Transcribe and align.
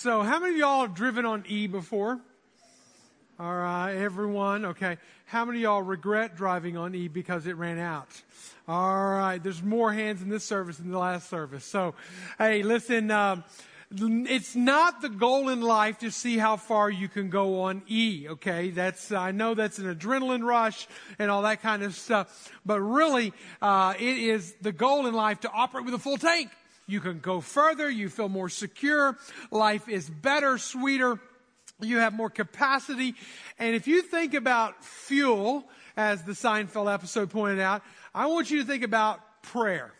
So, 0.00 0.22
how 0.22 0.38
many 0.38 0.52
of 0.52 0.58
y'all 0.58 0.82
have 0.82 0.94
driven 0.94 1.24
on 1.26 1.42
E 1.48 1.66
before? 1.66 2.20
All 3.36 3.52
right, 3.52 3.94
everyone. 3.94 4.66
Okay. 4.66 4.96
How 5.26 5.44
many 5.44 5.58
of 5.58 5.62
y'all 5.62 5.82
regret 5.82 6.36
driving 6.36 6.76
on 6.76 6.94
E 6.94 7.08
because 7.08 7.48
it 7.48 7.56
ran 7.56 7.80
out? 7.80 8.06
All 8.68 8.94
right. 8.94 9.42
There's 9.42 9.60
more 9.60 9.92
hands 9.92 10.22
in 10.22 10.28
this 10.28 10.44
service 10.44 10.76
than 10.76 10.92
the 10.92 10.98
last 11.00 11.28
service. 11.28 11.64
So, 11.64 11.96
hey, 12.38 12.62
listen, 12.62 13.10
um, 13.10 13.42
it's 13.90 14.54
not 14.54 15.02
the 15.02 15.08
goal 15.08 15.48
in 15.48 15.62
life 15.62 15.98
to 15.98 16.12
see 16.12 16.38
how 16.38 16.58
far 16.58 16.88
you 16.88 17.08
can 17.08 17.28
go 17.28 17.62
on 17.62 17.82
E, 17.88 18.28
okay? 18.28 18.70
That's, 18.70 19.10
I 19.10 19.32
know 19.32 19.54
that's 19.54 19.80
an 19.80 19.92
adrenaline 19.92 20.44
rush 20.44 20.86
and 21.18 21.28
all 21.28 21.42
that 21.42 21.60
kind 21.60 21.82
of 21.82 21.96
stuff, 21.96 22.52
but 22.64 22.80
really, 22.80 23.32
uh, 23.60 23.94
it 23.98 24.16
is 24.16 24.52
the 24.60 24.70
goal 24.70 25.08
in 25.08 25.14
life 25.14 25.40
to 25.40 25.50
operate 25.50 25.86
with 25.86 25.94
a 25.94 25.98
full 25.98 26.18
tank. 26.18 26.50
You 26.88 27.00
can 27.00 27.20
go 27.20 27.40
further. 27.40 27.88
You 27.88 28.08
feel 28.08 28.28
more 28.28 28.48
secure. 28.48 29.16
Life 29.52 29.88
is 29.88 30.10
better, 30.10 30.58
sweeter. 30.58 31.20
You 31.80 31.98
have 31.98 32.12
more 32.12 32.30
capacity. 32.30 33.14
And 33.60 33.76
if 33.76 33.86
you 33.86 34.02
think 34.02 34.34
about 34.34 34.84
fuel, 34.84 35.64
as 35.96 36.22
the 36.22 36.32
Seinfeld 36.32 36.92
episode 36.92 37.28
pointed 37.28 37.60
out, 37.60 37.82
I 38.14 38.26
want 38.26 38.50
you 38.50 38.58
to 38.58 38.64
think 38.64 38.84
about 38.84 39.20
prayer. 39.42 39.92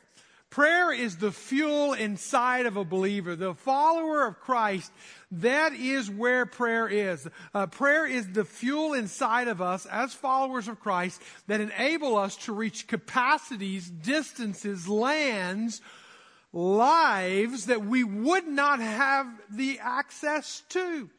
Prayer 0.49 0.93
is 0.93 1.17
the 1.17 1.31
fuel 1.31 1.93
inside 1.93 2.65
of 2.65 2.79
a 2.79 2.85
believer, 2.85 3.37
the 3.37 3.55
follower 3.55 4.27
of 4.27 4.41
Christ. 4.41 4.91
That 5.31 5.75
is 5.75 6.09
where 6.09 6.47
prayer 6.47 6.89
is. 6.89 7.29
Uh, 7.53 7.67
prayer 7.67 8.07
is 8.07 8.33
the 8.33 8.47
fuel 8.47 8.95
inside 8.95 9.49
of 9.49 9.61
us 9.61 9.85
as 9.87 10.15
followers 10.15 10.69
of 10.69 10.81
Christ 10.81 11.21
that 11.49 11.61
enable 11.61 12.17
us 12.17 12.37
to 12.37 12.55
reach 12.55 12.87
capacities, 12.87 13.91
distances, 13.91 14.89
lands, 14.89 15.83
lives 16.53 17.67
that 17.67 17.85
we 17.85 18.05
would 18.05 18.47
not 18.47 18.81
have 18.81 19.27
the 19.51 19.79
access 19.81 20.63
to. 20.71 21.11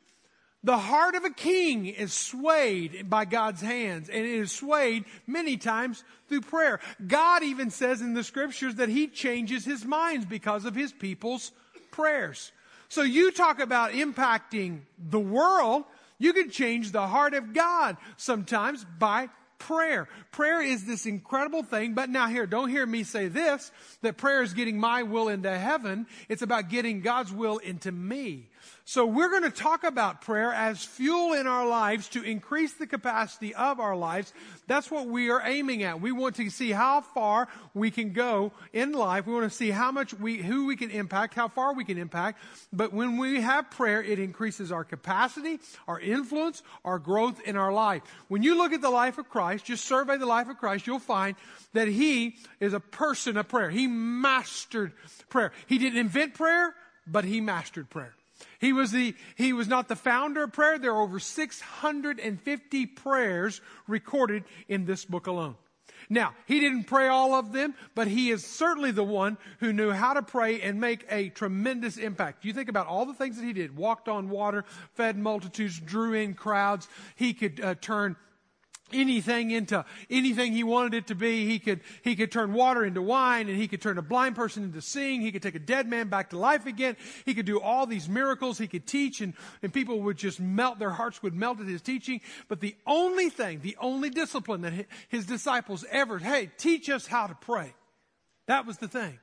The 0.61 0.77
heart 0.77 1.15
of 1.15 1.23
a 1.23 1.29
king 1.29 1.85
is 1.85 2.11
swayed 2.11 3.09
by 3.09 3.23
God's 3.23 3.61
hands, 3.61 4.09
and 4.09 4.25
it 4.25 4.39
is 4.39 4.51
swayed 4.51 5.05
many 5.25 5.55
times 5.55 6.03
through 6.27 6.41
prayer. 6.41 6.81
God 7.05 7.43
even 7.43 7.69
says 7.69 8.01
in 8.01 8.13
the 8.13 8.25
scriptures 8.25 8.75
that 8.75 8.89
he 8.89 9.07
changes 9.07 9.63
his 9.63 9.85
minds 9.85 10.25
because 10.25 10.65
of 10.65 10.75
his 10.75 10.91
people's 10.91 11.53
prayers. 11.91 12.51
So 12.89 13.03
you 13.03 13.31
talk 13.31 13.59
about 13.59 13.91
impacting 13.91 14.81
the 14.97 15.19
world, 15.19 15.85
you 16.17 16.33
can 16.33 16.49
change 16.49 16.91
the 16.91 17.07
heart 17.07 17.33
of 17.33 17.53
God 17.53 17.95
sometimes 18.17 18.85
by 18.97 19.29
prayer. 19.59 20.07
Prayer 20.31 20.61
is 20.61 20.85
this 20.85 21.05
incredible 21.05 21.63
thing, 21.63 21.93
but 21.93 22.09
now 22.09 22.27
here, 22.27 22.47
don't 22.47 22.69
hear 22.69 22.85
me 22.85 23.03
say 23.03 23.27
this, 23.27 23.71
that 24.01 24.17
prayer 24.17 24.41
is 24.41 24.53
getting 24.53 24.79
my 24.79 25.03
will 25.03 25.27
into 25.27 25.55
heaven. 25.55 26.07
It's 26.27 26.41
about 26.41 26.69
getting 26.69 27.01
God's 27.01 27.31
will 27.31 27.57
into 27.57 27.91
me. 27.91 28.47
So 28.85 29.05
we're 29.05 29.29
going 29.29 29.43
to 29.43 29.51
talk 29.51 29.83
about 29.83 30.21
prayer 30.21 30.51
as 30.51 30.83
fuel 30.83 31.33
in 31.33 31.45
our 31.45 31.67
lives 31.67 32.07
to 32.09 32.23
increase 32.23 32.73
the 32.73 32.87
capacity 32.87 33.53
of 33.53 33.79
our 33.79 33.95
lives. 33.95 34.33
That's 34.67 34.89
what 34.89 35.07
we 35.07 35.29
are 35.29 35.41
aiming 35.45 35.83
at. 35.83 36.01
We 36.01 36.11
want 36.11 36.35
to 36.37 36.49
see 36.49 36.71
how 36.71 37.01
far 37.01 37.47
we 37.73 37.91
can 37.91 38.13
go 38.13 38.51
in 38.73 38.93
life. 38.93 39.27
We 39.27 39.33
want 39.33 39.49
to 39.49 39.55
see 39.55 39.69
how 39.69 39.91
much 39.91 40.13
we, 40.13 40.37
who 40.37 40.65
we 40.65 40.75
can 40.75 40.89
impact, 40.89 41.35
how 41.35 41.49
far 41.49 41.73
we 41.73 41.85
can 41.85 41.97
impact. 41.97 42.39
But 42.73 42.91
when 42.91 43.17
we 43.17 43.41
have 43.41 43.69
prayer, 43.69 44.01
it 44.01 44.17
increases 44.17 44.71
our 44.71 44.83
capacity, 44.83 45.59
our 45.87 45.99
influence, 45.99 46.63
our 46.83 46.97
growth 46.99 47.39
in 47.41 47.57
our 47.57 47.71
life. 47.71 48.01
When 48.27 48.41
you 48.41 48.57
look 48.57 48.73
at 48.73 48.81
the 48.81 48.89
life 48.89 49.17
of 49.17 49.29
Christ, 49.29 49.65
just 49.65 49.85
survey 49.85 50.17
the 50.17 50.25
life 50.25 50.49
of 50.49 50.57
Christ, 50.57 50.87
you'll 50.87 50.99
find 50.99 51.35
that 51.73 51.87
he 51.87 52.37
is 52.59 52.73
a 52.73 52.79
person 52.79 53.37
of 53.37 53.47
prayer. 53.47 53.69
He 53.69 53.87
mastered 53.87 54.93
prayer. 55.29 55.51
He 55.67 55.77
didn't 55.77 55.99
invent 55.99 56.33
prayer, 56.33 56.73
but 57.05 57.23
he 57.23 57.39
mastered 57.39 57.89
prayer. 57.89 58.15
He 58.59 58.73
was 58.73 58.91
the, 58.91 59.15
he 59.35 59.53
was 59.53 59.67
not 59.67 59.87
the 59.87 59.95
founder 59.95 60.43
of 60.43 60.53
prayer. 60.53 60.79
There 60.79 60.93
are 60.93 61.01
over 61.01 61.19
650 61.19 62.85
prayers 62.85 63.61
recorded 63.87 64.43
in 64.67 64.85
this 64.85 65.05
book 65.05 65.27
alone. 65.27 65.55
Now, 66.09 66.33
he 66.47 66.59
didn't 66.59 66.85
pray 66.85 67.07
all 67.07 67.33
of 67.33 67.51
them, 67.51 67.75
but 67.93 68.07
he 68.07 68.31
is 68.31 68.45
certainly 68.45 68.91
the 68.91 69.03
one 69.03 69.37
who 69.59 69.73
knew 69.73 69.91
how 69.91 70.13
to 70.13 70.21
pray 70.21 70.61
and 70.61 70.79
make 70.79 71.05
a 71.09 71.29
tremendous 71.29 71.97
impact. 71.97 72.45
You 72.45 72.53
think 72.53 72.69
about 72.69 72.87
all 72.87 73.05
the 73.05 73.13
things 73.13 73.37
that 73.37 73.45
he 73.45 73.53
did. 73.53 73.75
Walked 73.75 74.07
on 74.07 74.29
water, 74.29 74.65
fed 74.93 75.17
multitudes, 75.17 75.79
drew 75.79 76.13
in 76.13 76.33
crowds. 76.33 76.87
He 77.15 77.33
could 77.33 77.59
uh, 77.61 77.75
turn 77.75 78.15
anything 78.93 79.51
into 79.51 79.85
anything 80.09 80.53
he 80.53 80.63
wanted 80.63 80.93
it 80.93 81.07
to 81.07 81.15
be. 81.15 81.45
He 81.45 81.59
could, 81.59 81.81
he 82.01 82.15
could 82.15 82.31
turn 82.31 82.53
water 82.53 82.83
into 82.83 83.01
wine 83.01 83.49
and 83.49 83.57
he 83.57 83.67
could 83.67 83.81
turn 83.81 83.97
a 83.97 84.01
blind 84.01 84.35
person 84.35 84.63
into 84.63 84.81
seeing. 84.81 85.21
He 85.21 85.31
could 85.31 85.41
take 85.41 85.55
a 85.55 85.59
dead 85.59 85.87
man 85.87 86.07
back 86.07 86.31
to 86.31 86.37
life 86.37 86.65
again. 86.65 86.97
He 87.25 87.33
could 87.33 87.45
do 87.45 87.59
all 87.59 87.85
these 87.85 88.09
miracles. 88.09 88.57
He 88.57 88.67
could 88.67 88.85
teach 88.85 89.21
and, 89.21 89.33
and 89.61 89.73
people 89.73 90.01
would 90.01 90.17
just 90.17 90.39
melt, 90.39 90.79
their 90.79 90.91
hearts 90.91 91.21
would 91.23 91.33
melt 91.33 91.59
at 91.59 91.67
his 91.67 91.81
teaching. 91.81 92.21
But 92.47 92.59
the 92.59 92.75
only 92.85 93.29
thing, 93.29 93.61
the 93.61 93.77
only 93.79 94.09
discipline 94.09 94.61
that 94.61 94.73
his 95.07 95.25
disciples 95.25 95.85
ever, 95.89 96.19
hey, 96.19 96.51
teach 96.57 96.89
us 96.89 97.07
how 97.07 97.27
to 97.27 97.35
pray. 97.35 97.73
That 98.47 98.65
was 98.65 98.77
the 98.77 98.87
thing. 98.87 99.19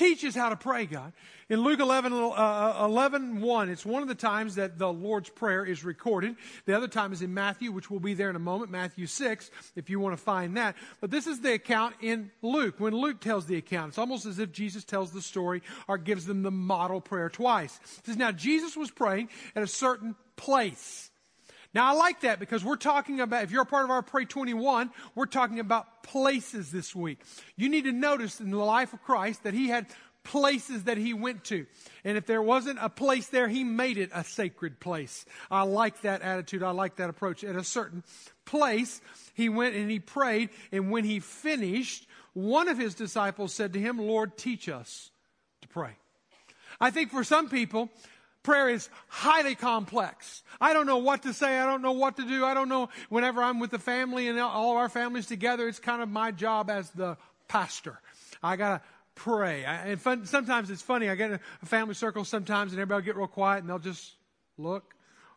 Teach 0.00 0.24
us 0.24 0.34
how 0.34 0.48
to 0.48 0.56
pray, 0.56 0.86
God. 0.86 1.12
In 1.50 1.60
Luke 1.60 1.78
11, 1.78 2.14
uh, 2.14 2.82
11 2.84 3.42
1, 3.42 3.68
it's 3.68 3.84
one 3.84 4.00
of 4.00 4.08
the 4.08 4.14
times 4.14 4.54
that 4.54 4.78
the 4.78 4.90
Lord's 4.90 5.28
Prayer 5.28 5.62
is 5.62 5.84
recorded. 5.84 6.36
The 6.64 6.74
other 6.74 6.88
time 6.88 7.12
is 7.12 7.20
in 7.20 7.34
Matthew, 7.34 7.70
which 7.70 7.90
will 7.90 8.00
be 8.00 8.14
there 8.14 8.30
in 8.30 8.36
a 8.36 8.38
moment, 8.38 8.70
Matthew 8.70 9.06
6, 9.06 9.50
if 9.76 9.90
you 9.90 10.00
want 10.00 10.16
to 10.16 10.22
find 10.22 10.56
that. 10.56 10.74
But 11.02 11.10
this 11.10 11.26
is 11.26 11.40
the 11.40 11.52
account 11.52 11.96
in 12.00 12.30
Luke. 12.40 12.76
When 12.78 12.96
Luke 12.96 13.20
tells 13.20 13.44
the 13.44 13.58
account, 13.58 13.90
it's 13.90 13.98
almost 13.98 14.24
as 14.24 14.38
if 14.38 14.52
Jesus 14.52 14.84
tells 14.84 15.10
the 15.10 15.20
story 15.20 15.62
or 15.86 15.98
gives 15.98 16.24
them 16.24 16.44
the 16.44 16.50
model 16.50 17.02
prayer 17.02 17.28
twice. 17.28 17.78
It 17.98 18.06
says, 18.06 18.16
Now 18.16 18.32
Jesus 18.32 18.78
was 18.78 18.90
praying 18.90 19.28
at 19.54 19.62
a 19.62 19.66
certain 19.66 20.16
place. 20.36 21.09
Now 21.72 21.92
I 21.92 21.96
like 21.96 22.22
that 22.22 22.40
because 22.40 22.64
we're 22.64 22.76
talking 22.76 23.20
about, 23.20 23.44
if 23.44 23.52
you're 23.52 23.62
a 23.62 23.66
part 23.66 23.84
of 23.84 23.90
our 23.90 24.02
Pray 24.02 24.24
21, 24.24 24.90
we're 25.14 25.26
talking 25.26 25.60
about 25.60 26.02
places 26.02 26.72
this 26.72 26.94
week. 26.94 27.20
You 27.56 27.68
need 27.68 27.84
to 27.84 27.92
notice 27.92 28.40
in 28.40 28.50
the 28.50 28.58
life 28.58 28.92
of 28.92 29.02
Christ 29.02 29.44
that 29.44 29.54
he 29.54 29.68
had 29.68 29.86
places 30.24 30.84
that 30.84 30.98
he 30.98 31.14
went 31.14 31.44
to. 31.44 31.66
And 32.04 32.16
if 32.16 32.26
there 32.26 32.42
wasn't 32.42 32.78
a 32.82 32.88
place 32.88 33.28
there, 33.28 33.48
he 33.48 33.64
made 33.64 33.98
it 33.98 34.10
a 34.12 34.24
sacred 34.24 34.80
place. 34.80 35.24
I 35.50 35.62
like 35.62 36.02
that 36.02 36.22
attitude. 36.22 36.62
I 36.62 36.72
like 36.72 36.96
that 36.96 37.08
approach. 37.08 37.44
At 37.44 37.56
a 37.56 37.64
certain 37.64 38.04
place, 38.44 39.00
he 39.34 39.48
went 39.48 39.76
and 39.76 39.90
he 39.90 39.98
prayed. 39.98 40.50
And 40.72 40.90
when 40.90 41.04
he 41.04 41.20
finished, 41.20 42.06
one 42.32 42.68
of 42.68 42.78
his 42.78 42.94
disciples 42.94 43.54
said 43.54 43.72
to 43.74 43.80
him, 43.80 43.98
Lord, 43.98 44.36
teach 44.36 44.68
us 44.68 45.10
to 45.62 45.68
pray. 45.68 45.92
I 46.80 46.90
think 46.90 47.10
for 47.10 47.24
some 47.24 47.48
people, 47.48 47.90
Prayer 48.42 48.70
is 48.70 48.88
highly 49.08 49.54
complex. 49.54 50.42
I 50.60 50.72
don't 50.72 50.86
know 50.86 50.98
what 50.98 51.24
to 51.24 51.34
say. 51.34 51.58
I 51.58 51.66
don't 51.66 51.82
know 51.82 51.92
what 51.92 52.16
to 52.16 52.26
do. 52.26 52.44
I 52.44 52.54
don't 52.54 52.68
know. 52.68 52.88
Whenever 53.10 53.42
I'm 53.42 53.60
with 53.60 53.70
the 53.70 53.78
family 53.78 54.28
and 54.28 54.38
all 54.38 54.72
of 54.72 54.76
our 54.78 54.88
families 54.88 55.26
together, 55.26 55.68
it's 55.68 55.78
kind 55.78 56.02
of 56.02 56.08
my 56.08 56.30
job 56.30 56.70
as 56.70 56.90
the 56.90 57.18
pastor. 57.48 58.00
I 58.42 58.56
gotta 58.56 58.80
pray. 59.14 59.66
I, 59.66 59.88
and 59.88 60.00
fun, 60.00 60.24
sometimes 60.24 60.70
it's 60.70 60.80
funny. 60.80 61.10
I 61.10 61.14
get 61.14 61.32
in 61.32 61.40
a 61.62 61.66
family 61.66 61.94
circle 61.94 62.24
sometimes 62.24 62.72
and 62.72 62.80
everybody 62.80 63.02
will 63.02 63.06
get 63.06 63.16
real 63.16 63.26
quiet 63.26 63.60
and 63.60 63.68
they'll 63.68 63.78
just 63.78 64.14
look 64.56 64.94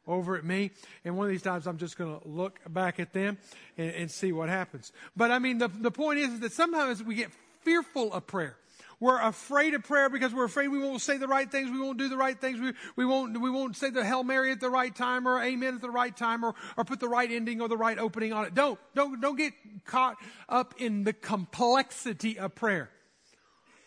over 0.08 0.38
at 0.38 0.46
me. 0.46 0.72
And 1.04 1.18
one 1.18 1.26
of 1.26 1.32
these 1.32 1.42
times 1.42 1.68
I'm 1.68 1.78
just 1.78 1.98
going 1.98 2.20
to 2.20 2.28
look 2.28 2.60
back 2.70 3.00
at 3.00 3.14
them 3.14 3.38
and, 3.78 3.92
and, 3.92 4.12
see 4.12 4.32
what 4.32 4.50
happens. 4.50 4.92
But 5.16 5.32
I 5.32 5.40
mean, 5.40 5.58
the, 5.58 5.68
the 5.68 5.92
point 5.92 6.20
is 6.20 6.40
that 6.42 6.52
sometimes 6.52 7.02
we 7.02 7.16
get 7.16 7.32
fearful 7.64 8.14
of 8.14 8.28
prayer. 8.28 8.58
We're 9.04 9.20
afraid 9.20 9.74
of 9.74 9.84
prayer 9.84 10.08
because 10.08 10.34
we're 10.34 10.46
afraid 10.46 10.70
we 10.70 10.80
won't 10.80 11.02
say 11.02 11.18
the 11.18 11.28
right 11.28 11.52
things. 11.52 11.70
We 11.70 11.82
won't 11.82 11.98
do 11.98 12.08
the 12.08 12.16
right 12.16 12.40
things. 12.40 12.58
We, 12.58 12.72
we 12.96 13.06
won't, 13.06 13.38
we 13.42 13.50
won't 13.50 13.76
say 13.76 13.90
the 13.90 14.06
Hail 14.06 14.24
Mary 14.24 14.50
at 14.50 14.62
the 14.62 14.70
right 14.70 14.96
time 14.96 15.28
or 15.28 15.44
Amen 15.44 15.76
at 15.76 15.82
the 15.82 15.90
right 15.90 16.16
time 16.16 16.46
or, 16.46 16.56
or 16.78 16.86
put 16.86 17.02
the 17.02 17.10
right 17.10 17.30
ending 17.30 17.60
or 17.60 17.68
the 17.68 17.76
right 17.76 18.00
opening 18.00 18.32
on 18.32 18.46
it. 18.46 18.56
Don't, 18.56 18.80
don't, 18.96 19.20
don't 19.20 19.36
get 19.36 19.52
caught 19.84 20.16
up 20.48 20.76
in 20.78 21.04
the 21.04 21.12
complexity 21.12 22.40
of 22.40 22.56
prayer. 22.56 22.90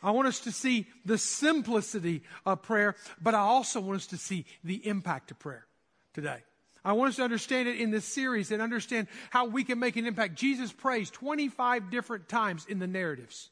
I 0.02 0.10
want 0.10 0.28
us 0.28 0.40
to 0.40 0.52
see 0.52 0.86
the 1.06 1.16
simplicity 1.16 2.22
of 2.44 2.60
prayer, 2.60 2.94
but 3.18 3.34
I 3.34 3.38
also 3.38 3.80
want 3.80 3.96
us 3.96 4.08
to 4.08 4.18
see 4.18 4.44
the 4.64 4.86
impact 4.86 5.30
of 5.30 5.38
prayer 5.38 5.64
today. 6.12 6.42
I 6.84 6.92
want 6.92 7.08
us 7.08 7.16
to 7.16 7.22
understand 7.22 7.68
it 7.68 7.80
in 7.80 7.90
this 7.90 8.04
series 8.04 8.52
and 8.52 8.60
understand 8.60 9.06
how 9.30 9.46
we 9.46 9.64
can 9.64 9.78
make 9.78 9.96
an 9.96 10.06
impact. 10.06 10.34
Jesus 10.34 10.72
prays 10.72 11.08
25 11.08 11.90
different 11.90 12.28
times 12.28 12.66
in 12.66 12.80
the 12.80 12.86
narratives. 12.86 13.48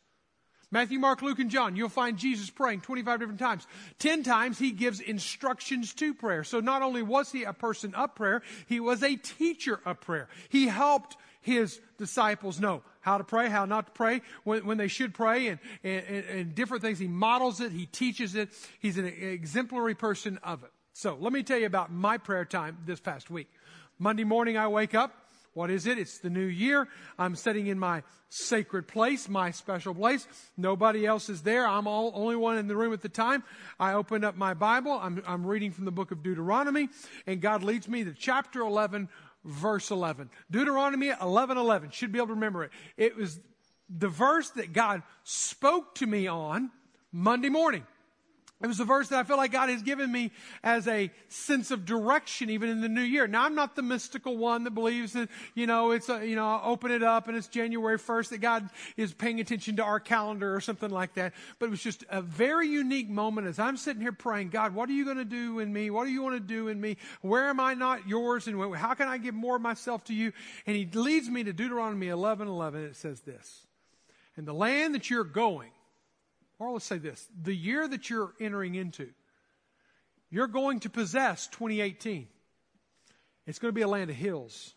Matthew, 0.75 0.99
Mark, 0.99 1.23
Luke, 1.23 1.39
and 1.39 1.53
John, 1.53 1.77
you'll 1.77 1.89
find 1.89 2.19
Jesus 2.19 2.51
praying 2.51 2.81
25 2.81 3.21
different 3.21 3.39
times. 3.39 3.65
10 4.01 4.25
times 4.25 4.59
he 4.59 4.73
gives 4.73 4.99
instructions 4.99 5.95
to 5.95 6.13
prayer. 6.13 6.43
So 6.43 6.59
not 6.59 6.83
only 6.83 7.01
was 7.01 7.31
he 7.31 7.45
a 7.45 7.53
person 7.53 7.95
of 7.95 8.17
prayer, 8.17 8.43
he 8.67 8.81
was 8.81 9.05
a 9.05 9.15
teacher 9.15 9.79
of 9.85 10.01
prayer. 10.01 10.27
He 10.49 10.67
helped 10.67 11.17
his 11.41 11.79
disciples 11.97 12.59
know 12.59 12.83
how 13.03 13.19
to 13.19 13.25
pray, 13.25 13.49
how 13.49 13.67
not 13.67 13.87
to 13.87 13.93
pray, 13.93 14.23
when, 14.43 14.67
when 14.67 14.77
they 14.77 14.89
should 14.89 15.15
pray, 15.15 15.47
and, 15.47 15.61
and, 15.85 16.25
and 16.25 16.55
different 16.57 16.83
things. 16.83 16.99
He 16.99 17.07
models 17.07 17.61
it, 17.61 17.71
he 17.71 17.87
teaches 17.87 18.35
it. 18.35 18.49
He's 18.81 18.99
an 18.99 19.07
exemplary 19.07 19.95
person 19.95 20.41
of 20.43 20.65
it. 20.65 20.73
So 20.93 21.17
let 21.21 21.33
me 21.33 21.45
tell 21.45 21.59
you 21.59 21.67
about 21.67 21.93
my 21.93 22.19
prayer 22.19 22.45
time 22.45 22.79
this 22.85 22.99
past 22.99 23.31
week. 23.31 23.49
Monday 24.01 24.25
morning, 24.25 24.57
I 24.57 24.67
wake 24.67 24.97
up 24.97 25.24
What 25.55 25.71
is 25.71 25.87
it? 25.87 25.99
It's 25.99 26.19
the 26.19 26.31
new 26.31 26.45
year. 26.45 26.89
I'm 27.17 27.37
sitting 27.37 27.69
in 27.69 27.79
my 27.79 28.03
sacred 28.29 28.89
place, 28.89 29.29
my 29.29 29.53
special 29.53 29.95
place. 29.95 30.27
Nobody 30.57 31.07
else 31.07 31.29
is 31.29 31.43
there. 31.43 31.67
I'm 31.67 31.87
all, 31.87 32.11
only 32.15 32.35
one 32.35 32.59
in 32.59 32.67
the 32.67 32.77
room 32.77 32.93
at 32.93 33.03
the 33.03 33.09
time. 33.09 33.45
I 33.79 33.95
open 33.95 34.25
up 34.25 34.37
my 34.37 34.55
Bible. 34.55 34.93
I'm, 34.93 35.23
I'm 35.27 35.47
reading 35.47 35.71
from 35.71 35.85
the 35.85 35.93
book 35.93 36.11
of 36.11 36.25
Deuteronomy, 36.25 36.89
and 37.27 37.41
God 37.41 37.63
leads 37.63 37.89
me 37.89 38.03
to 38.03 38.13
chapter 38.13 38.61
11, 38.61 39.09
verse 39.45 39.93
11. 39.93 40.29
Deuteronomy 40.51 41.13
11, 41.21 41.57
11. 41.57 41.91
Should 41.91 42.11
be 42.11 42.19
able 42.19 42.29
to 42.29 42.35
remember 42.35 42.65
it. 42.65 42.73
It 42.97 43.17
was 43.17 43.39
the 43.89 44.09
verse 44.09 44.51
that 44.51 44.73
God 44.73 45.03
spoke 45.23 45.95
to 45.97 46.07
me 46.07 46.27
on 46.27 46.73
Monday 47.13 47.49
morning. 47.49 47.87
It 48.63 48.69
was 48.69 48.81
a 48.81 48.85
verse 48.85 49.09
that 49.09 49.19
I 49.19 49.25
feel 49.25 49.37
like 49.37 49.53
God 49.53 49.69
has 49.69 49.83
given 49.83 50.11
me 50.11 50.31
as 50.63 50.89
a 50.89 51.11
sense 51.29 51.71
of 51.71 51.85
direction 51.85 52.49
even 52.51 52.71
in 52.71 52.81
the 52.81 52.89
new 52.89 53.03
year. 53.03 53.27
Now 53.27 53.45
I'm 53.45 53.55
not 53.55 53.77
the 53.77 53.83
mystical 53.83 54.39
one 54.39 54.65
that 54.65 54.71
believes 54.71 55.13
that, 55.15 55.29
you 55.55 55.67
know, 55.67 55.91
it's 55.91 56.09
a, 56.09 56.25
you 56.27 56.37
know, 56.37 56.61
open 56.65 56.91
it 56.91 57.03
up 57.03 57.29
and 57.29 57.37
it's 57.37 57.49
January 57.49 57.99
1st 57.99 58.31
that 58.31 58.39
God 58.39 58.71
is 58.97 59.13
paying 59.13 59.41
attention 59.41 59.77
to 59.77 59.83
our 59.83 60.01
calendar 60.01 60.55
or 60.55 60.61
something 60.61 60.89
like 60.89 61.15
that. 61.15 61.35
But 61.59 61.67
it 61.67 61.71
was 61.71 61.83
just 61.83 62.05
a 62.09 62.23
very 62.23 62.69
unique 62.69 63.11
moment 63.11 63.49
as 63.49 63.59
I'm 63.59 63.77
sitting 63.77 64.01
here 64.01 64.13
praying, 64.13 64.49
God, 64.49 64.75
what 64.75 64.89
are 64.89 64.93
you 64.93 65.05
going 65.05 65.19
to 65.19 65.27
do 65.27 65.59
in 65.59 65.71
me? 65.73 65.91
What 65.91 66.05
do 66.05 66.11
you 66.11 66.23
want 66.23 66.37
to 66.37 66.41
do 66.41 66.69
in 66.69 66.81
me? 66.81 66.97
Where 67.23 67.49
am 67.49 67.59
I 67.61 67.75
not 67.75 68.09
yours? 68.09 68.47
And 68.47 68.75
how 68.77 68.95
can 68.95 69.09
I 69.09 69.19
give 69.19 69.35
more 69.35 69.57
of 69.57 69.63
myself 69.63 70.05
to 70.05 70.15
you? 70.15 70.33
And 70.65 70.77
he 70.77 70.87
leads 70.87 71.29
me 71.29 71.45
to 71.45 71.53
Deuteronomy 71.53 72.09
11, 72.09 72.49
11. 72.49 72.85
It 72.85 72.97
says 72.97 73.21
this, 73.23 73.67
and 74.37 74.47
the 74.47 74.55
land 74.55 74.95
that 74.95 75.11
you're 75.11 75.25
going, 75.25 75.71
or 76.59 76.73
let's 76.73 76.85
say 76.85 76.99
this 76.99 77.27
the 77.43 77.55
year 77.55 77.87
that 77.87 78.11
you're 78.11 78.33
entering 78.41 78.75
into, 78.75 79.11
you're 80.31 80.47
going 80.47 80.81
to 80.81 80.91
possess 80.91 81.47
2018. 81.49 82.29
It's 83.47 83.59
going 83.59 83.71
to 83.71 83.75
be 83.75 83.83
a 83.83 83.89
land 83.89 84.11
of 84.11 84.17
hills, 84.17 84.73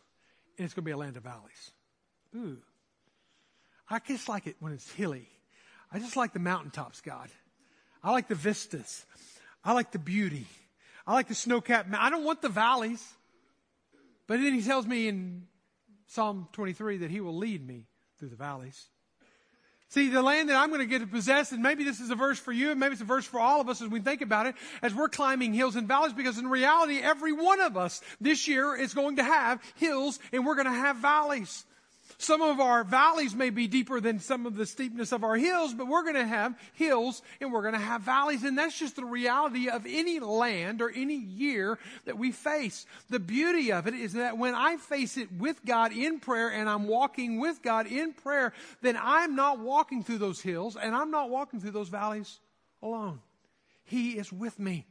and 0.58 0.66
it's 0.66 0.74
going 0.74 0.84
to 0.84 0.88
be 0.88 0.92
a 0.92 0.98
land 0.98 1.18
of 1.18 1.24
valleys. 1.24 1.72
Ooh. 2.36 2.58
I 3.90 4.00
just 4.00 4.28
like 4.28 4.48
it 4.48 4.58
when 4.60 4.74
it's 4.74 4.92
hilly. 4.92 5.30
I 5.92 6.00
just 6.00 6.18
like 6.18 6.34
the 6.34 6.40
mountaintops, 6.40 7.00
God. 7.00 7.30
I 8.04 8.12
like 8.12 8.28
the 8.28 8.36
vistas. 8.36 9.06
I 9.64 9.72
like 9.72 9.92
the 9.92 10.00
beauty. 10.00 10.46
I 11.06 11.14
like 11.14 11.30
the 11.30 11.36
snow 11.36 11.62
capped 11.62 11.90
I 11.94 12.10
don't 12.10 12.26
want 12.26 12.42
the 12.42 12.50
valleys. 12.50 13.04
But 14.28 14.42
then 14.42 14.54
he 14.54 14.62
tells 14.62 14.86
me 14.86 15.08
in 15.08 15.48
Psalm 16.08 16.50
23 16.52 16.98
that 16.98 17.12
he 17.12 17.22
will 17.22 17.38
lead 17.38 17.66
me 17.66 17.86
through 18.20 18.30
the 18.30 18.36
valleys. 18.36 18.88
See, 19.90 20.10
the 20.10 20.22
land 20.22 20.50
that 20.50 20.58
I'm 20.58 20.68
going 20.68 20.82
to 20.82 20.86
get 20.86 21.00
to 21.00 21.08
possess, 21.08 21.54
and 21.54 21.64
maybe 21.64 21.86
this 21.86 22.02
is 22.02 22.10
a 22.10 22.16
verse 22.16 22.38
for 22.38 22.52
you, 22.52 22.72
and 22.72 22.80
maybe 22.80 22.92
it's 22.94 23.02
a 23.02 23.06
verse 23.06 23.26
for 23.26 23.40
all 23.40 23.62
of 23.62 23.70
us 23.70 23.82
as 23.82 23.88
we 23.88 24.02
think 24.02 24.22
about 24.22 24.46
it, 24.46 24.56
as 24.82 24.94
we're 24.94 25.08
climbing 25.08 25.54
hills 25.54 25.78
and 25.78 25.88
valleys, 25.88 26.12
because 26.12 26.38
in 26.38 26.48
reality, 26.48 27.00
every 27.00 27.32
one 27.32 27.62
of 27.62 27.78
us 27.78 28.02
this 28.20 28.50
year 28.50 28.76
is 28.76 28.94
going 28.94 29.16
to 29.16 29.24
have 29.24 29.62
hills 29.76 30.20
and 30.34 30.46
we're 30.46 30.56
going 30.56 30.68
to 30.68 30.74
have 30.74 30.98
valleys. 30.98 31.66
Some 32.20 32.42
of 32.42 32.60
our 32.60 32.84
valleys 32.84 33.36
may 33.36 33.52
be 33.52 33.68
deeper 33.68 34.02
than 34.02 34.20
some 34.20 34.48
of 34.48 34.56
the 34.56 34.66
steepness 34.66 35.12
of 35.12 35.24
our 35.24 35.36
hills, 35.36 35.76
but 35.76 35.88
we're 35.88 36.02
going 36.02 36.16
to 36.16 36.26
have 36.26 36.58
hills 36.74 37.22
and 37.40 37.54
we're 37.54 37.62
going 37.62 37.76
to 37.76 37.80
have 37.80 38.02
valleys. 38.02 38.44
And 38.44 38.58
that's 38.58 38.78
just 38.78 38.96
the 38.96 39.06
reality 39.06 39.70
of 39.70 39.86
any 39.88 40.20
land 40.20 40.82
or 40.82 40.90
any 40.90 41.16
year 41.16 41.78
that 42.06 42.18
we 42.18 42.32
face. 42.32 42.88
The 43.12 43.20
beauty 43.20 43.72
of 43.72 43.86
it 43.86 43.94
is 43.94 44.14
that 44.14 44.36
when 44.36 44.56
I 44.56 44.78
face 44.78 45.16
it 45.16 45.32
with 45.32 45.64
God 45.64 45.92
in 45.92 46.20
prayer 46.20 46.50
and 46.50 46.68
I'm 46.68 46.88
walking 46.88 47.40
with 47.40 47.62
God 47.62 47.86
in 47.86 48.14
prayer, 48.14 48.52
then 48.82 48.98
I'm 49.00 49.36
not 49.36 49.60
walking 49.60 50.04
through 50.04 50.18
those 50.18 50.42
hills 50.42 50.76
and 50.76 50.96
I'm 50.96 51.12
not 51.12 51.30
walking 51.30 51.60
through 51.60 51.72
those 51.72 51.90
valleys 51.90 52.40
alone. 52.82 53.20
He 53.84 54.18
is 54.18 54.34
with 54.34 54.58
me 54.58 54.88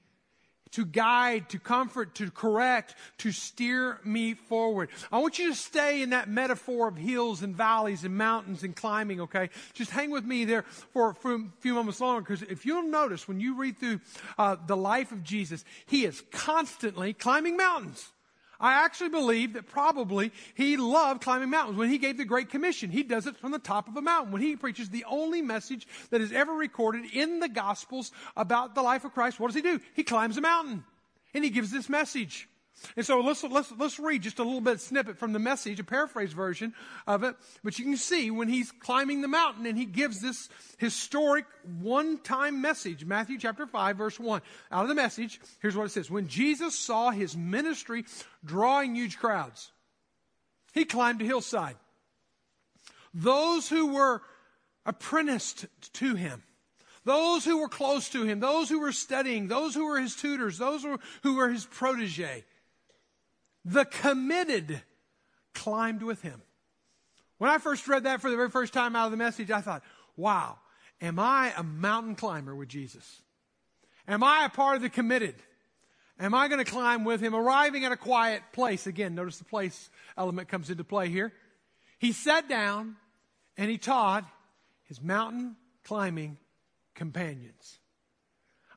to 0.77 0.85
guide, 0.85 1.49
to 1.49 1.59
comfort, 1.59 2.15
to 2.15 2.31
correct, 2.31 2.95
to 3.17 3.33
steer 3.33 3.99
me 4.05 4.35
forward. 4.35 4.91
I 5.11 5.17
want 5.21 5.39
you 5.39 5.49
to 5.49 5.55
stay 5.55 6.03
in 6.03 6.11
that 6.11 6.29
metaphor 6.29 6.89
of 6.89 6.99
hills 6.99 7.43
and 7.43 7.57
valleys 7.57 8.05
and 8.05 8.15
mountains 8.15 8.63
and 8.63 8.77
climbing, 8.77 9.23
okay? 9.23 9.49
Just 9.73 9.91
hang 9.91 10.11
with 10.11 10.27
me 10.27 10.45
there 10.45 10.65
for, 10.93 11.17
a 11.25 11.39
few 11.61 11.73
moments 11.73 11.99
longer 11.99 12.21
because 12.21 12.43
if 12.43 12.67
you'll 12.67 12.91
notice 12.91 13.27
when 13.27 13.41
you 13.41 13.57
read 13.57 13.79
through 13.79 14.01
uh, 14.37 14.57
the 14.67 14.77
life 14.77 15.13
of 15.13 15.25
Jesus, 15.25 15.65
he 15.87 16.05
is 16.05 16.23
constantly 16.31 17.15
climbing 17.15 17.57
mountains. 17.57 18.13
I 18.61 18.85
actually 18.85 19.11
believe 19.11 19.53
that 19.53 19.67
probably 19.67 20.33
he 20.55 20.77
loved 20.77 21.23
climbing 21.23 21.51
mountains. 21.51 21.77
When 21.77 21.91
he 21.91 21.99
gave 21.99 22.17
the 22.17 22.25
Great 22.25 22.51
Commission, 22.51 22.91
he 22.91 23.03
does 23.03 23.27
it 23.27 23.37
from 23.37 23.53
the 23.53 23.59
top 23.59 23.89
of 23.89 23.97
a 23.97 24.03
mountain. 24.03 24.33
When 24.33 24.43
he 24.43 24.57
preaches 24.57 24.89
the 24.89 25.05
only 25.05 25.43
message 25.43 25.87
that 26.11 26.21
is 26.21 26.33
ever 26.33 26.53
recorded 26.53 27.05
in 27.13 27.41
the 27.41 27.49
Gospels 27.49 28.13
about 28.37 28.75
the 28.75 28.83
life 28.83 29.05
of 29.05 29.13
Christ, 29.13 29.39
what 29.39 29.49
does 29.49 29.57
he 29.57 29.63
do? 29.63 29.81
He 29.95 30.03
climbs 30.03 30.37
a 30.37 30.41
mountain 30.41 30.85
and 31.35 31.45
he 31.45 31.51
gives 31.51 31.71
this 31.71 31.89
message. 31.89 32.49
And 32.97 33.05
so 33.05 33.21
let's, 33.21 33.43
let's, 33.43 33.73
let's 33.79 33.99
read 33.99 34.23
just 34.23 34.39
a 34.39 34.43
little 34.43 34.61
bit 34.61 34.81
snippet 34.81 35.19
from 35.19 35.33
the 35.33 35.39
message, 35.39 35.81
a 35.81 35.85
paraphrase 35.85 36.33
version 36.33 36.75
of 37.07 37.25
it. 37.25 37.35
But 37.65 37.79
you 37.79 37.85
can 37.85 37.97
see 37.97 38.31
when 38.31 38.49
he's 38.49 38.71
climbing 38.71 39.23
the 39.23 39.29
mountain 39.29 39.67
and 39.67 39.79
he 39.79 39.87
gives 39.87 40.21
this 40.21 40.49
historic 40.79 41.47
one-time 41.81 42.61
message, 42.61 43.05
Matthew 43.05 43.39
chapter 43.39 43.67
5 43.67 43.97
verse 43.97 44.21
1. 44.21 44.43
Out 44.71 44.83
of 44.83 44.89
the 44.89 44.95
message, 44.95 45.41
here's 45.61 45.77
what 45.77 45.87
it 45.87 45.91
says. 45.91 46.11
When 46.11 46.29
Jesus 46.29 46.79
saw 46.79 47.11
his 47.11 47.37
ministry 47.37 48.05
drawing 48.45 48.95
huge 48.95 49.19
crowds, 49.19 49.73
he 50.73 50.85
climbed 50.85 51.23
a 51.23 51.25
hillside. 51.25 51.77
Those 53.15 53.69
who 53.69 53.95
were 53.95 54.21
apprenticed 54.85 55.67
to 55.95 56.15
him, 56.15 56.43
those 57.05 57.45
who 57.45 57.59
were 57.59 57.69
close 57.69 58.11
to 58.11 58.25
him, 58.25 58.41
those 58.41 58.69
who 58.69 58.81
were 58.81 58.93
studying, 58.93 59.49
those 59.49 59.75
who 59.75 59.87
were 59.87 59.99
his 59.99 60.15
tutors, 60.15 60.59
those 60.59 60.85
who 61.23 61.37
were 61.37 61.49
his 61.49 61.65
protege, 61.65 62.45
the 63.67 63.85
committed 63.85 64.81
climbed 65.53 66.03
with 66.03 66.23
him. 66.23 66.41
When 67.39 67.51
I 67.51 67.59
first 67.59 67.87
read 67.89 68.05
that 68.05 68.21
for 68.21 68.31
the 68.31 68.37
very 68.37 68.49
first 68.49 68.73
time 68.73 68.95
out 68.95 69.07
of 69.07 69.11
the 69.11 69.17
message, 69.17 69.51
I 69.51 69.61
thought, 69.61 69.83
wow, 70.17 70.59
am 71.03 71.19
I 71.19 71.53
a 71.57 71.65
mountain 71.65 72.15
climber 72.15 72.55
with 72.55 72.69
Jesus? 72.69 73.23
Am 74.07 74.23
I 74.23 74.45
a 74.45 74.49
part 74.49 74.77
of 74.77 74.83
the 74.83 74.89
committed? 74.89 75.35
Am 76.19 76.33
I 76.33 76.47
going 76.47 76.65
to 76.65 76.71
climb 76.71 77.05
with 77.05 77.21
him, 77.21 77.35
arriving 77.35 77.85
at 77.85 77.91
a 77.91 77.97
quiet 77.97 78.43
place? 78.53 78.87
Again, 78.87 79.17
notice 79.17 79.39
the 79.39 79.45
place 79.45 79.91
element 80.17 80.49
comes 80.49 80.71
into 80.71 80.85
play 80.85 81.09
here. 81.09 81.33
He 81.99 82.13
sat 82.13 82.49
down 82.49 82.95
and 83.57 83.69
he 83.69 83.79
taught 83.79 84.25
his 84.85 85.03
mountain 85.03 85.57
climbing 85.83 86.39
companions. 86.95 87.81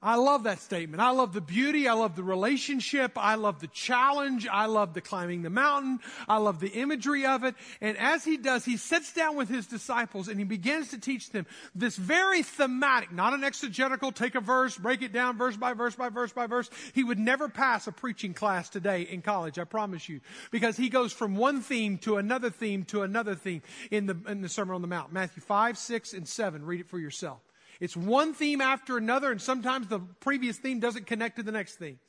I 0.02 0.16
love 0.16 0.44
that 0.44 0.60
statement. 0.60 1.02
I 1.02 1.10
love 1.10 1.34
the 1.34 1.42
beauty. 1.42 1.90
I 1.90 1.94
love 1.94 2.16
the 2.16 2.24
relationship. 2.24 3.18
I 3.18 3.36
love 3.36 3.60
the 3.60 3.68
challenge. 3.68 4.48
I 4.48 4.66
love 4.68 4.94
the 4.94 5.02
climbing 5.02 5.42
the 5.42 5.50
mountain. 5.50 6.00
I 6.26 6.38
love 6.38 6.62
the 6.62 6.70
imagery 6.70 7.26
of 7.26 7.44
it. 7.44 7.56
And 7.82 7.98
as 7.98 8.24
he 8.24 8.38
does, 8.38 8.64
he 8.64 8.78
sits 8.78 9.12
down 9.12 9.36
with 9.36 9.50
his 9.50 9.68
disciples 9.68 10.30
and 10.30 10.40
he 10.40 10.46
begins 10.46 10.92
to 10.92 11.00
teach 11.00 11.32
them 11.32 11.46
this 11.76 11.98
very 11.98 12.44
thematic, 12.44 13.12
not 13.12 13.34
an 13.34 13.44
exegetical, 13.44 14.14
take 14.14 14.36
a 14.36 14.40
verse, 14.40 14.78
break 14.78 15.02
it 15.02 15.12
down 15.12 15.38
verse 15.38 15.58
by 15.58 15.74
verse 15.74 15.96
by 15.96 16.08
verse 16.08 16.32
by 16.32 16.48
verse. 16.48 16.70
He 16.94 17.04
would 17.04 17.20
never 17.20 17.50
pass 17.50 17.86
a 17.86 17.92
preaching 17.92 18.34
class 18.34 18.70
today 18.70 19.02
in 19.02 19.22
college, 19.22 19.60
I 19.60 19.66
promise 19.66 20.08
you, 20.08 20.22
because 20.50 20.78
he 20.78 20.88
goes 20.88 21.12
from 21.12 21.36
one 21.36 21.60
theme 21.60 21.98
to 22.00 22.16
another 22.16 22.50
theme 22.50 22.86
to 22.86 23.02
another 23.02 23.36
theme 23.36 23.64
in 23.92 24.06
the, 24.06 24.18
in 24.30 24.42
the 24.42 24.50
Sermon 24.50 24.76
on 24.76 24.82
the 24.82 24.88
Mount. 24.88 25.12
Matthew 25.12 25.44
5, 25.44 25.78
6, 25.78 26.14
and 26.14 26.26
7. 26.26 26.66
Read 26.66 26.80
it 26.80 26.88
for 26.88 27.00
yourself. 27.00 27.42
It's 27.80 27.96
one 27.96 28.34
theme 28.34 28.62
after 28.62 28.98
another, 28.98 29.32
and 29.32 29.42
sometimes 29.42 29.88
the 29.88 30.00
previous 30.00 30.58
theme 30.58 30.80
doesn't 30.80 31.08
connect 31.08 31.38
to 31.38 31.44
the 31.44 31.52
next 31.52 31.76
theme. 31.76 32.00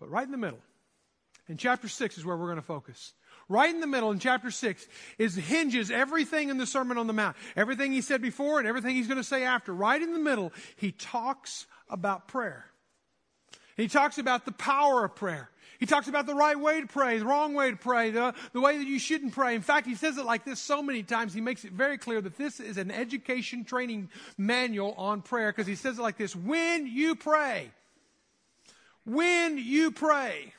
But 0.00 0.10
right 0.10 0.24
in 0.24 0.32
the 0.32 0.38
middle, 0.38 0.58
in 1.48 1.56
chapter 1.56 1.88
6 1.88 2.18
is 2.18 2.24
where 2.24 2.36
we're 2.36 2.46
going 2.46 2.56
to 2.56 2.62
focus. 2.62 3.14
Right 3.48 3.72
in 3.72 3.80
the 3.80 3.86
middle, 3.86 4.10
in 4.10 4.18
chapter 4.18 4.50
6, 4.50 4.88
is 5.18 5.36
hinges 5.36 5.90
everything 5.92 6.48
in 6.48 6.58
the 6.58 6.66
Sermon 6.66 6.98
on 6.98 7.06
the 7.06 7.12
Mount. 7.12 7.36
Everything 7.54 7.92
he 7.92 8.00
said 8.00 8.20
before 8.20 8.58
and 8.58 8.66
everything 8.66 8.96
he's 8.96 9.06
going 9.06 9.20
to 9.20 9.24
say 9.24 9.44
after. 9.44 9.72
Right 9.72 10.02
in 10.02 10.12
the 10.12 10.18
middle, 10.18 10.52
he 10.74 10.90
talks 10.90 11.66
about 11.88 12.26
prayer. 12.26 12.66
He 13.76 13.86
talks 13.86 14.18
about 14.18 14.44
the 14.44 14.52
power 14.52 15.04
of 15.04 15.14
prayer. 15.14 15.50
He 15.78 15.86
talks 15.86 16.08
about 16.08 16.26
the 16.26 16.34
right 16.34 16.58
way 16.58 16.80
to 16.80 16.86
pray, 16.86 17.18
the 17.18 17.26
wrong 17.26 17.54
way 17.54 17.70
to 17.70 17.76
pray, 17.76 18.10
the, 18.10 18.34
the 18.52 18.60
way 18.60 18.78
that 18.78 18.86
you 18.86 18.98
shouldn't 18.98 19.32
pray. 19.32 19.54
In 19.54 19.62
fact, 19.62 19.86
he 19.86 19.94
says 19.94 20.16
it 20.16 20.24
like 20.24 20.44
this 20.44 20.60
so 20.60 20.82
many 20.82 21.02
times, 21.02 21.34
he 21.34 21.40
makes 21.40 21.64
it 21.64 21.72
very 21.72 21.98
clear 21.98 22.20
that 22.20 22.36
this 22.36 22.60
is 22.60 22.76
an 22.76 22.90
education 22.90 23.64
training 23.64 24.08
manual 24.38 24.94
on 24.96 25.22
prayer 25.22 25.52
because 25.52 25.66
he 25.66 25.74
says 25.74 25.98
it 25.98 26.02
like 26.02 26.16
this 26.16 26.34
When 26.34 26.86
you 26.86 27.14
pray, 27.14 27.70
when 29.04 29.58
you 29.58 29.90
pray, 29.90 30.52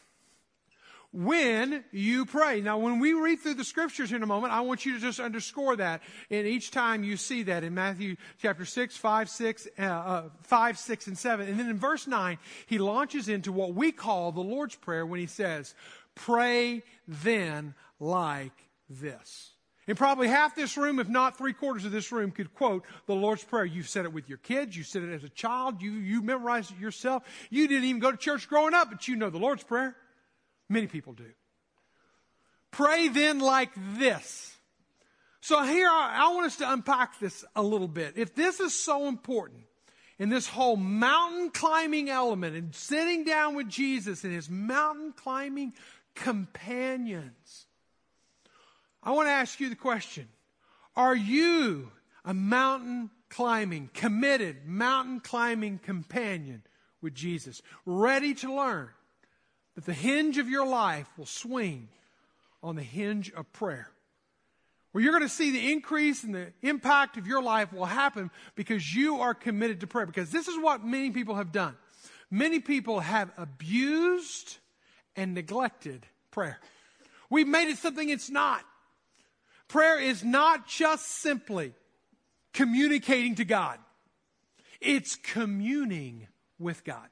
when 1.12 1.84
you 1.92 2.26
pray. 2.26 2.62
Now, 2.62 2.78
when 2.78 3.00
we 3.00 3.14
read 3.14 3.40
through 3.40 3.56
the 3.56 3.64
scriptures 3.64 4.12
in 4.12 4.24
a 4.24 4.26
moment, 4.26 4.54
I 4.54 4.62
want 4.62 4.86
you 4.86 4.94
to 4.94 5.00
just 5.00 5.20
underscore 5.20 5.76
that. 5.78 6.02
And 6.30 6.46
each 6.46 6.72
time 6.72 7.04
you 7.04 7.18
see 7.18 7.44
that 7.44 7.64
in 7.64 7.74
Matthew 7.74 8.18
chapter 8.42 8.66
6, 8.66 8.98
5, 8.98 9.30
6, 9.30 9.68
uh, 9.80 9.82
uh, 9.84 10.24
5, 10.44 10.78
6, 10.78 11.08
and 11.08 11.18
7. 11.18 11.48
And 11.48 11.60
then 11.60 11.70
in 11.70 11.78
verse 11.78 12.08
9, 12.08 12.38
he 12.66 12.78
launches 12.78 13.30
into 13.30 13.52
what 13.52 13.74
we 13.74 13.92
call 13.92 14.32
the 14.32 14.42
Lord's 14.42 14.76
Prayer 14.76 15.06
when 15.06 15.20
he 15.20 15.28
says, 15.28 15.74
Pray 16.16 16.84
then 17.08 17.74
like 18.00 18.68
this. 18.90 19.52
And 19.88 19.98
probably 19.98 20.28
half 20.28 20.54
this 20.54 20.76
room, 20.76 21.00
if 21.00 21.08
not 21.08 21.38
three 21.38 21.54
quarters 21.54 21.86
of 21.86 21.94
this 21.94 22.12
room, 22.12 22.32
could 22.32 22.54
quote 22.54 22.84
the 23.06 23.16
Lord's 23.16 23.44
Prayer. 23.44 23.64
You've 23.64 23.88
said 23.88 24.04
it 24.04 24.12
with 24.12 24.28
your 24.28 24.40
kids. 24.40 24.76
You 24.76 24.84
said 24.84 25.04
it 25.04 25.14
as 25.14 25.24
a 25.24 25.30
child. 25.30 25.82
You, 25.82 25.94
you 25.94 26.22
memorized 26.22 26.72
it 26.72 26.80
yourself. 26.80 27.24
You 27.50 27.70
didn't 27.70 27.86
even 27.86 28.02
go 28.02 28.12
to 28.12 28.18
church 28.18 28.50
growing 28.50 28.74
up, 28.74 28.90
but 28.92 29.08
you 29.08 29.16
know 29.16 29.30
the 29.30 29.38
Lord's 29.38 29.64
Prayer. 29.64 29.96
Many 30.70 30.88
people 30.88 31.14
do. 31.14 31.32
Pray 32.72 33.08
then 33.08 33.40
like 33.40 33.72
this. 33.98 34.56
So 35.42 35.64
here, 35.64 35.88
I, 35.88 36.26
I 36.26 36.34
want 36.34 36.48
us 36.48 36.58
to 36.58 36.72
unpack 36.72 37.20
this 37.20 37.46
a 37.56 37.62
little 37.62 37.88
bit. 37.88 38.14
If 38.18 38.36
this 38.36 38.60
is 38.60 38.74
so 38.74 39.08
important, 39.08 39.64
in 40.20 40.30
this 40.30 40.48
whole 40.48 40.78
mountain 40.78 41.52
climbing 41.52 42.10
element 42.10 42.56
and 42.56 42.74
sitting 42.74 43.24
down 43.24 43.56
with 43.56 43.70
Jesus 43.70 44.24
and 44.24 44.34
his 44.34 44.50
mountain 44.50 45.14
climbing 45.14 45.74
companions, 46.16 47.68
I 49.04 49.12
want 49.12 49.28
to 49.28 49.32
ask 49.32 49.60
you 49.60 49.70
the 49.70 49.76
question 49.76 50.28
Are 50.96 51.16
you 51.16 51.92
a 52.26 52.34
mountain 52.34 53.12
climbing, 53.30 53.90
committed 53.94 54.66
mountain 54.66 55.20
climbing 55.20 55.80
companion 55.80 56.64
with 57.02 57.14
Jesus, 57.14 57.62
ready 57.86 58.34
to 58.36 58.54
learn 58.54 58.90
that 59.78 59.86
the 59.86 59.94
hinge 59.94 60.40
of 60.40 60.50
your 60.50 60.66
life 60.66 61.08
will 61.20 61.28
swing 61.28 61.88
on 62.64 62.76
the 62.76 62.82
hinge 62.82 63.32
of 63.32 63.54
prayer? 63.54 63.88
Where 64.92 65.04
you're 65.04 65.14
going 65.14 65.22
to 65.22 65.30
see 65.30 65.52
the 65.52 65.72
increase 65.72 66.24
and 66.24 66.34
the 66.34 66.48
impact 66.64 67.16
of 67.18 67.28
your 67.28 67.44
life 67.44 67.72
will 67.72 67.86
happen 67.86 68.32
because 68.56 68.96
you 68.96 69.20
are 69.20 69.36
committed 69.36 69.82
to 69.82 69.88
prayer. 69.88 70.08
Because 70.08 70.32
this 70.32 70.48
is 70.48 70.58
what 70.58 70.84
many 70.84 71.12
people 71.12 71.36
have 71.36 71.52
done. 71.52 71.76
Many 72.32 72.60
people 72.60 73.02
have 73.02 73.30
abused 73.38 74.58
and 75.16 75.36
neglected 75.36 76.08
prayer. 76.32 76.60
We've 77.30 77.48
made 77.48 77.70
it 77.70 77.78
something 77.78 78.10
it's 78.10 78.32
not. 78.32 78.64
Prayer 79.68 80.00
is 80.00 80.24
not 80.24 80.68
just 80.68 81.06
simply 81.22 81.76
communicating 82.52 83.36
to 83.36 83.46
God. 83.46 83.78
It's 84.82 85.16
communing 85.16 86.28
with 86.58 86.84
God. 86.84 87.10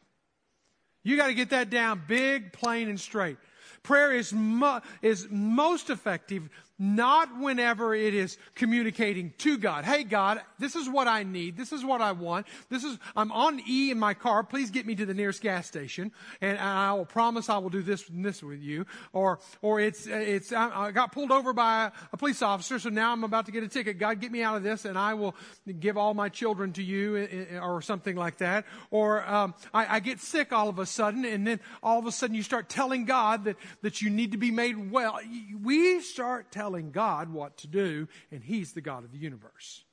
You 1.06 1.16
got 1.18 1.28
to 1.28 1.36
get 1.36 1.52
that 1.52 1.70
down 1.70 2.02
big, 2.08 2.52
plain, 2.52 2.90
and 2.90 3.00
straight. 3.00 3.38
Prayer 3.84 4.12
is, 4.12 4.34
mo- 4.34 4.82
is 5.04 5.28
most 5.30 5.92
effective 5.92 6.50
not 6.78 7.40
whenever 7.40 7.96
it 7.96 8.14
is 8.14 8.38
communicating 8.54 9.34
to 9.38 9.58
God. 9.58 9.86
Hey, 9.86 10.04
God, 10.04 10.42
this 10.60 10.76
is 10.76 10.90
what 10.90 11.08
I 11.08 11.24
need. 11.24 11.56
This 11.56 11.72
is 11.72 11.86
what 11.86 12.02
I 12.02 12.12
want. 12.12 12.48
This 12.70 12.84
is, 12.84 12.98
I'm 13.16 13.32
on 13.32 13.62
E 13.66 13.92
in 13.92 14.00
my 14.00 14.14
car. 14.14 14.44
Please 14.44 14.72
get 14.72 14.86
me 14.86 14.96
to 14.96 15.06
the 15.06 15.14
nearest 15.14 15.42
gas 15.42 15.68
station. 15.68 16.12
And 16.42 16.58
I 16.60 16.92
will 16.94 17.06
promise 17.06 17.50
I 17.50 17.58
will 17.60 17.70
do 17.70 17.82
this 17.82 18.10
and 18.10 18.26
this 18.26 18.44
with 18.44 18.62
you. 18.62 18.86
Or, 19.14 19.40
or 19.62 19.80
it's, 19.80 20.06
it's, 20.06 20.52
I 20.52 20.92
got 20.92 21.14
pulled 21.14 21.32
over 21.32 21.54
by 21.54 21.92
a 22.12 22.18
police 22.18 22.42
officer, 22.42 22.78
so 22.78 22.90
now 22.90 23.14
I'm 23.14 23.24
about 23.24 23.46
to 23.46 23.54
get 23.54 23.64
a 23.64 23.70
ticket. 23.70 23.98
God, 23.98 24.20
get 24.20 24.32
me 24.32 24.44
out 24.44 24.58
of 24.58 24.64
this 24.64 24.84
and 24.84 24.98
I 24.98 25.14
will 25.14 25.36
give 25.80 25.98
all 25.98 26.14
my 26.14 26.28
children 26.28 26.74
to 26.74 26.84
you 26.84 27.16
eh, 27.16 27.28
eh, 27.52 27.60
or 27.60 27.82
something 27.82 28.18
like 28.18 28.38
that. 28.38 28.66
Or, 28.92 29.26
um, 29.28 29.54
I, 29.74 29.96
I 29.96 30.00
get 30.02 30.20
sick 30.20 30.52
all 30.52 30.68
of 30.68 30.80
a 30.80 30.86
sudden 30.86 31.24
and 31.24 31.48
then 31.48 31.62
all 31.82 32.00
of 32.00 32.06
a 32.06 32.12
sudden 32.12 32.36
you 32.36 32.44
start 32.44 32.68
telling 32.68 33.06
God 33.06 33.46
that, 33.46 33.56
that 33.82 34.02
you 34.02 34.10
need 34.10 34.34
to 34.34 34.38
be 34.38 34.52
made 34.52 34.92
well. 34.92 35.20
We 35.64 36.02
start 36.02 36.52
telling 36.52 36.65
telling 36.66 36.90
God 36.90 37.32
what 37.32 37.58
to 37.58 37.68
do, 37.68 38.08
and 38.32 38.44
He's 38.44 38.74
the 38.74 38.82
God 38.82 39.04
of 39.04 39.12
the 39.12 39.20
universe. 39.20 39.84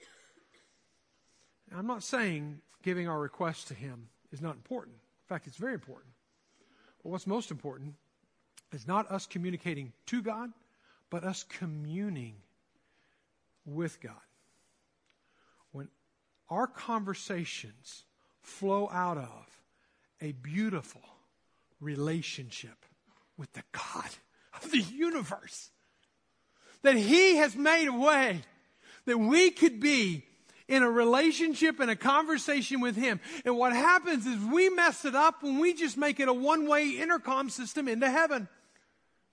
Now, 1.71 1.79
I'm 1.79 1.87
not 1.87 2.03
saying 2.03 2.63
giving 2.83 3.07
our 3.09 3.21
request 3.21 3.69
to 3.69 3.75
Him 3.75 4.09
is 4.33 4.41
not 4.41 4.55
important. 4.55 4.97
In 4.97 5.29
fact, 5.29 5.47
it's 5.47 5.59
very 5.59 5.75
important. 5.75 6.15
But 7.03 7.11
what's 7.11 7.27
most 7.27 7.51
important 7.51 7.93
is 8.73 8.89
not 8.89 9.11
us 9.11 9.27
communicating 9.27 9.93
to 10.07 10.23
God, 10.23 10.51
but 11.11 11.25
us 11.25 11.43
communing 11.43 12.37
with 13.67 14.01
God. 14.01 14.15
When 15.73 15.89
our 16.49 16.67
conversations 16.67 18.05
flow 18.41 18.89
out 18.91 19.19
of 19.19 19.61
a 20.23 20.33
beautiful 20.33 21.03
relationship 21.83 22.87
with 23.37 23.53
the 23.53 23.63
God 23.73 24.09
of 24.55 24.71
the 24.71 24.81
universe, 24.81 25.69
that 26.83 26.97
He 26.97 27.37
has 27.37 27.57
made 27.57 27.89
a 27.89 27.93
way 27.93 28.43
that 29.07 29.19
we 29.19 29.51
could 29.51 29.81
be 29.81 30.25
in 30.69 30.83
a 30.83 30.91
relationship 30.91 31.81
and 31.81 31.91
a 31.91 31.97
conversation 31.97 32.81
with 32.81 32.97
Him. 32.97 33.21
And 33.45 33.57
what 33.57 33.73
happens 33.73 34.27
is 34.27 34.39
we 34.39 34.69
mess 34.69 35.05
it 35.05 35.15
up 35.15 35.43
when 35.43 35.59
we 35.59 35.75
just 35.75 35.97
make 35.97 36.21
it 36.21 36.29
a 36.29 36.33
one 36.33 36.67
way 36.67 36.91
intercom 36.91 37.51
system 37.51 37.89
into 37.89 38.11
heaven. 38.11 38.49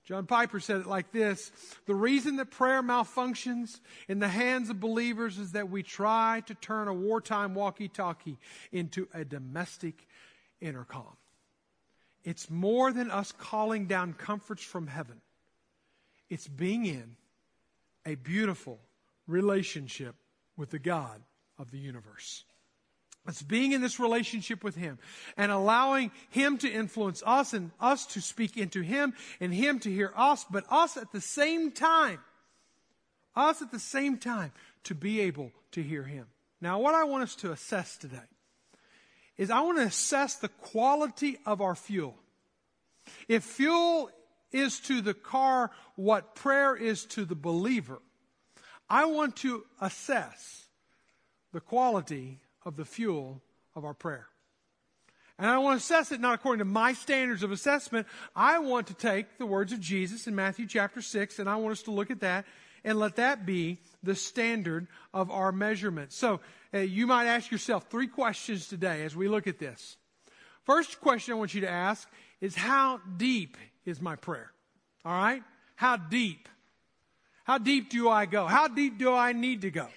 John 0.10 0.26
Piper 0.26 0.60
said 0.60 0.82
it 0.82 0.88
like 0.88 1.12
this 1.12 1.52
The 1.86 1.94
reason 1.94 2.38
that 2.38 2.50
prayer 2.50 2.82
malfunctions 2.82 3.80
in 4.08 4.18
the 4.18 4.28
hands 4.28 4.72
of 4.72 4.80
believers 4.80 5.38
is 5.38 5.52
that 5.52 5.70
we 5.70 5.84
try 5.84 6.42
to 6.48 6.56
turn 6.56 6.88
a 6.88 6.94
wartime 6.94 7.54
walkie 7.54 7.90
talkie 7.90 8.40
into 8.72 9.08
a 9.14 9.24
domestic 9.24 10.08
intercom. 10.62 11.16
It's 12.24 12.50
more 12.50 12.92
than 12.92 13.12
us 13.12 13.32
calling 13.32 13.86
down 13.86 14.14
comforts 14.14 14.64
from 14.64 14.88
heaven, 14.88 15.22
it's 16.30 16.48
being 16.48 16.86
in 16.86 17.16
a 18.10 18.16
beautiful 18.16 18.80
relationship 19.28 20.16
with 20.58 20.72
the 20.72 20.80
God 20.80 21.22
of 21.58 21.72
the 21.72 21.78
universe. 21.78 22.44
It's 23.28 23.44
being 23.44 23.74
in 23.74 23.82
this 23.82 24.00
relationship 24.00 24.64
with 24.64 24.76
Him 24.76 24.98
and 25.38 25.52
allowing 25.52 26.12
Him 26.32 26.58
to 26.60 26.70
influence 26.70 27.22
us 27.26 27.54
and 27.54 27.70
us 27.80 28.08
to 28.08 28.22
speak 28.22 28.58
into 28.58 28.82
Him 28.82 29.14
and 29.40 29.54
Him 29.54 29.80
to 29.82 29.92
hear 29.92 30.12
us, 30.16 30.46
but 30.50 30.66
us 30.72 30.98
at 30.98 31.12
the 31.12 31.22
same 31.22 31.72
time, 31.72 32.20
us 33.36 33.62
at 33.62 33.72
the 33.72 33.80
same 33.80 34.18
time 34.18 34.52
to 34.86 34.96
be 34.96 35.22
able 35.22 35.52
to 35.74 35.84
hear 35.84 36.04
Him. 36.04 36.26
Now, 36.60 36.80
what 36.80 36.96
I 36.96 37.04
want 37.04 37.24
us 37.24 37.36
to 37.38 37.52
assess 37.52 37.98
today 37.98 38.18
is 39.38 39.52
I 39.52 39.62
want 39.62 39.78
to 39.78 39.84
assess 39.84 40.36
the 40.36 40.50
quality 40.50 41.38
of 41.46 41.62
our 41.62 41.76
fuel. 41.76 42.16
If 43.28 43.44
fuel 43.44 44.10
is 44.52 44.80
to 44.82 45.02
the 45.02 45.14
car 45.14 45.72
what 45.96 46.36
prayer 46.36 46.76
is 46.76 47.06
to 47.06 47.26
the 47.26 47.36
believer, 47.36 48.00
I 48.90 49.06
want 49.06 49.36
to 49.38 49.66
assess 49.80 50.66
the 51.54 51.60
quality 51.60 52.40
of 52.66 52.76
the 52.76 52.86
fuel 52.86 53.42
of 53.76 53.86
our 53.86 53.94
prayer. 53.94 54.28
And 55.38 55.50
I 55.50 55.58
want 55.60 55.80
to 55.80 55.84
assess 55.84 56.12
it 56.12 56.20
not 56.20 56.34
according 56.34 56.60
to 56.60 56.66
my 56.66 56.94
standards 56.94 57.44
of 57.44 57.52
assessment. 57.52 58.08
I 58.36 58.60
want 58.60 58.88
to 58.88 58.94
take 58.94 59.38
the 59.38 59.46
words 59.46 59.72
of 59.72 59.80
Jesus 59.80 60.28
in 60.28 60.36
Matthew 60.36 60.68
chapter 60.68 61.02
6, 61.02 61.40
and 61.40 61.50
I 61.50 61.56
want 61.56 61.72
us 61.72 61.84
to 61.84 61.92
look 61.92 62.12
at 62.12 62.20
that 62.20 62.46
and 62.84 63.00
let 63.00 63.16
that 63.16 63.46
be 63.46 63.78
the 64.04 64.16
standard 64.16 64.88
of 65.14 65.32
our 65.32 65.52
measurement. 65.52 66.12
So 66.12 66.42
uh, 66.74 66.80
you 66.80 67.08
might 67.08 67.26
ask 67.26 67.52
yourself 67.52 67.88
three 67.90 68.08
questions 68.08 68.68
today 68.68 69.04
as 69.04 69.16
we 69.16 69.28
look 69.28 69.48
at 69.48 69.60
this. 69.60 69.98
First 70.64 71.00
question 71.00 71.34
I 71.34 71.38
want 71.38 71.54
you 71.54 71.62
to 71.62 71.70
ask 71.70 72.08
is 72.42 72.56
how 72.56 73.00
deep 73.18 73.58
is 73.86 74.02
my 74.02 74.16
prayer. 74.16 74.52
All 75.06 75.14
right? 75.14 75.44
How 75.76 75.98
deep? 75.98 76.50
How 77.44 77.58
deep 77.58 77.90
do 77.90 78.10
I 78.10 78.26
go? 78.26 78.46
How 78.46 78.68
deep 78.68 78.98
do 78.98 79.14
I 79.14 79.34
need 79.34 79.62
to 79.62 79.72
go? 79.72 79.88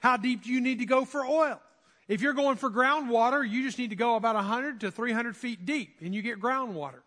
How 0.00 0.16
deep 0.16 0.44
do 0.44 0.50
you 0.50 0.60
need 0.60 0.78
to 0.78 0.86
go 0.86 1.04
for 1.04 1.24
oil? 1.24 1.60
If 2.08 2.22
you're 2.22 2.32
going 2.32 2.56
for 2.56 2.70
groundwater, 2.70 3.48
you 3.48 3.62
just 3.62 3.78
need 3.78 3.90
to 3.90 3.96
go 3.96 4.16
about 4.16 4.34
100 4.34 4.80
to 4.80 4.90
300 4.90 5.36
feet 5.36 5.64
deep 5.64 5.96
and 6.00 6.14
you 6.14 6.22
get 6.22 6.40
groundwater. 6.40 7.02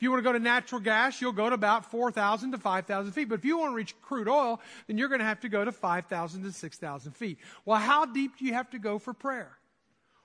If 0.00 0.04
you 0.04 0.10
want 0.10 0.20
to 0.20 0.24
go 0.24 0.32
to 0.32 0.38
natural 0.38 0.80
gas, 0.80 1.20
you'll 1.20 1.32
go 1.32 1.50
to 1.50 1.54
about 1.54 1.90
4,000 1.90 2.52
to 2.52 2.58
5,000 2.58 3.12
feet. 3.12 3.28
But 3.28 3.40
if 3.40 3.44
you 3.44 3.58
want 3.58 3.72
to 3.72 3.76
reach 3.76 3.94
crude 4.00 4.28
oil, 4.28 4.58
then 4.86 4.96
you're 4.96 5.08
going 5.08 5.18
to 5.18 5.26
have 5.26 5.40
to 5.40 5.50
go 5.50 5.62
to 5.62 5.72
5,000 5.72 6.42
to 6.42 6.52
6,000 6.52 7.12
feet. 7.12 7.36
Well, 7.66 7.78
how 7.78 8.06
deep 8.06 8.38
do 8.38 8.46
you 8.46 8.54
have 8.54 8.70
to 8.70 8.78
go 8.78 8.98
for 8.98 9.12
prayer? 9.12 9.58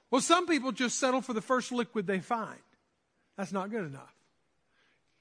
Well, 0.09 0.21
some 0.21 0.47
people 0.47 0.71
just 0.71 0.97
settle 0.97 1.19
for 1.19 1.33
the 1.33 1.41
first 1.41 1.73
liquid 1.73 2.07
they 2.07 2.21
find. 2.21 2.59
That's 3.37 3.51
not 3.51 3.69
good 3.69 3.83
enough. 3.83 4.14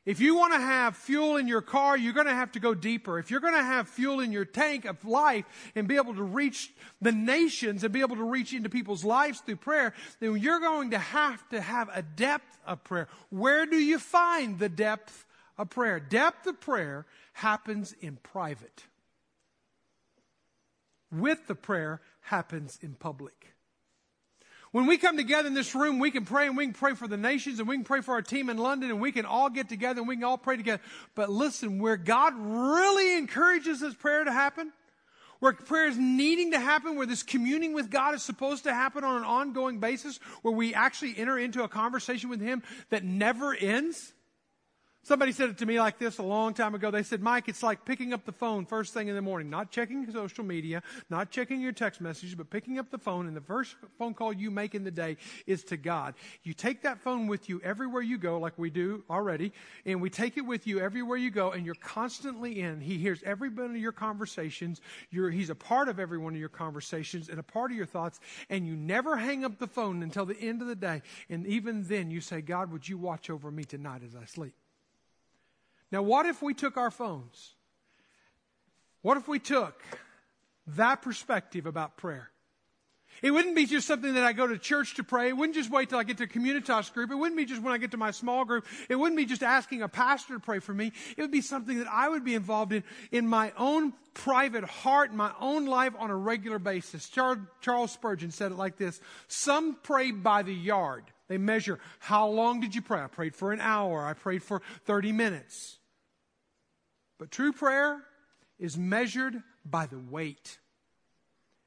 If 0.06 0.20
you 0.20 0.36
want 0.36 0.52
to 0.52 0.60
have 0.60 0.96
fuel 0.96 1.36
in 1.36 1.48
your 1.48 1.62
car, 1.62 1.96
you're 1.96 2.12
going 2.12 2.26
to 2.26 2.34
have 2.34 2.52
to 2.52 2.60
go 2.60 2.74
deeper. 2.74 3.18
If 3.18 3.30
you're 3.30 3.40
going 3.40 3.54
to 3.54 3.62
have 3.62 3.88
fuel 3.88 4.20
in 4.20 4.32
your 4.32 4.44
tank 4.44 4.84
of 4.84 5.02
life 5.06 5.46
and 5.74 5.88
be 5.88 5.96
able 5.96 6.14
to 6.14 6.22
reach 6.22 6.74
the 7.00 7.12
nations 7.12 7.84
and 7.84 7.92
be 7.92 8.02
able 8.02 8.16
to 8.16 8.24
reach 8.24 8.52
into 8.52 8.68
people's 8.68 9.02
lives 9.02 9.40
through 9.40 9.56
prayer, 9.56 9.94
then 10.20 10.36
you're 10.36 10.60
going 10.60 10.90
to 10.90 10.98
have 10.98 11.48
to 11.48 11.60
have 11.60 11.88
a 11.94 12.02
depth 12.02 12.58
of 12.66 12.84
prayer. 12.84 13.08
Where 13.30 13.64
do 13.64 13.76
you 13.76 13.98
find 13.98 14.58
the 14.58 14.68
depth 14.68 15.24
of 15.56 15.70
prayer? 15.70 16.00
Depth 16.00 16.46
of 16.46 16.60
prayer 16.60 17.06
happens 17.32 17.94
in 17.98 18.16
private. 18.16 18.84
With 21.10 21.46
the 21.46 21.54
prayer 21.54 22.02
happens 22.20 22.78
in 22.82 22.94
public. 22.94 23.53
When 24.74 24.86
we 24.86 24.96
come 24.96 25.16
together 25.16 25.46
in 25.46 25.54
this 25.54 25.72
room, 25.76 26.00
we 26.00 26.10
can 26.10 26.24
pray 26.24 26.48
and 26.48 26.56
we 26.56 26.64
can 26.64 26.74
pray 26.74 26.94
for 26.94 27.06
the 27.06 27.16
nations 27.16 27.60
and 27.60 27.68
we 27.68 27.76
can 27.76 27.84
pray 27.84 28.00
for 28.00 28.14
our 28.14 28.22
team 28.22 28.50
in 28.50 28.58
London 28.58 28.90
and 28.90 29.00
we 29.00 29.12
can 29.12 29.24
all 29.24 29.48
get 29.48 29.68
together 29.68 30.00
and 30.00 30.08
we 30.08 30.16
can 30.16 30.24
all 30.24 30.36
pray 30.36 30.56
together. 30.56 30.82
But 31.14 31.30
listen, 31.30 31.78
where 31.78 31.96
God 31.96 32.34
really 32.36 33.16
encourages 33.16 33.78
this 33.78 33.94
prayer 33.94 34.24
to 34.24 34.32
happen, 34.32 34.72
where 35.38 35.52
prayer 35.52 35.86
is 35.86 35.96
needing 35.96 36.50
to 36.50 36.58
happen, 36.58 36.96
where 36.96 37.06
this 37.06 37.22
communing 37.22 37.72
with 37.72 37.88
God 37.88 38.16
is 38.16 38.24
supposed 38.24 38.64
to 38.64 38.74
happen 38.74 39.04
on 39.04 39.16
an 39.16 39.22
ongoing 39.22 39.78
basis, 39.78 40.18
where 40.42 40.52
we 40.52 40.74
actually 40.74 41.16
enter 41.16 41.38
into 41.38 41.62
a 41.62 41.68
conversation 41.68 42.28
with 42.28 42.40
Him 42.40 42.64
that 42.90 43.04
never 43.04 43.54
ends, 43.54 44.12
Somebody 45.04 45.32
said 45.32 45.50
it 45.50 45.58
to 45.58 45.66
me 45.66 45.78
like 45.78 45.98
this 45.98 46.16
a 46.16 46.22
long 46.22 46.54
time 46.54 46.74
ago. 46.74 46.90
They 46.90 47.02
said, 47.02 47.20
Mike, 47.20 47.46
it's 47.46 47.62
like 47.62 47.84
picking 47.84 48.14
up 48.14 48.24
the 48.24 48.32
phone 48.32 48.64
first 48.64 48.94
thing 48.94 49.08
in 49.08 49.14
the 49.14 49.20
morning, 49.20 49.50
not 49.50 49.70
checking 49.70 50.10
social 50.10 50.44
media, 50.44 50.82
not 51.10 51.30
checking 51.30 51.60
your 51.60 51.72
text 51.72 52.00
messages, 52.00 52.34
but 52.34 52.48
picking 52.48 52.78
up 52.78 52.90
the 52.90 52.96
phone, 52.96 53.26
and 53.26 53.36
the 53.36 53.42
first 53.42 53.76
phone 53.98 54.14
call 54.14 54.32
you 54.32 54.50
make 54.50 54.74
in 54.74 54.82
the 54.82 54.90
day 54.90 55.18
is 55.46 55.62
to 55.64 55.76
God. 55.76 56.14
You 56.42 56.54
take 56.54 56.80
that 56.82 57.00
phone 57.00 57.26
with 57.26 57.50
you 57.50 57.60
everywhere 57.62 58.00
you 58.00 58.16
go, 58.16 58.38
like 58.38 58.54
we 58.56 58.70
do 58.70 59.04
already, 59.10 59.52
and 59.84 60.00
we 60.00 60.08
take 60.08 60.38
it 60.38 60.46
with 60.46 60.66
you 60.66 60.80
everywhere 60.80 61.18
you 61.18 61.30
go, 61.30 61.50
and 61.52 61.66
you're 61.66 61.74
constantly 61.74 62.60
in. 62.60 62.80
He 62.80 62.96
hears 62.96 63.22
every 63.26 63.50
one 63.50 63.72
of 63.72 63.76
your 63.76 63.92
conversations. 63.92 64.80
You're, 65.10 65.30
he's 65.30 65.50
a 65.50 65.54
part 65.54 65.90
of 65.90 66.00
every 66.00 66.16
one 66.16 66.32
of 66.32 66.40
your 66.40 66.48
conversations 66.48 67.28
and 67.28 67.38
a 67.38 67.42
part 67.42 67.70
of 67.70 67.76
your 67.76 67.84
thoughts, 67.84 68.20
and 68.48 68.66
you 68.66 68.74
never 68.74 69.18
hang 69.18 69.44
up 69.44 69.58
the 69.58 69.66
phone 69.66 70.02
until 70.02 70.24
the 70.24 70.40
end 70.40 70.62
of 70.62 70.68
the 70.68 70.74
day. 70.74 71.02
And 71.28 71.46
even 71.46 71.82
then, 71.82 72.10
you 72.10 72.22
say, 72.22 72.40
God, 72.40 72.72
would 72.72 72.88
you 72.88 72.96
watch 72.96 73.28
over 73.28 73.50
me 73.50 73.64
tonight 73.64 74.00
as 74.02 74.16
I 74.16 74.24
sleep? 74.24 74.54
Now, 75.94 76.02
what 76.02 76.26
if 76.26 76.42
we 76.42 76.54
took 76.54 76.76
our 76.76 76.90
phones? 76.90 77.54
What 79.02 79.16
if 79.16 79.28
we 79.28 79.38
took 79.38 79.80
that 80.66 81.02
perspective 81.02 81.66
about 81.66 81.96
prayer? 81.96 82.30
It 83.22 83.30
wouldn't 83.30 83.54
be 83.54 83.64
just 83.64 83.86
something 83.86 84.14
that 84.14 84.24
I 84.24 84.32
go 84.32 84.44
to 84.44 84.58
church 84.58 84.96
to 84.96 85.04
pray. 85.04 85.28
It 85.28 85.36
wouldn't 85.36 85.54
just 85.54 85.70
wait 85.70 85.90
till 85.90 86.00
I 86.00 86.02
get 86.02 86.16
to 86.18 86.24
a 86.24 86.26
communitas 86.26 86.92
group. 86.92 87.12
It 87.12 87.14
wouldn't 87.14 87.36
be 87.36 87.44
just 87.44 87.62
when 87.62 87.72
I 87.72 87.78
get 87.78 87.92
to 87.92 87.96
my 87.96 88.10
small 88.10 88.44
group. 88.44 88.66
It 88.88 88.96
wouldn't 88.96 89.16
be 89.16 89.24
just 89.24 89.44
asking 89.44 89.82
a 89.82 89.88
pastor 89.88 90.34
to 90.34 90.40
pray 90.40 90.58
for 90.58 90.74
me. 90.74 90.90
It 91.16 91.20
would 91.22 91.30
be 91.30 91.40
something 91.40 91.78
that 91.78 91.86
I 91.86 92.08
would 92.08 92.24
be 92.24 92.34
involved 92.34 92.72
in 92.72 92.82
in 93.12 93.28
my 93.28 93.52
own 93.56 93.92
private 94.14 94.64
heart, 94.64 95.14
my 95.14 95.30
own 95.38 95.66
life 95.66 95.92
on 95.96 96.10
a 96.10 96.16
regular 96.16 96.58
basis. 96.58 97.08
Charles 97.08 97.92
Spurgeon 97.92 98.32
said 98.32 98.50
it 98.50 98.58
like 98.58 98.78
this. 98.78 99.00
Some 99.28 99.76
pray 99.80 100.10
by 100.10 100.42
the 100.42 100.52
yard. 100.52 101.04
They 101.28 101.38
measure 101.38 101.78
how 102.00 102.26
long 102.26 102.58
did 102.58 102.74
you 102.74 102.82
pray? 102.82 103.00
I 103.00 103.06
prayed 103.06 103.36
for 103.36 103.52
an 103.52 103.60
hour. 103.60 104.04
I 104.04 104.14
prayed 104.14 104.42
for 104.42 104.60
30 104.86 105.12
minutes. 105.12 105.78
But 107.18 107.30
true 107.30 107.52
prayer 107.52 108.02
is 108.58 108.76
measured 108.76 109.42
by 109.64 109.86
the 109.86 109.98
weight 109.98 110.58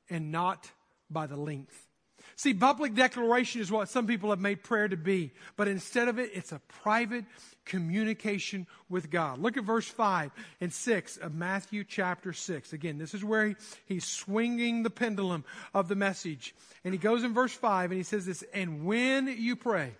and 0.09 0.31
not 0.31 0.71
by 1.09 1.27
the 1.27 1.37
length. 1.37 1.87
See, 2.35 2.53
public 2.53 2.93
declaration 2.93 3.61
is 3.61 3.71
what 3.71 3.89
some 3.89 4.05
people 4.05 4.29
have 4.29 4.39
made 4.39 4.63
prayer 4.63 4.87
to 4.87 4.97
be, 4.97 5.31
but 5.55 5.67
instead 5.67 6.07
of 6.07 6.19
it, 6.19 6.31
it's 6.33 6.51
a 6.51 6.61
private 6.67 7.25
communication 7.65 8.67
with 8.89 9.09
God. 9.09 9.39
Look 9.39 9.57
at 9.57 9.63
verse 9.63 9.87
5 9.87 10.31
and 10.61 10.71
6 10.71 11.17
of 11.17 11.33
Matthew 11.33 11.83
chapter 11.83 12.33
6. 12.33 12.73
Again, 12.73 12.99
this 12.99 13.13
is 13.13 13.23
where 13.23 13.47
he, 13.47 13.55
he's 13.85 14.05
swinging 14.05 14.83
the 14.83 14.89
pendulum 14.89 15.45
of 15.73 15.87
the 15.87 15.95
message. 15.95 16.53
And 16.83 16.93
he 16.93 16.99
goes 16.99 17.23
in 17.23 17.33
verse 17.33 17.53
5 17.53 17.91
and 17.91 17.97
he 17.97 18.03
says 18.03 18.25
this, 18.25 18.43
and 18.53 18.85
when 18.85 19.27
you 19.27 19.55
pray, 19.55 19.93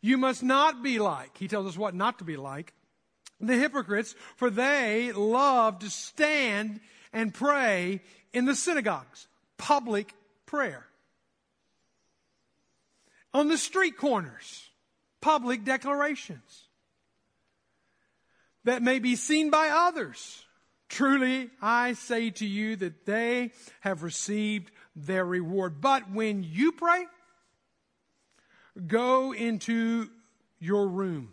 you 0.00 0.18
must 0.18 0.42
not 0.42 0.82
be 0.82 0.98
like, 0.98 1.36
he 1.36 1.48
tells 1.48 1.66
us 1.66 1.76
what 1.76 1.94
not 1.94 2.18
to 2.18 2.24
be 2.24 2.36
like, 2.36 2.72
the 3.40 3.56
hypocrites, 3.56 4.14
for 4.36 4.50
they 4.50 5.12
love 5.12 5.80
to 5.80 5.90
stand 5.90 6.80
and 7.12 7.34
pray 7.34 8.02
in 8.32 8.44
the 8.44 8.54
synagogues, 8.54 9.28
public 9.58 10.14
prayer. 10.46 10.86
On 13.34 13.48
the 13.48 13.58
street 13.58 13.96
corners, 13.96 14.70
public 15.20 15.64
declarations 15.64 16.64
that 18.64 18.82
may 18.82 18.98
be 18.98 19.16
seen 19.16 19.50
by 19.50 19.68
others. 19.68 20.44
Truly, 20.88 21.50
I 21.60 21.94
say 21.94 22.30
to 22.30 22.46
you 22.46 22.76
that 22.76 23.06
they 23.06 23.52
have 23.80 24.02
received 24.02 24.70
their 24.94 25.24
reward. 25.24 25.80
But 25.80 26.10
when 26.10 26.44
you 26.44 26.72
pray, 26.72 27.06
go 28.86 29.32
into 29.32 30.08
your 30.58 30.88
room 30.88 31.32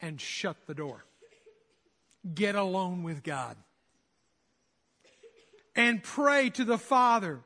and 0.00 0.20
shut 0.20 0.56
the 0.66 0.74
door 0.74 1.04
get 2.34 2.54
alone 2.54 3.02
with 3.02 3.22
God 3.22 3.56
and 5.74 6.02
pray 6.02 6.50
to 6.50 6.64
the 6.64 6.78
Father 6.78 7.40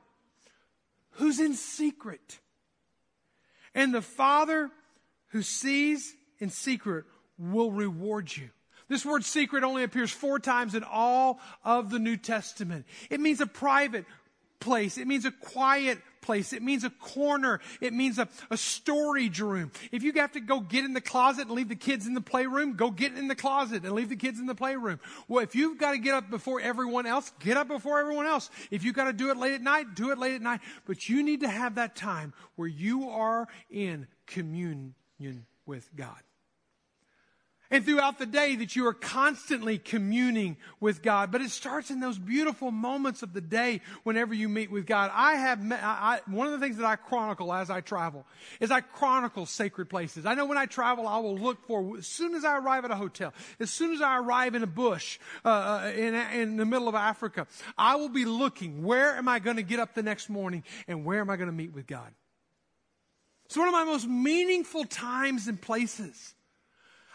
who's 1.13 1.41
in 1.41 1.55
secret. 1.55 2.41
And 3.75 3.95
the 3.95 4.03
Father 4.03 4.71
who 5.29 5.43
sees 5.43 6.15
in 6.39 6.51
secret 6.51 7.05
will 7.39 7.73
reward 7.73 8.35
you. 8.37 8.51
This 8.89 9.05
word 9.05 9.25
secret 9.25 9.65
only 9.65 9.83
appears 9.83 10.11
four 10.11 10.39
times 10.39 10.75
in 10.75 10.85
all 10.85 11.41
of 11.65 11.91
the 11.91 11.99
New 11.99 12.17
Testament. 12.17 12.87
It 13.11 13.21
means 13.21 13.41
a 13.41 13.47
private 13.47 14.05
place. 14.61 14.99
It 14.99 15.07
means 15.07 15.25
a 15.25 15.31
quiet 15.31 15.99
place. 16.25 16.53
It 16.53 16.63
means 16.63 16.83
a 16.83 16.91
corner. 16.91 17.61
It 17.81 17.93
means 17.93 18.19
a, 18.19 18.29
a 18.51 18.57
storage 18.57 19.41
room. 19.41 19.71
If 19.93 20.03
you 20.03 20.13
have 20.15 20.33
to 20.33 20.41
go 20.41 20.61
get 20.61 20.85
in 20.85 20.95
the 20.95 21.01
closet 21.01 21.43
and 21.43 21.51
leave 21.53 21.69
the 21.69 21.77
kids 21.77 22.07
in 22.07 22.15
the 22.15 22.21
playroom, 22.21 22.75
go 22.75 22.91
get 22.91 23.17
in 23.17 23.29
the 23.29 23.35
closet 23.35 23.85
and 23.85 23.93
leave 23.93 24.09
the 24.09 24.17
kids 24.17 24.41
in 24.41 24.47
the 24.47 24.55
playroom. 24.55 24.99
Well, 25.29 25.45
if 25.45 25.55
you've 25.55 25.79
got 25.79 25.93
to 25.93 25.99
get 25.99 26.15
up 26.15 26.31
before 26.31 26.61
everyone 26.61 27.07
else, 27.07 27.33
get 27.41 27.57
up 27.57 27.69
before 27.69 28.01
everyone 28.01 28.27
else. 28.27 28.51
If 28.71 28.85
you've 28.85 28.95
got 28.95 29.05
to 29.05 29.13
do 29.13 29.31
it 29.31 29.37
late 29.37 29.53
at 29.53 29.63
night, 29.63 29.95
do 29.95 30.11
it 30.11 30.19
late 30.19 30.35
at 30.35 30.43
night. 30.43 30.61
But 30.87 31.09
you 31.09 31.23
need 31.23 31.41
to 31.41 31.49
have 31.49 31.77
that 31.77 31.95
time 31.95 32.33
where 32.57 32.69
you 32.69 33.11
are 33.11 33.47
in 33.71 34.07
communion 34.27 34.95
with 35.67 35.89
God 35.95 36.21
and 37.75 37.85
throughout 37.85 38.21
the 38.21 38.27
day 38.27 38.55
that 38.55 38.77
you 38.77 38.87
are 38.87 38.95
constantly 38.95 39.79
communing 39.79 40.57
with 40.79 41.03
God. 41.03 41.33
But 41.33 41.41
it 41.41 41.51
starts 41.51 41.91
in 41.91 41.99
those 41.99 42.17
beautiful 42.17 42.71
moments 42.71 43.25
of 43.25 43.33
the 43.33 43.41
day 43.41 43.81
whenever 44.05 44.33
you 44.33 44.49
meet 44.49 44.71
with 44.71 44.87
God. 44.87 45.11
I 45.13 45.35
have, 45.35 45.61
met, 45.61 45.81
I, 45.83 46.21
one 46.27 46.47
of 46.47 46.53
the 46.53 46.61
things 46.61 46.77
that 46.77 46.87
I 46.87 46.95
chronicle 46.95 47.53
as 47.53 47.71
I 47.71 47.81
travel 47.81 48.27
is 48.61 48.71
I 48.71 48.81
chronicle 48.81 49.45
sacred 49.45 49.91
places. 49.91 50.25
I 50.25 50.35
know 50.35 50.45
when 50.45 50.57
I 50.57 50.67
travel, 50.67 51.09
I 51.09 51.19
will 51.19 51.37
look 51.37 51.67
for, 51.67 51.99
as 51.99 52.07
soon 52.07 52.37
as 52.37 52.45
I 52.45 52.59
arrive 52.59 52.85
at 52.85 52.93
a 52.93 52.97
hotel, 52.97 53.35
as 53.59 53.73
soon 53.73 53.93
as 53.93 54.01
I 54.01 54.19
arrive 54.19 54.55
in 54.55 54.63
a 54.63 54.69
bush, 54.69 55.19
uh, 55.45 55.49
uh 55.49 55.93
in, 55.97 56.15
in 56.15 56.57
the 56.57 56.65
middle 56.65 56.87
of 56.87 56.95
Africa, 56.95 57.49
I 57.77 57.97
will 57.97 58.09
be 58.09 58.25
looking, 58.25 58.85
where 58.85 59.17
am 59.17 59.27
I 59.27 59.41
going 59.41 59.57
to 59.57 59.65
get 59.65 59.81
up 59.81 59.95
the 59.95 60.03
next 60.05 60.31
morning 60.31 60.63
and 60.87 61.05
where 61.05 61.19
am 61.19 61.29
I 61.29 61.35
going 61.35 61.49
to 61.51 61.53
meet 61.53 61.75
with 61.75 61.89
God? 61.89 62.15
It's 63.47 63.57
one 63.57 63.67
of 63.67 63.73
my 63.73 63.83
most 63.83 64.07
meaningful 64.07 64.85
times 64.85 65.49
and 65.49 65.61
places. 65.61 66.37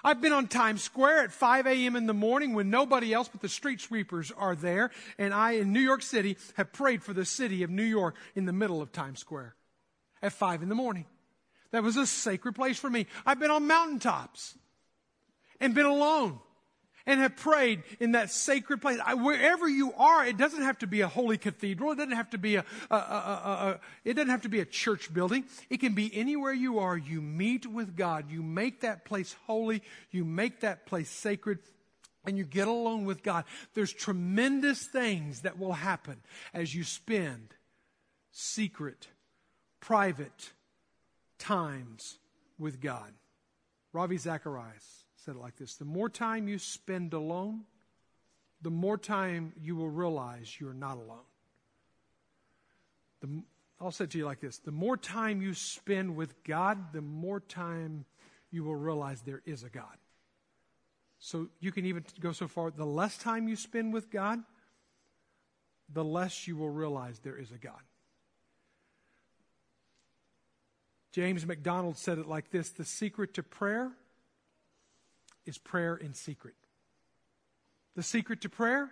I've 0.03 0.21
been 0.21 0.33
on 0.33 0.47
Times 0.47 0.83
Square 0.83 1.23
at 1.23 1.31
5 1.31 1.67
a.m. 1.67 1.95
in 1.95 2.05
the 2.05 2.13
morning 2.13 2.53
when 2.53 2.69
nobody 2.69 3.13
else 3.13 3.27
but 3.27 3.41
the 3.41 3.49
street 3.49 3.81
sweepers 3.81 4.31
are 4.31 4.55
there. 4.55 4.91
And 5.17 5.33
I, 5.33 5.51
in 5.53 5.73
New 5.73 5.79
York 5.79 6.01
City, 6.01 6.38
have 6.55 6.71
prayed 6.71 7.03
for 7.03 7.13
the 7.13 7.25
city 7.25 7.63
of 7.63 7.69
New 7.69 7.83
York 7.83 8.15
in 8.35 8.45
the 8.45 8.53
middle 8.53 8.81
of 8.81 8.91
Times 8.91 9.19
Square 9.19 9.55
at 10.21 10.33
5 10.33 10.63
in 10.63 10.69
the 10.69 10.75
morning. 10.75 11.05
That 11.71 11.83
was 11.83 11.97
a 11.97 12.07
sacred 12.07 12.53
place 12.53 12.79
for 12.79 12.89
me. 12.89 13.05
I've 13.25 13.39
been 13.39 13.51
on 13.51 13.67
mountaintops 13.67 14.57
and 15.59 15.75
been 15.75 15.85
alone 15.85 16.39
and 17.10 17.19
have 17.22 17.36
prayed 17.36 17.82
in 18.00 18.12
that 18.12 18.30
sacred 18.30 18.82
place. 18.82 19.00
I, 19.04 19.15
wherever 19.15 19.67
you 19.67 19.91
are, 19.93 20.24
it 20.24 20.38
doesn't 20.38 20.62
have 20.62 20.78
to 20.80 20.88
be 20.88 21.02
a 21.02 21.08
holy 21.08 21.39
cathedral. 21.39 21.91
It 21.91 21.95
doesn't 21.95 22.15
have 22.15 22.30
to 22.30 22.38
be 22.38 22.56
a, 22.56 22.65
a, 22.91 22.95
a, 22.95 23.80
it 24.06 24.13
doesn't 24.13 24.30
have 24.30 24.43
to 24.43 24.50
be 24.50 24.60
a 24.60 24.65
church 24.65 25.12
building. 25.12 25.45
It 25.72 25.78
can 25.80 25.95
be 25.95 26.15
anywhere 26.15 26.54
you 26.54 26.78
are. 26.78 26.95
You 26.95 27.19
meet 27.19 27.65
with 27.65 27.98
God. 27.98 28.30
You 28.30 28.43
make 28.43 28.82
that 28.82 29.06
place 29.06 29.36
holy. 29.48 29.82
You 30.12 30.24
make 30.24 30.60
that 30.60 30.86
place 30.86 31.10
sacred 31.10 31.58
and 32.26 32.38
you 32.38 32.43
get 32.43 32.67
alone 32.67 33.06
with 33.06 33.24
God. 33.24 33.45
There's 33.74 33.91
tremendous 33.91 34.86
things 34.86 35.41
that 35.41 35.58
will 35.58 35.74
happen 35.74 36.17
as 36.54 36.76
you 36.76 36.84
spend 36.84 37.56
secret, 38.32 39.08
private 39.80 40.52
times 41.39 42.19
with 42.60 42.80
God. 42.80 43.12
Ravi 43.93 44.17
Zacharias 44.17 44.98
said 45.25 45.36
it 45.36 45.39
like 45.39 45.58
this 45.58 45.75
The 45.75 45.86
more 45.86 46.10
time 46.10 46.47
you 46.47 46.58
spend 46.58 47.13
alone, 47.13 47.62
the 48.62 48.71
more 48.71 48.97
time 48.97 49.53
you 49.62 49.75
will 49.75 49.89
realize 49.89 50.60
you're 50.60 50.73
not 50.73 50.97
alone. 50.97 51.25
The, 53.21 53.43
I'll 53.82 53.91
say 53.91 54.05
it 54.05 54.12
to 54.12 54.17
you 54.17 54.25
like 54.25 54.39
this 54.39 54.58
the 54.60 54.71
more 54.71 54.97
time 54.97 55.41
you 55.41 55.53
spend 55.53 56.15
with 56.15 56.43
God, 56.43 56.93
the 56.93 57.01
more 57.01 57.39
time 57.39 58.05
you 58.51 58.63
will 58.63 58.75
realize 58.75 59.21
there 59.21 59.41
is 59.45 59.63
a 59.63 59.69
God. 59.69 59.97
So 61.19 61.47
you 61.60 61.71
can 61.71 61.86
even 61.86 62.05
go 62.19 62.32
so 62.32 62.47
far 62.47 62.71
the 62.71 62.86
less 62.86 63.17
time 63.17 63.47
you 63.47 63.55
spend 63.55 63.93
with 63.93 64.10
God, 64.10 64.39
the 65.91 66.03
less 66.03 66.47
you 66.47 66.55
will 66.55 66.69
realize 66.69 67.19
there 67.19 67.38
is 67.38 67.51
a 67.51 67.58
God. 67.58 67.82
James 71.12 71.45
MacDonald 71.45 71.97
said 71.97 72.19
it 72.19 72.27
like 72.27 72.51
this 72.51 72.69
The 72.69 72.86
secret 72.86 73.34
to 73.34 73.43
prayer 73.43 73.91
is 75.45 75.58
prayer 75.58 75.95
in 75.95 76.13
secret. 76.13 76.56
The 77.95 78.04
secret 78.04 78.41
to 78.41 78.49
prayer 78.49 78.91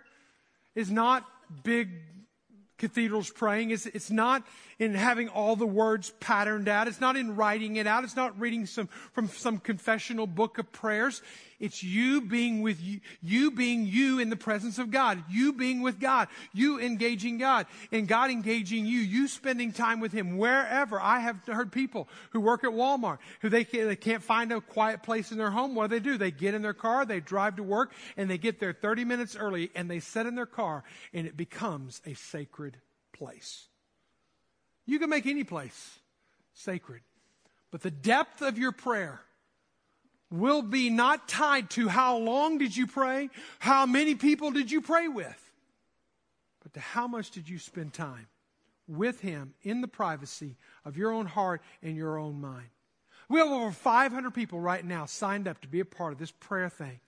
is 0.74 0.90
not 0.90 1.24
big 1.62 1.90
cathedrals 2.78 3.30
praying. 3.30 3.70
It's, 3.70 3.86
it's 3.86 4.10
not 4.10 4.46
in 4.78 4.94
having 4.94 5.28
all 5.28 5.56
the 5.56 5.66
words 5.66 6.12
patterned 6.20 6.68
out. 6.68 6.88
It's 6.88 7.00
not 7.00 7.16
in 7.16 7.36
writing 7.36 7.76
it 7.76 7.86
out. 7.86 8.04
It's 8.04 8.16
not 8.16 8.38
reading 8.40 8.66
some, 8.66 8.88
from 9.12 9.28
some 9.28 9.58
confessional 9.58 10.26
book 10.26 10.58
of 10.58 10.70
prayers. 10.72 11.20
It's 11.60 11.82
you 11.82 12.20
being 12.20 12.62
with 12.62 12.80
you, 12.80 13.00
you 13.20 13.50
being 13.50 13.84
you 13.84 14.20
in 14.20 14.30
the 14.30 14.36
presence 14.36 14.78
of 14.78 14.92
God, 14.92 15.24
you 15.28 15.52
being 15.52 15.82
with 15.82 15.98
God, 15.98 16.28
you 16.52 16.80
engaging 16.80 17.38
God, 17.38 17.66
and 17.90 18.06
God 18.06 18.30
engaging 18.30 18.86
you, 18.86 19.00
you 19.00 19.26
spending 19.26 19.72
time 19.72 19.98
with 19.98 20.12
Him 20.12 20.38
wherever. 20.38 21.00
I 21.00 21.18
have 21.18 21.44
heard 21.46 21.72
people 21.72 22.08
who 22.30 22.40
work 22.40 22.62
at 22.62 22.70
Walmart 22.70 23.18
who 23.40 23.48
they, 23.48 23.64
can, 23.64 23.88
they 23.88 23.96
can't 23.96 24.22
find 24.22 24.52
a 24.52 24.60
quiet 24.60 25.02
place 25.02 25.32
in 25.32 25.38
their 25.38 25.50
home. 25.50 25.74
What 25.74 25.90
do 25.90 25.98
they 25.98 26.04
do? 26.04 26.16
They 26.16 26.30
get 26.30 26.54
in 26.54 26.62
their 26.62 26.74
car, 26.74 27.04
they 27.04 27.18
drive 27.18 27.56
to 27.56 27.64
work, 27.64 27.92
and 28.16 28.30
they 28.30 28.38
get 28.38 28.60
there 28.60 28.72
30 28.72 29.04
minutes 29.04 29.34
early, 29.34 29.70
and 29.74 29.90
they 29.90 29.98
sit 29.98 30.26
in 30.26 30.36
their 30.36 30.46
car, 30.46 30.84
and 31.12 31.26
it 31.26 31.36
becomes 31.36 32.00
a 32.06 32.14
sacred 32.14 32.76
place. 33.12 33.66
You 34.86 35.00
can 35.00 35.10
make 35.10 35.26
any 35.26 35.44
place 35.44 35.98
sacred. 36.54 37.02
But 37.70 37.82
the 37.82 37.90
depth 37.90 38.42
of 38.42 38.58
your 38.58 38.72
prayer 38.72 39.20
will 40.30 40.62
be 40.62 40.90
not 40.90 41.28
tied 41.28 41.70
to 41.70 41.88
how 41.88 42.18
long 42.18 42.58
did 42.58 42.76
you 42.76 42.86
pray, 42.86 43.30
how 43.58 43.86
many 43.86 44.14
people 44.14 44.50
did 44.50 44.70
you 44.70 44.80
pray 44.80 45.08
with, 45.08 45.50
but 46.62 46.74
to 46.74 46.80
how 46.80 47.06
much 47.06 47.30
did 47.30 47.48
you 47.48 47.58
spend 47.58 47.92
time 47.92 48.26
with 48.86 49.20
Him 49.20 49.54
in 49.62 49.80
the 49.80 49.88
privacy 49.88 50.56
of 50.84 50.96
your 50.96 51.12
own 51.12 51.26
heart 51.26 51.62
and 51.82 51.96
your 51.96 52.18
own 52.18 52.40
mind. 52.40 52.68
We 53.28 53.38
have 53.40 53.48
over 53.48 53.70
500 53.70 54.32
people 54.32 54.58
right 54.58 54.84
now 54.84 55.04
signed 55.04 55.46
up 55.46 55.60
to 55.60 55.68
be 55.68 55.80
a 55.80 55.84
part 55.84 56.12
of 56.12 56.18
this 56.18 56.30
prayer 56.30 56.70
thing 56.70 57.00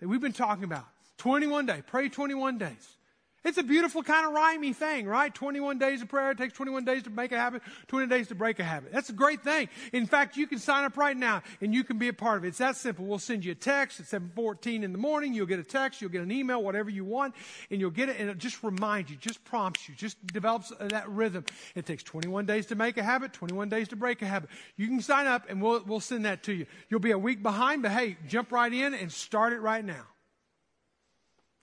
that 0.00 0.08
we've 0.08 0.20
been 0.20 0.32
talking 0.32 0.64
about. 0.64 0.86
21 1.18 1.66
day, 1.66 1.82
pray 1.86 2.08
21 2.08 2.58
days. 2.58 2.96
It's 3.44 3.56
a 3.56 3.62
beautiful 3.62 4.02
kind 4.02 4.26
of 4.26 4.32
rhymey 4.32 4.74
thing, 4.74 5.06
right? 5.06 5.32
21 5.32 5.78
days 5.78 6.02
of 6.02 6.08
prayer. 6.08 6.32
It 6.32 6.38
takes 6.38 6.54
21 6.54 6.84
days 6.84 7.04
to 7.04 7.10
make 7.10 7.30
a 7.30 7.38
habit, 7.38 7.62
20 7.86 8.08
days 8.08 8.28
to 8.28 8.34
break 8.34 8.58
a 8.58 8.64
habit. 8.64 8.92
That's 8.92 9.10
a 9.10 9.12
great 9.12 9.44
thing. 9.44 9.68
In 9.92 10.06
fact, 10.06 10.36
you 10.36 10.48
can 10.48 10.58
sign 10.58 10.84
up 10.84 10.96
right 10.96 11.16
now 11.16 11.42
and 11.60 11.72
you 11.72 11.84
can 11.84 11.98
be 11.98 12.08
a 12.08 12.12
part 12.12 12.38
of 12.38 12.44
it. 12.44 12.48
It's 12.48 12.58
that 12.58 12.74
simple. 12.74 13.04
We'll 13.04 13.20
send 13.20 13.44
you 13.44 13.52
a 13.52 13.54
text 13.54 14.00
at 14.00 14.06
714 14.06 14.82
in 14.82 14.90
the 14.90 14.98
morning. 14.98 15.34
You'll 15.34 15.46
get 15.46 15.60
a 15.60 15.64
text. 15.64 16.00
You'll 16.00 16.10
get 16.10 16.22
an 16.22 16.32
email, 16.32 16.62
whatever 16.62 16.90
you 16.90 17.04
want, 17.04 17.34
and 17.70 17.80
you'll 17.80 17.90
get 17.90 18.08
it 18.08 18.16
and 18.18 18.28
it 18.28 18.38
just 18.38 18.64
reminds 18.64 19.10
you, 19.10 19.16
just 19.16 19.44
prompts 19.44 19.88
you, 19.88 19.94
just 19.94 20.24
develops 20.26 20.72
that 20.80 21.08
rhythm. 21.08 21.44
It 21.76 21.86
takes 21.86 22.02
21 22.02 22.44
days 22.44 22.66
to 22.66 22.74
make 22.74 22.98
a 22.98 23.04
habit, 23.04 23.32
21 23.32 23.68
days 23.68 23.88
to 23.88 23.96
break 23.96 24.20
a 24.20 24.26
habit. 24.26 24.50
You 24.76 24.88
can 24.88 25.00
sign 25.00 25.28
up 25.28 25.48
and 25.48 25.62
we'll, 25.62 25.84
we'll 25.86 26.00
send 26.00 26.24
that 26.24 26.42
to 26.44 26.52
you. 26.52 26.66
You'll 26.88 27.00
be 27.00 27.12
a 27.12 27.18
week 27.18 27.42
behind, 27.42 27.82
but 27.82 27.92
hey, 27.92 28.16
jump 28.26 28.50
right 28.50 28.72
in 28.72 28.94
and 28.94 29.12
start 29.12 29.52
it 29.52 29.60
right 29.60 29.84
now. 29.84 30.06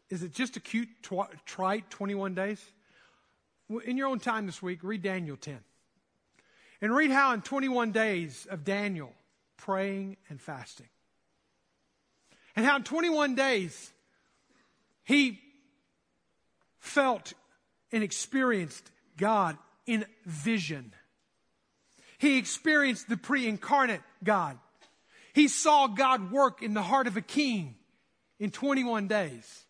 Is 0.09 0.23
it 0.23 0.31
just 0.31 0.55
a 0.57 0.59
cute, 0.59 0.89
tw- 1.01 1.31
trite 1.45 1.89
21 1.89 2.35
days? 2.35 2.63
In 3.85 3.97
your 3.97 4.07
own 4.07 4.19
time 4.19 4.45
this 4.45 4.61
week, 4.61 4.79
read 4.83 5.01
Daniel 5.01 5.37
10. 5.37 5.57
And 6.81 6.95
read 6.95 7.09
how 7.09 7.33
in 7.33 7.41
21 7.41 7.91
days 7.91 8.45
of 8.49 8.63
Daniel 8.63 9.11
praying 9.57 10.17
and 10.29 10.39
fasting. 10.39 10.89
And 12.55 12.65
how 12.65 12.77
in 12.77 12.83
21 12.83 13.35
days 13.35 13.91
he 15.03 15.39
felt 16.79 17.33
and 17.91 18.03
experienced 18.03 18.89
God 19.17 19.57
in 19.87 20.05
vision. 20.25 20.93
He 22.17 22.37
experienced 22.37 23.09
the 23.09 23.17
pre 23.17 23.47
incarnate 23.47 24.01
God. 24.23 24.59
He 25.33 25.47
saw 25.47 25.87
God 25.87 26.31
work 26.31 26.61
in 26.61 26.73
the 26.73 26.81
heart 26.81 27.07
of 27.07 27.17
a 27.17 27.21
king 27.21 27.75
in 28.39 28.51
21 28.51 29.07
days 29.07 29.64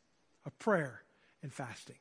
of 0.46 0.58
prayer 0.60 1.02
and 1.42 1.52
fasting. 1.52 1.98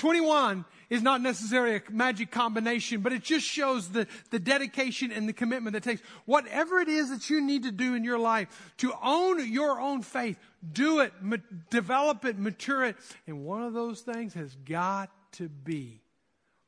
21 0.00 0.64
is 0.88 1.02
not 1.02 1.20
necessarily 1.20 1.76
a 1.76 1.82
magic 1.90 2.30
combination, 2.30 3.02
but 3.02 3.12
it 3.12 3.22
just 3.22 3.46
shows 3.46 3.90
the, 3.90 4.06
the 4.30 4.38
dedication 4.38 5.12
and 5.12 5.28
the 5.28 5.32
commitment 5.34 5.74
that 5.74 5.82
takes. 5.82 6.00
Whatever 6.24 6.78
it 6.78 6.88
is 6.88 7.10
that 7.10 7.28
you 7.28 7.42
need 7.42 7.64
to 7.64 7.70
do 7.70 7.94
in 7.94 8.02
your 8.02 8.18
life 8.18 8.72
to 8.78 8.94
own 9.02 9.52
your 9.52 9.78
own 9.78 10.00
faith, 10.00 10.38
do 10.72 11.00
it, 11.00 11.12
ma- 11.20 11.36
develop 11.68 12.24
it, 12.24 12.38
mature 12.38 12.82
it. 12.86 12.96
And 13.26 13.44
one 13.44 13.62
of 13.62 13.74
those 13.74 14.00
things 14.00 14.32
has 14.32 14.56
got 14.64 15.10
to 15.32 15.50
be 15.50 16.00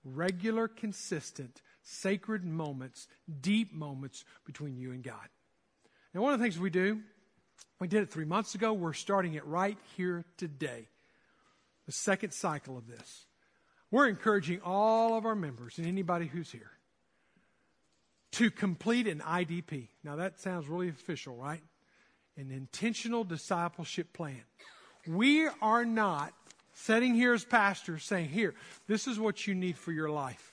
regular, 0.05 0.68
consistent, 0.68 1.62
sacred 1.83 2.45
moments, 2.45 3.09
deep 3.40 3.73
moments 3.73 4.27
between 4.45 4.77
you 4.77 4.92
and 4.92 5.03
God. 5.03 5.29
Now, 6.12 6.21
one 6.21 6.35
of 6.35 6.38
the 6.38 6.45
things 6.45 6.59
we 6.59 6.68
do 6.68 7.01
we 7.81 7.88
did 7.88 8.03
it 8.03 8.11
three 8.11 8.25
months 8.25 8.55
ago. 8.55 8.72
We're 8.72 8.92
starting 8.92 9.35
it 9.35 9.44
right 9.46 9.77
here 9.96 10.25
today. 10.37 10.88
The 11.87 11.92
second 11.92 12.33
cycle 12.33 12.79
of 12.79 12.87
this. 12.87 13.27
We're 13.90 14.09
encouraging 14.09 14.61
all 14.64 15.16
of 15.16 15.27
our 15.27 15.35
members 15.35 15.79
and 15.79 15.87
anybody 15.87 16.27
who's 16.27 16.51
here 16.51 16.70
to 18.33 18.51
complete 18.51 19.07
an 19.07 19.18
IDP. 19.20 19.88
Now, 20.03 20.16
that 20.16 20.40
sounds 20.40 20.68
really 20.68 20.88
official, 20.88 21.37
right? 21.37 21.62
An 22.37 22.51
intentional 22.51 23.25
discipleship 23.25 24.12
plan. 24.12 24.42
We 25.07 25.48
are 25.61 25.85
not 25.85 26.33
sitting 26.75 27.14
here 27.14 27.35
as 27.35 27.44
pastors 27.44 28.05
saying, 28.05 28.31
Here, 28.31 28.55
this 28.87 29.07
is 29.07 29.18
what 29.18 29.46
you 29.46 29.55
need 29.55 29.77
for 29.77 29.92
your 29.92 30.09
life. 30.11 30.51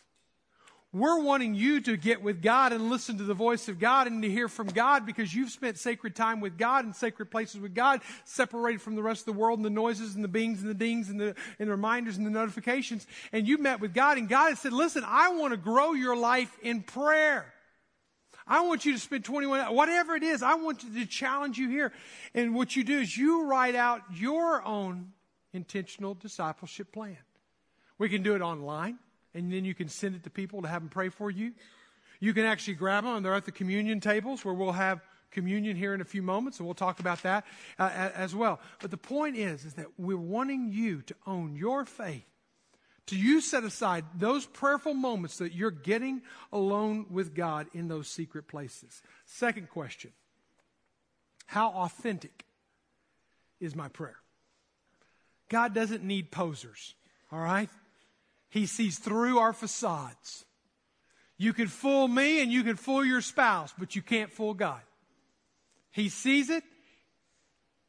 We're 0.91 1.19
wanting 1.19 1.54
you 1.54 1.82
to 1.82 1.97
get 1.97 2.23
with 2.23 2.41
God 2.41 2.73
and 2.73 2.89
listen 2.89 3.19
to 3.19 3.23
the 3.23 3.36
voice 3.36 3.67
of 3.67 3.78
God 3.78 4.08
and 4.08 4.23
to 4.23 4.30
hear 4.30 4.47
from 4.47 4.67
God 4.67 5.06
because 5.06 5.32
you've 5.32 5.52
spent 5.52 5.78
sacred 5.78 6.15
time 6.15 6.41
with 6.41 6.58
God 6.58 6.84
and 6.84 6.95
sacred 6.95 7.30
places 7.30 7.62
with 7.62 7.75
God, 7.75 8.02
separated 8.23 8.82
from 8.82 8.95
the 8.95 9.04
rest 9.04 9.21
of 9.21 9.36
the 9.36 9.39
world 9.39 9.60
and 9.60 9.65
the 9.65 9.69
noises 9.69 10.15
and 10.15 10.23
the 10.23 10.30
bings 10.30 10.62
and 10.62 10.69
the 10.69 10.73
dings 10.73 11.10
and 11.10 11.21
the, 11.21 11.36
and 11.60 11.67
the 11.67 11.71
reminders 11.71 12.17
and 12.17 12.25
the 12.25 12.32
notifications. 12.32 13.06
And 13.32 13.47
you 13.47 13.60
met 13.60 13.82
with 13.82 13.93
God 13.93 14.17
and 14.17 14.28
God 14.28 14.49
has 14.49 14.60
said, 14.62 14.73
listen, 14.73 15.04
I 15.06 15.30
want 15.36 15.52
to 15.52 15.58
grow 15.58 15.93
your 15.93 16.15
life 16.15 16.58
in 16.63 16.82
prayer. 16.82 17.54
I 18.47 18.62
want 18.62 18.84
you 18.84 18.93
to 18.93 18.99
spend 18.99 19.23
21 19.25 19.60
hours, 19.60 19.71
whatever 19.71 20.15
it 20.15 20.23
is, 20.23 20.41
I 20.41 20.56
want 20.56 20.80
to 20.80 21.06
challenge 21.06 21.60
you 21.60 21.69
here. 21.69 21.93
And 22.34 22.56
what 22.56 22.75
you 22.75 22.84
do 22.84 22.97
is 22.97 23.15
you 23.15 23.45
write 23.45 23.75
out 23.75 24.02
your 24.12 24.65
own 24.65 25.12
intentional 25.54 26.15
discipleship 26.15 26.91
plan. 26.91 27.17
We 27.99 28.10
can 28.10 28.23
do 28.23 28.34
it 28.34 28.41
online 28.41 28.97
and 29.34 29.52
then 29.52 29.65
you 29.65 29.74
can 29.74 29.89
send 29.89 30.15
it 30.15 30.24
to 30.24 30.30
people 30.30 30.62
to 30.62 30.68
have 30.68 30.82
them 30.82 30.89
pray 30.89 31.10
for 31.10 31.30
you. 31.30 31.54
You 32.20 32.34
can 32.34 32.46
actually 32.46 32.76
grab 32.76 33.04
them, 33.04 33.15
and 33.15 33.26
they're 33.26 33.34
at 33.34 33.46
the 33.46 33.52
communion 33.52 34.00
tables 34.00 34.44
where 34.44 34.54
we'll 34.54 34.74
have 34.74 35.02
communion 35.32 35.76
here 35.76 35.94
in 35.94 36.02
a 36.02 36.06
few 36.06 36.22
moments, 36.22 36.60
and 36.60 36.68
we'll 36.68 36.76
talk 36.76 37.00
about 37.00 37.24
that 37.24 37.46
uh, 37.78 37.89
as 37.94 38.36
well. 38.36 38.60
But 38.82 38.92
the 38.92 38.98
point 38.98 39.38
is, 39.38 39.65
is 39.65 39.76
that 39.76 39.88
we're 39.98 40.18
wanting 40.18 40.72
you 40.72 41.02
to 41.04 41.15
own 41.26 41.56
your 41.56 41.86
faith, 41.86 42.26
to 43.08 43.15
you 43.15 43.42
set 43.42 43.63
aside 43.63 44.06
those 44.15 44.46
prayerful 44.46 44.94
moments 44.94 45.38
that 45.38 45.54
you're 45.54 45.72
getting 45.72 46.22
alone 46.52 47.06
with 47.10 47.34
God 47.34 47.68
in 47.74 47.88
those 47.88 48.08
secret 48.08 48.48
places. 48.48 49.02
Second 49.26 49.70
question 49.70 50.12
How 51.48 51.70
authentic 51.70 52.46
is 53.60 53.76
my 53.76 53.88
prayer? 53.88 54.18
God 55.50 55.74
doesn't 55.74 56.04
need 56.04 56.32
posers, 56.32 56.94
all 57.32 57.39
right? 57.39 57.70
He 58.49 58.65
sees 58.65 58.97
through 58.97 59.38
our 59.39 59.53
facades. 59.53 60.45
You 61.38 61.53
can 61.53 61.67
fool 61.67 62.07
me 62.07 62.41
and 62.41 62.51
you 62.51 62.63
can 62.63 62.75
fool 62.75 63.05
your 63.05 63.21
spouse, 63.21 63.73
but 63.77 63.95
you 63.95 64.01
can't 64.01 64.31
fool 64.31 64.53
God. 64.53 64.81
He 65.91 66.09
sees 66.09 66.49
it. 66.49 66.63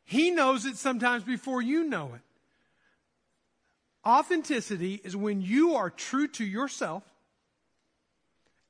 He 0.04 0.30
knows 0.30 0.66
it 0.66 0.76
sometimes 0.76 1.24
before 1.24 1.62
you 1.62 1.84
know 1.84 2.12
it. 2.14 2.20
Authenticity 4.06 5.00
is 5.02 5.16
when 5.16 5.42
you 5.42 5.74
are 5.74 5.90
true 5.90 6.28
to 6.28 6.44
yourself 6.44 7.02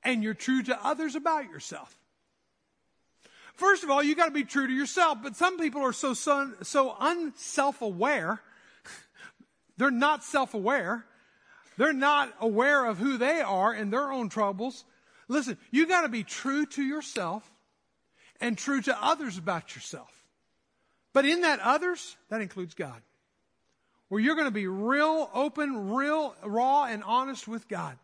and 0.02 0.22
you're 0.22 0.34
true 0.34 0.62
to 0.62 0.84
others 0.84 1.14
about 1.14 1.44
yourself. 1.44 1.96
First 3.54 3.84
of 3.84 3.90
all, 3.90 4.02
you 4.02 4.14
got 4.14 4.26
to 4.26 4.30
be 4.30 4.44
true 4.44 4.66
to 4.66 4.72
yourself, 4.72 5.18
but 5.22 5.36
some 5.36 5.58
people 5.58 5.82
are 5.82 5.92
so, 5.92 6.14
so, 6.14 6.52
so 6.62 6.96
unself 6.98 7.82
aware. 7.82 8.40
They're 9.76 9.90
not 9.90 10.24
self 10.24 10.54
aware 10.54 11.04
they're 11.76 11.92
not 11.92 12.32
aware 12.40 12.84
of 12.84 12.98
who 12.98 13.16
they 13.16 13.40
are 13.40 13.72
and 13.72 13.92
their 13.92 14.10
own 14.10 14.28
troubles. 14.28 14.84
Listen, 15.28 15.56
you 15.70 15.86
got 15.86 16.02
to 16.02 16.08
be 16.08 16.24
true 16.24 16.66
to 16.66 16.82
yourself 16.82 17.48
and 18.40 18.56
true 18.56 18.80
to 18.82 19.04
others 19.04 19.38
about 19.38 19.74
yourself. 19.74 20.10
But 21.12 21.24
in 21.24 21.42
that 21.42 21.60
others, 21.60 22.16
that 22.28 22.40
includes 22.40 22.74
God. 22.74 23.00
Where 24.08 24.20
you're 24.20 24.34
going 24.34 24.48
to 24.48 24.52
be 24.52 24.66
real 24.66 25.30
open, 25.32 25.90
real 25.90 26.34
raw 26.42 26.84
and 26.84 27.02
honest 27.04 27.46
with 27.46 27.68
God. 27.68 27.96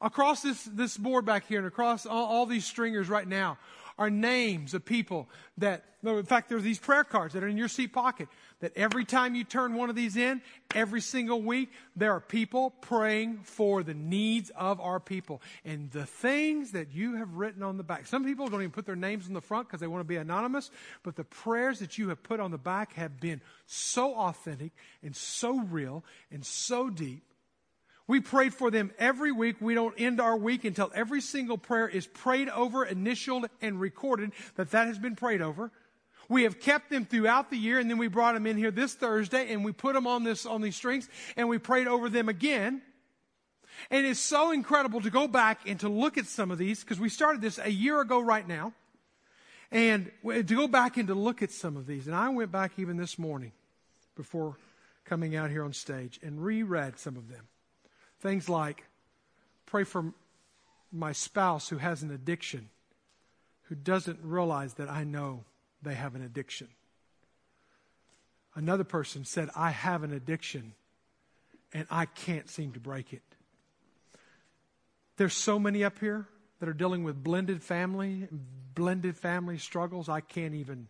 Across 0.00 0.42
this, 0.42 0.62
this 0.64 0.96
board 0.96 1.24
back 1.24 1.46
here 1.46 1.58
and 1.58 1.66
across 1.66 2.06
all, 2.06 2.26
all 2.26 2.46
these 2.46 2.64
stringers 2.64 3.08
right 3.08 3.26
now 3.26 3.58
are 3.98 4.10
names 4.10 4.74
of 4.74 4.84
people 4.84 5.28
that, 5.58 5.84
in 6.04 6.24
fact, 6.24 6.48
there 6.48 6.58
are 6.58 6.62
these 6.62 6.78
prayer 6.78 7.04
cards 7.04 7.34
that 7.34 7.44
are 7.44 7.48
in 7.48 7.56
your 7.56 7.68
seat 7.68 7.92
pocket 7.92 8.28
that 8.60 8.72
every 8.76 9.04
time 9.04 9.34
you 9.34 9.44
turn 9.44 9.74
one 9.74 9.90
of 9.90 9.96
these 9.96 10.16
in, 10.16 10.42
every 10.74 11.00
single 11.00 11.42
week, 11.42 11.70
there 11.96 12.12
are 12.12 12.20
people 12.20 12.70
praying 12.70 13.40
for 13.42 13.82
the 13.82 13.94
needs 13.94 14.50
of 14.56 14.80
our 14.80 15.00
people. 15.00 15.42
And 15.64 15.90
the 15.90 16.06
things 16.06 16.72
that 16.72 16.92
you 16.92 17.16
have 17.16 17.34
written 17.34 17.62
on 17.62 17.76
the 17.76 17.82
back. 17.82 18.06
Some 18.06 18.24
people 18.24 18.48
don't 18.48 18.60
even 18.60 18.72
put 18.72 18.86
their 18.86 18.96
names 18.96 19.26
on 19.26 19.34
the 19.34 19.40
front 19.40 19.68
because 19.68 19.80
they 19.80 19.86
want 19.86 20.00
to 20.00 20.08
be 20.08 20.16
anonymous, 20.16 20.70
but 21.02 21.16
the 21.16 21.24
prayers 21.24 21.78
that 21.80 21.98
you 21.98 22.08
have 22.08 22.22
put 22.22 22.40
on 22.40 22.50
the 22.50 22.58
back 22.58 22.94
have 22.94 23.20
been 23.20 23.40
so 23.66 24.14
authentic 24.14 24.72
and 25.02 25.14
so 25.14 25.58
real 25.60 26.04
and 26.30 26.44
so 26.44 26.90
deep 26.90 27.22
we 28.06 28.20
prayed 28.20 28.52
for 28.52 28.70
them 28.70 28.92
every 28.98 29.32
week. 29.32 29.56
We 29.60 29.74
don't 29.74 29.94
end 29.98 30.20
our 30.20 30.36
week 30.36 30.64
until 30.64 30.90
every 30.94 31.20
single 31.20 31.56
prayer 31.56 31.88
is 31.88 32.06
prayed 32.06 32.48
over, 32.50 32.84
initialed, 32.84 33.48
and 33.62 33.80
recorded 33.80 34.32
that 34.56 34.70
that 34.72 34.88
has 34.88 34.98
been 34.98 35.16
prayed 35.16 35.40
over. 35.40 35.72
We 36.28 36.44
have 36.44 36.60
kept 36.60 36.90
them 36.90 37.04
throughout 37.04 37.50
the 37.50 37.56
year, 37.56 37.78
and 37.78 37.90
then 37.90 37.98
we 37.98 38.08
brought 38.08 38.34
them 38.34 38.46
in 38.46 38.56
here 38.56 38.70
this 38.70 38.94
Thursday, 38.94 39.52
and 39.52 39.64
we 39.64 39.72
put 39.72 39.94
them 39.94 40.06
on 40.06 40.24
this 40.24 40.46
on 40.46 40.62
these 40.62 40.76
strings, 40.76 41.08
and 41.36 41.48
we 41.48 41.58
prayed 41.58 41.86
over 41.86 42.08
them 42.08 42.28
again. 42.28 42.82
And 43.90 44.06
it's 44.06 44.20
so 44.20 44.52
incredible 44.52 45.00
to 45.00 45.10
go 45.10 45.26
back 45.26 45.60
and 45.66 45.78
to 45.80 45.88
look 45.88 46.16
at 46.16 46.26
some 46.26 46.50
of 46.50 46.58
these 46.58 46.80
because 46.80 47.00
we 47.00 47.08
started 47.08 47.40
this 47.40 47.58
a 47.58 47.70
year 47.70 48.00
ago 48.00 48.20
right 48.20 48.46
now, 48.46 48.72
and 49.70 50.10
to 50.24 50.42
go 50.42 50.68
back 50.68 50.96
and 50.96 51.08
to 51.08 51.14
look 51.14 51.42
at 51.42 51.50
some 51.50 51.76
of 51.76 51.86
these. 51.86 52.06
And 52.06 52.14
I 52.14 52.28
went 52.28 52.52
back 52.52 52.72
even 52.78 52.96
this 52.96 53.18
morning 53.18 53.52
before 54.16 54.56
coming 55.04 55.36
out 55.36 55.50
here 55.50 55.64
on 55.64 55.72
stage 55.72 56.20
and 56.22 56.42
reread 56.42 56.98
some 56.98 57.16
of 57.16 57.28
them. 57.28 57.48
Things 58.20 58.48
like, 58.48 58.84
pray 59.66 59.84
for 59.84 60.14
my 60.92 61.12
spouse 61.12 61.68
who 61.68 61.78
has 61.78 62.02
an 62.02 62.10
addiction, 62.10 62.70
who 63.64 63.74
doesn't 63.74 64.20
realize 64.22 64.74
that 64.74 64.88
I 64.88 65.04
know 65.04 65.44
they 65.84 65.94
have 65.94 66.14
an 66.14 66.22
addiction. 66.22 66.68
Another 68.54 68.84
person 68.84 69.24
said, 69.24 69.50
I 69.54 69.70
have 69.70 70.02
an 70.02 70.12
addiction 70.12 70.74
and 71.72 71.86
I 71.90 72.06
can't 72.06 72.48
seem 72.48 72.72
to 72.72 72.80
break 72.80 73.12
it. 73.12 73.22
There's 75.16 75.34
so 75.34 75.58
many 75.58 75.84
up 75.84 75.98
here 75.98 76.26
that 76.60 76.68
are 76.68 76.74
dealing 76.74 77.04
with 77.04 77.22
blended 77.22 77.62
family, 77.62 78.28
blended 78.74 79.16
family 79.16 79.58
struggles. 79.58 80.08
I 80.08 80.20
can't 80.20 80.54
even, 80.54 80.88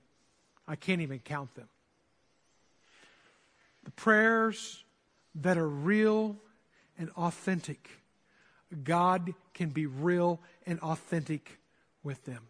I 0.68 0.76
can't 0.76 1.00
even 1.00 1.18
count 1.18 1.54
them. 1.54 1.68
The 3.84 3.90
prayers 3.90 4.84
that 5.36 5.58
are 5.58 5.68
real 5.68 6.36
and 6.98 7.10
authentic, 7.16 7.90
God 8.82 9.34
can 9.52 9.70
be 9.70 9.86
real 9.86 10.40
and 10.66 10.78
authentic 10.80 11.58
with 12.02 12.24
them. 12.24 12.46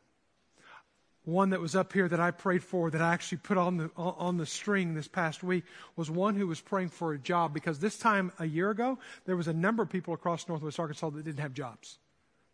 One 1.25 1.51
that 1.51 1.61
was 1.61 1.75
up 1.75 1.93
here 1.93 2.07
that 2.07 2.21
I 2.21 2.31
prayed 2.33 2.63
for 2.63 2.91
that 2.91 3.01
I 3.01 3.15
actually 3.15 3.39
put 3.39 3.57
on 3.57 3.79
the 3.79 3.91
on 3.97 4.37
the 4.37 4.45
string 4.45 4.95
this 4.95 5.09
past 5.09 5.43
week 5.43 5.65
was 5.97 6.11
one 6.11 6.35
who 6.35 6.47
was 6.47 6.61
praying 6.61 6.91
for 6.91 7.15
a 7.15 7.19
job 7.19 7.55
because 7.55 7.79
this 7.79 7.99
time 7.99 8.31
a 8.39 8.45
year 8.45 8.71
ago 8.71 8.99
there 9.25 9.37
was 9.37 9.49
a 9.49 9.53
number 9.55 9.83
of 9.83 9.89
people 9.89 10.13
across 10.13 10.47
Northwest 10.49 10.79
Arkansas 10.79 11.11
that 11.11 11.25
didn't 11.25 11.41
have 11.41 11.55
jobs. 11.55 11.99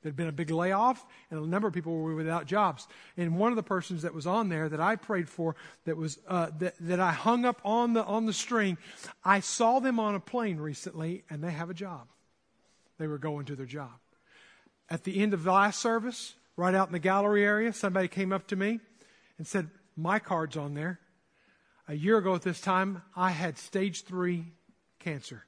There'd 0.03 0.17
been 0.17 0.29
a 0.29 0.33
big 0.33 0.51
layoff, 0.51 1.05
and 1.31 1.39
a 1.39 1.47
number 1.47 1.69
of 1.69 1.75
people 1.75 1.95
were 1.95 2.15
without 2.15 2.47
jobs. 2.47 2.89
And 3.17 3.37
one 3.37 3.53
of 3.53 3.57
the 3.57 3.63
persons 3.63 4.03
that 4.03 4.15
was 4.15 4.27
on 4.27 4.49
there 4.49 4.69
that 4.69 4.81
I 4.81 4.97
prayed 4.97 5.29
for, 5.29 5.57
that 5.85 5.97
was 5.97 6.19
uh, 6.27 6.51
that, 6.59 6.75
that 6.81 7.01
I 7.01 7.13
hung 7.13 7.45
up 7.45 7.61
on 7.65 7.93
the 7.93 8.05
on 8.05 8.25
the 8.25 8.33
string, 8.33 8.79
I 9.25 9.41
saw 9.41 9.81
them 9.81 10.01
on 10.01 10.15
a 10.15 10.21
plane 10.21 10.59
recently, 10.59 11.25
and 11.29 11.45
they 11.45 11.51
have 11.51 11.69
a 11.71 11.75
job. 11.75 12.09
They 12.99 13.07
were 13.07 13.19
going 13.19 13.47
to 13.47 13.57
their 13.57 13.67
job. 13.67 13.91
At 14.89 15.05
the 15.05 15.21
end 15.21 15.35
of 15.35 15.45
the 15.45 15.53
last 15.53 15.81
service, 15.81 16.35
right 16.61 16.75
out 16.75 16.89
in 16.89 16.93
the 16.93 16.99
gallery 16.99 17.43
area, 17.43 17.73
somebody 17.73 18.07
came 18.07 18.33
up 18.33 18.47
to 18.49 18.57
me 18.57 18.81
and 19.39 19.47
said, 19.47 19.71
"My 19.97 20.19
card's 20.19 20.59
on 20.59 20.75
there." 20.75 21.01
A 21.89 21.95
year 21.95 22.19
ago 22.19 22.35
at 22.35 22.43
this 22.43 22.61
time, 22.61 23.03
I 23.17 23.31
had 23.31 23.57
stage 23.57 24.05
three 24.05 24.53
cancer, 24.99 25.47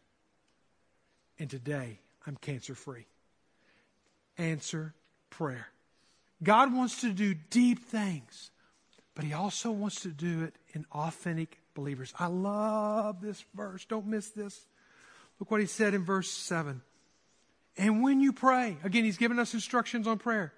and 1.39 1.51
today 1.51 2.01
I'm 2.27 2.37
cancer 2.37 2.75
free 2.75 3.07
answer 4.39 4.95
prayer. 5.29 5.69
God 6.43 6.73
wants 6.73 7.03
to 7.03 7.13
do 7.13 7.35
deep 7.35 7.85
things, 7.85 8.51
but 9.15 9.25
He 9.25 9.35
also 9.35 9.71
wants 9.71 10.01
to 10.01 10.09
do 10.09 10.45
it 10.45 10.57
in 10.73 10.87
authentic 10.93 11.61
believers. 11.75 12.15
I 12.19 12.27
love 12.27 13.21
this 13.21 13.45
verse. 13.55 13.85
Don't 13.85 14.07
miss 14.07 14.31
this. 14.31 14.67
Look 15.39 15.51
what 15.51 15.61
He 15.61 15.67
said 15.67 15.93
in 15.93 16.05
verse 16.05 16.31
7. 16.31 16.83
And 17.77 18.03
when 18.03 18.21
you 18.21 18.33
pray, 18.33 18.79
again, 18.83 19.05
He's 19.05 19.19
given 19.19 19.39
us 19.39 19.53
instructions 19.53 20.07
on 20.07 20.19
prayer. 20.19 20.55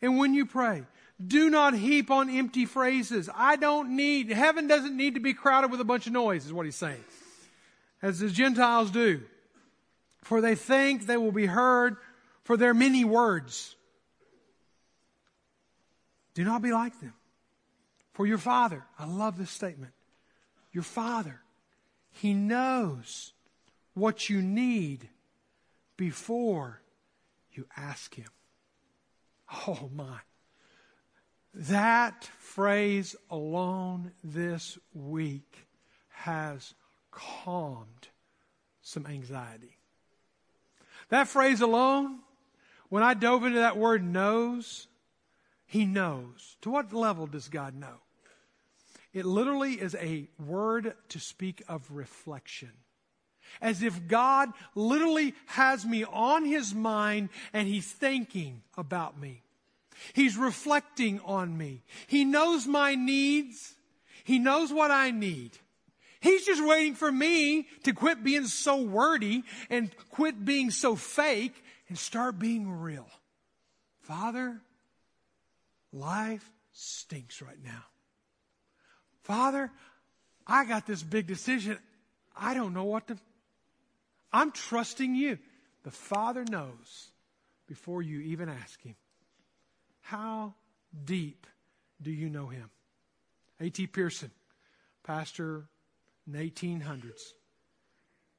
And 0.00 0.18
when 0.18 0.34
you 0.34 0.46
pray, 0.46 0.84
do 1.24 1.50
not 1.50 1.74
heap 1.74 2.10
on 2.10 2.30
empty 2.30 2.64
phrases. 2.64 3.28
I 3.34 3.56
don't 3.56 3.96
need, 3.96 4.30
heaven 4.30 4.68
doesn't 4.68 4.96
need 4.96 5.14
to 5.14 5.20
be 5.20 5.34
crowded 5.34 5.70
with 5.70 5.80
a 5.80 5.84
bunch 5.84 6.06
of 6.06 6.12
noise, 6.12 6.46
is 6.46 6.52
what 6.52 6.66
He's 6.66 6.76
saying. 6.76 7.02
As 8.00 8.20
the 8.20 8.28
Gentiles 8.28 8.90
do. 8.90 9.22
For 10.22 10.40
they 10.40 10.54
think 10.54 11.06
they 11.06 11.16
will 11.16 11.32
be 11.32 11.46
heard 11.46 11.96
for 12.44 12.56
their 12.56 12.74
many 12.74 13.04
words. 13.04 13.74
Do 16.34 16.44
not 16.44 16.62
be 16.62 16.70
like 16.70 16.98
them. 17.00 17.14
For 18.12 18.26
your 18.26 18.38
Father, 18.38 18.84
I 18.98 19.06
love 19.06 19.38
this 19.38 19.50
statement. 19.50 19.92
Your 20.72 20.84
Father, 20.84 21.40
He 22.10 22.34
knows 22.34 23.32
what 23.94 24.28
you 24.28 24.40
need 24.42 25.08
before 25.96 26.80
you 27.52 27.66
ask 27.76 28.14
Him. 28.14 28.28
Oh 29.66 29.90
my. 29.94 30.18
That 31.54 32.24
phrase 32.38 33.16
alone 33.30 34.12
this 34.22 34.78
week 34.92 35.66
has 36.10 36.74
calmed 37.10 38.08
some 38.82 39.06
anxiety. 39.06 39.76
That 41.08 41.28
phrase 41.28 41.60
alone 41.60 42.20
when 42.88 43.02
I 43.02 43.14
dove 43.14 43.44
into 43.44 43.58
that 43.58 43.76
word 43.76 44.02
knows, 44.02 44.86
he 45.66 45.84
knows. 45.84 46.56
To 46.62 46.70
what 46.70 46.92
level 46.92 47.26
does 47.26 47.48
God 47.48 47.74
know? 47.74 48.00
It 49.12 49.24
literally 49.24 49.74
is 49.74 49.94
a 49.94 50.28
word 50.38 50.94
to 51.08 51.18
speak 51.18 51.62
of 51.68 51.90
reflection. 51.90 52.72
As 53.60 53.82
if 53.82 54.06
God 54.06 54.50
literally 54.74 55.34
has 55.46 55.84
me 55.84 56.04
on 56.04 56.44
his 56.44 56.74
mind 56.74 57.28
and 57.52 57.66
he's 57.68 57.90
thinking 57.90 58.62
about 58.76 59.18
me. 59.18 59.42
He's 60.12 60.36
reflecting 60.36 61.20
on 61.24 61.56
me. 61.56 61.82
He 62.06 62.24
knows 62.24 62.66
my 62.66 62.94
needs. 62.94 63.74
He 64.24 64.38
knows 64.38 64.72
what 64.72 64.90
I 64.90 65.10
need. 65.10 65.58
He's 66.20 66.44
just 66.44 66.64
waiting 66.64 66.94
for 66.94 67.10
me 67.10 67.68
to 67.84 67.92
quit 67.92 68.24
being 68.24 68.46
so 68.46 68.82
wordy 68.82 69.44
and 69.70 69.90
quit 70.10 70.44
being 70.44 70.70
so 70.70 70.96
fake 70.96 71.54
and 71.88 71.96
start 71.96 72.38
being 72.38 72.70
real. 72.80 73.08
Father, 74.00 74.60
life 75.92 76.50
stinks 76.72 77.40
right 77.40 77.62
now. 77.64 77.84
Father, 79.22 79.70
I 80.46 80.64
got 80.64 80.86
this 80.86 81.02
big 81.02 81.26
decision. 81.26 81.78
I 82.36 82.54
don't 82.54 82.72
know 82.72 82.84
what 82.84 83.06
to. 83.08 83.18
I'm 84.32 84.52
trusting 84.52 85.14
you. 85.14 85.38
The 85.84 85.90
Father 85.90 86.44
knows 86.44 87.10
before 87.66 88.02
you 88.02 88.20
even 88.20 88.48
ask 88.48 88.80
Him. 88.82 88.96
How 90.00 90.54
deep 91.04 91.46
do 92.00 92.10
you 92.10 92.28
know 92.28 92.46
Him? 92.46 92.70
A.T. 93.60 93.86
Pierson, 93.88 94.30
pastor 95.04 95.68
in 96.26 96.32
the 96.32 96.50
1800s, 96.50 97.32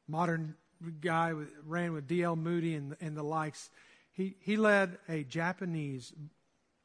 modern 0.07 0.55
guy 1.01 1.33
with, 1.33 1.49
ran 1.65 1.93
with 1.93 2.07
D.L. 2.07 2.35
Moody 2.35 2.75
and, 2.75 2.95
and 3.01 3.17
the 3.17 3.23
likes. 3.23 3.69
He, 4.11 4.35
he 4.39 4.57
led 4.57 4.97
a 5.07 5.23
Japanese 5.23 6.13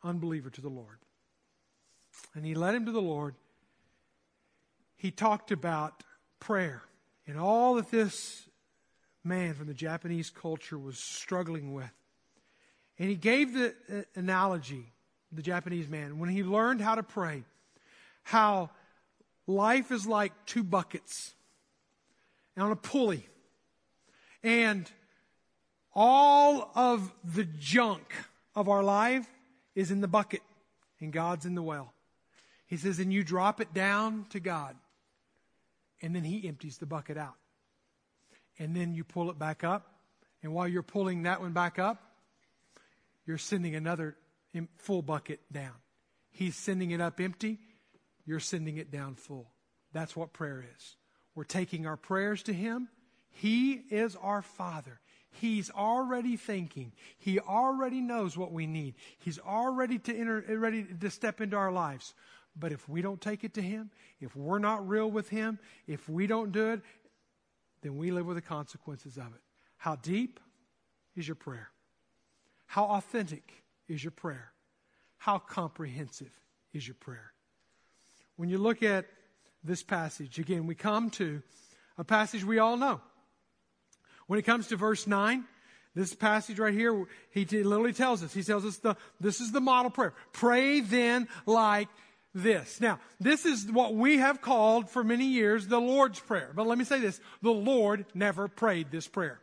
unbeliever 0.02 0.50
to 0.50 0.60
the 0.60 0.68
Lord. 0.68 0.98
And 2.34 2.44
he 2.44 2.54
led 2.54 2.74
him 2.74 2.86
to 2.86 2.92
the 2.92 3.02
Lord. 3.02 3.34
He 4.96 5.10
talked 5.10 5.50
about 5.50 6.02
prayer 6.40 6.82
and 7.26 7.38
all 7.38 7.74
that 7.74 7.90
this 7.90 8.48
man 9.24 9.54
from 9.54 9.66
the 9.66 9.74
Japanese 9.74 10.30
culture 10.30 10.78
was 10.78 10.98
struggling 10.98 11.72
with. 11.72 11.90
And 12.98 13.08
he 13.08 13.16
gave 13.16 13.54
the 13.54 13.74
uh, 13.92 14.02
analogy, 14.14 14.92
the 15.32 15.42
Japanese 15.42 15.88
man, 15.88 16.18
when 16.18 16.28
he 16.28 16.44
learned 16.44 16.80
how 16.80 16.94
to 16.94 17.02
pray, 17.02 17.44
how 18.22 18.70
life 19.46 19.90
is 19.90 20.06
like 20.06 20.32
two 20.46 20.62
buckets 20.62 21.34
on 22.56 22.70
a 22.70 22.76
pulley. 22.76 23.26
And 24.42 24.90
all 25.94 26.70
of 26.74 27.12
the 27.24 27.44
junk 27.44 28.12
of 28.54 28.68
our 28.68 28.82
life 28.82 29.26
is 29.74 29.90
in 29.90 30.00
the 30.00 30.08
bucket, 30.08 30.42
and 31.00 31.12
God's 31.12 31.46
in 31.46 31.54
the 31.54 31.62
well. 31.62 31.92
He 32.66 32.76
says, 32.76 32.98
and 32.98 33.12
you 33.12 33.24
drop 33.24 33.60
it 33.60 33.74
down 33.74 34.26
to 34.30 34.40
God, 34.40 34.76
and 36.02 36.14
then 36.14 36.24
He 36.24 36.46
empties 36.46 36.78
the 36.78 36.86
bucket 36.86 37.16
out. 37.16 37.34
And 38.58 38.74
then 38.74 38.94
you 38.94 39.04
pull 39.04 39.30
it 39.30 39.38
back 39.38 39.64
up, 39.64 39.94
and 40.42 40.52
while 40.52 40.68
you're 40.68 40.82
pulling 40.82 41.24
that 41.24 41.40
one 41.40 41.52
back 41.52 41.78
up, 41.78 42.02
you're 43.26 43.38
sending 43.38 43.74
another 43.74 44.16
full 44.76 45.02
bucket 45.02 45.40
down. 45.50 45.74
He's 46.30 46.56
sending 46.56 46.90
it 46.90 47.00
up 47.00 47.20
empty, 47.20 47.58
you're 48.24 48.40
sending 48.40 48.76
it 48.76 48.90
down 48.90 49.14
full. 49.14 49.50
That's 49.92 50.14
what 50.16 50.32
prayer 50.32 50.64
is. 50.76 50.96
We're 51.34 51.44
taking 51.44 51.86
our 51.86 51.96
prayers 51.96 52.42
to 52.44 52.52
Him 52.52 52.88
he 53.34 53.72
is 53.90 54.16
our 54.16 54.42
Father. 54.42 55.00
He's 55.32 55.68
already 55.68 56.36
thinking. 56.36 56.92
He 57.18 57.40
already 57.40 58.00
knows 58.00 58.36
what 58.36 58.52
we 58.52 58.68
need. 58.68 58.94
He's 59.18 59.40
already 59.40 59.98
to 59.98 60.16
enter, 60.16 60.44
ready 60.56 60.84
to 60.84 61.10
step 61.10 61.40
into 61.40 61.56
our 61.56 61.72
lives. 61.72 62.14
But 62.56 62.70
if 62.70 62.88
we 62.88 63.02
don't 63.02 63.20
take 63.20 63.42
it 63.42 63.54
to 63.54 63.62
Him, 63.62 63.90
if 64.20 64.36
we're 64.36 64.60
not 64.60 64.88
real 64.88 65.10
with 65.10 65.28
Him, 65.28 65.58
if 65.88 66.08
we 66.08 66.28
don't 66.28 66.52
do 66.52 66.70
it, 66.70 66.82
then 67.84 67.96
we 67.96 68.10
live 68.10 68.26
with 68.26 68.34
the 68.34 68.42
consequences 68.42 69.16
of 69.16 69.26
it. 69.26 69.40
How 69.76 69.94
deep 69.94 70.40
is 71.14 71.28
your 71.28 71.36
prayer? 71.36 71.70
How 72.66 72.86
authentic 72.86 73.64
is 73.86 74.02
your 74.02 74.10
prayer? 74.10 74.50
How 75.18 75.38
comprehensive 75.38 76.32
is 76.72 76.88
your 76.88 76.96
prayer? 76.96 77.34
when 78.36 78.48
you 78.48 78.58
look 78.58 78.82
at 78.82 79.06
this 79.62 79.82
passage, 79.82 80.38
again, 80.38 80.66
we 80.66 80.74
come 80.74 81.10
to 81.10 81.42
a 81.96 82.04
passage 82.04 82.44
we 82.44 82.58
all 82.58 82.76
know. 82.76 83.00
When 84.26 84.38
it 84.38 84.42
comes 84.42 84.68
to 84.68 84.76
verse 84.76 85.06
9, 85.06 85.44
this 85.94 86.14
passage 86.14 86.58
right 86.58 86.74
here, 86.74 87.06
he 87.30 87.44
literally 87.44 87.92
tells 87.92 88.22
us, 88.22 88.34
he 88.34 88.42
tells 88.42 88.64
us 88.64 88.78
the, 88.78 88.96
this 89.20 89.40
is 89.40 89.52
the 89.52 89.60
model 89.60 89.90
prayer. 89.90 90.14
Pray 90.32 90.80
then 90.80 91.28
like 91.46 91.88
this. 92.34 92.80
Now, 92.80 92.98
this 93.20 93.46
is 93.46 93.70
what 93.70 93.94
we 93.94 94.18
have 94.18 94.40
called 94.42 94.90
for 94.90 95.04
many 95.04 95.26
years 95.26 95.68
the 95.68 95.80
Lord's 95.80 96.20
Prayer. 96.20 96.50
But 96.54 96.66
let 96.66 96.76
me 96.76 96.84
say 96.84 97.00
this 97.00 97.20
the 97.42 97.52
Lord 97.52 98.04
never 98.14 98.48
prayed 98.48 98.90
this 98.90 99.06
prayer. 99.06 99.40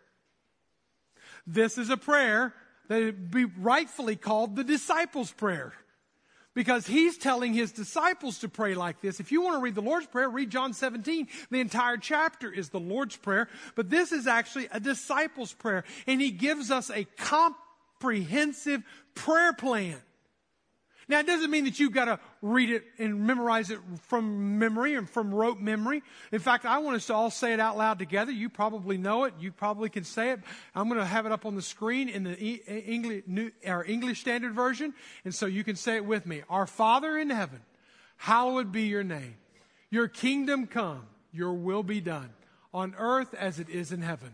This 1.47 1.77
is 1.77 1.89
a 1.89 1.97
prayer 1.97 2.53
that 2.89 3.01
would 3.01 3.31
be 3.31 3.45
rightfully 3.45 4.15
called 4.15 4.55
the 4.55 4.63
disciples' 4.63 5.31
prayer. 5.31 5.73
Because 6.53 6.85
he's 6.85 7.17
telling 7.17 7.53
his 7.53 7.71
disciples 7.71 8.39
to 8.39 8.49
pray 8.49 8.73
like 8.75 8.99
this. 8.99 9.21
If 9.21 9.31
you 9.31 9.41
want 9.41 9.55
to 9.55 9.61
read 9.61 9.73
the 9.73 9.81
Lord's 9.81 10.07
Prayer, 10.07 10.29
read 10.29 10.49
John 10.49 10.73
17. 10.73 11.29
The 11.49 11.61
entire 11.61 11.95
chapter 11.95 12.51
is 12.51 12.67
the 12.67 12.79
Lord's 12.79 13.15
Prayer. 13.15 13.47
But 13.75 13.89
this 13.89 14.11
is 14.11 14.27
actually 14.27 14.67
a 14.69 14.81
disciples' 14.81 15.53
prayer. 15.53 15.85
And 16.07 16.19
he 16.19 16.29
gives 16.29 16.69
us 16.69 16.91
a 16.91 17.05
comprehensive 17.17 18.83
prayer 19.15 19.53
plan. 19.53 19.95
Now, 21.07 21.19
it 21.19 21.27
doesn't 21.27 21.49
mean 21.51 21.65
that 21.65 21.79
you've 21.79 21.93
got 21.93 22.05
to 22.05 22.19
read 22.41 22.69
it 22.69 22.83
and 22.97 23.25
memorize 23.25 23.69
it 23.69 23.79
from 24.03 24.59
memory 24.59 24.95
and 24.95 25.09
from 25.09 25.33
rote 25.33 25.59
memory. 25.59 26.03
In 26.31 26.39
fact, 26.39 26.65
I 26.65 26.77
want 26.77 26.95
us 26.95 27.07
to 27.07 27.13
all 27.13 27.31
say 27.31 27.53
it 27.53 27.59
out 27.59 27.77
loud 27.77 27.99
together. 27.99 28.31
You 28.31 28.49
probably 28.49 28.97
know 28.97 29.25
it. 29.25 29.33
You 29.39 29.51
probably 29.51 29.89
can 29.89 30.03
say 30.03 30.31
it. 30.31 30.39
I'm 30.75 30.87
going 30.87 30.99
to 30.99 31.05
have 31.05 31.25
it 31.25 31.31
up 31.31 31.45
on 31.45 31.55
the 31.55 31.61
screen 31.61 32.07
in 32.07 32.23
the 32.23 32.37
English, 32.37 33.23
our 33.65 33.83
English 33.83 34.21
Standard 34.21 34.53
Version. 34.53 34.93
And 35.25 35.33
so 35.33 35.47
you 35.47 35.63
can 35.63 35.75
say 35.75 35.95
it 35.95 36.05
with 36.05 36.25
me. 36.25 36.43
Our 36.49 36.67
Father 36.67 37.17
in 37.17 37.29
heaven, 37.29 37.61
hallowed 38.17 38.71
be 38.71 38.83
your 38.83 39.03
name. 39.03 39.35
Your 39.89 40.07
kingdom 40.07 40.67
come, 40.67 41.07
your 41.33 41.53
will 41.53 41.83
be 41.83 41.99
done 41.99 42.29
on 42.73 42.95
earth 42.97 43.33
as 43.33 43.59
it 43.59 43.69
is 43.69 43.91
in 43.91 44.01
heaven. 44.01 44.33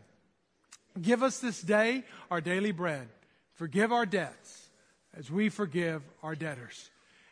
Give 1.01 1.23
us 1.23 1.39
this 1.39 1.61
day 1.61 2.03
our 2.29 2.41
daily 2.41 2.71
bread. 2.71 3.07
Forgive 3.53 3.91
our 3.91 4.05
debts 4.05 4.66
as 5.17 5.31
we 5.31 5.49
forgive 5.49 6.03
our 6.21 6.35
debtors. 6.35 6.89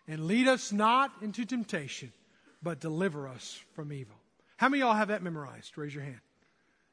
And 0.08 0.26
lead 0.28 0.48
us 0.48 0.72
not 0.72 1.12
into 1.22 1.46
temptation, 1.46 2.12
but 2.62 2.80
deliver 2.80 3.28
us 3.28 3.60
from 3.74 3.94
evil. 3.94 4.16
How 4.58 4.70
many 4.70 4.82
of 4.82 4.88
y'all 4.88 4.96
have 4.96 5.10
that 5.10 5.24
memorized? 5.24 5.78
Raise 5.78 5.94
your 5.94 6.04
hand. 6.04 6.20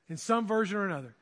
In 0.09 0.17
some 0.17 0.47
version 0.47 0.77
or 0.77 0.87
another. 0.87 1.15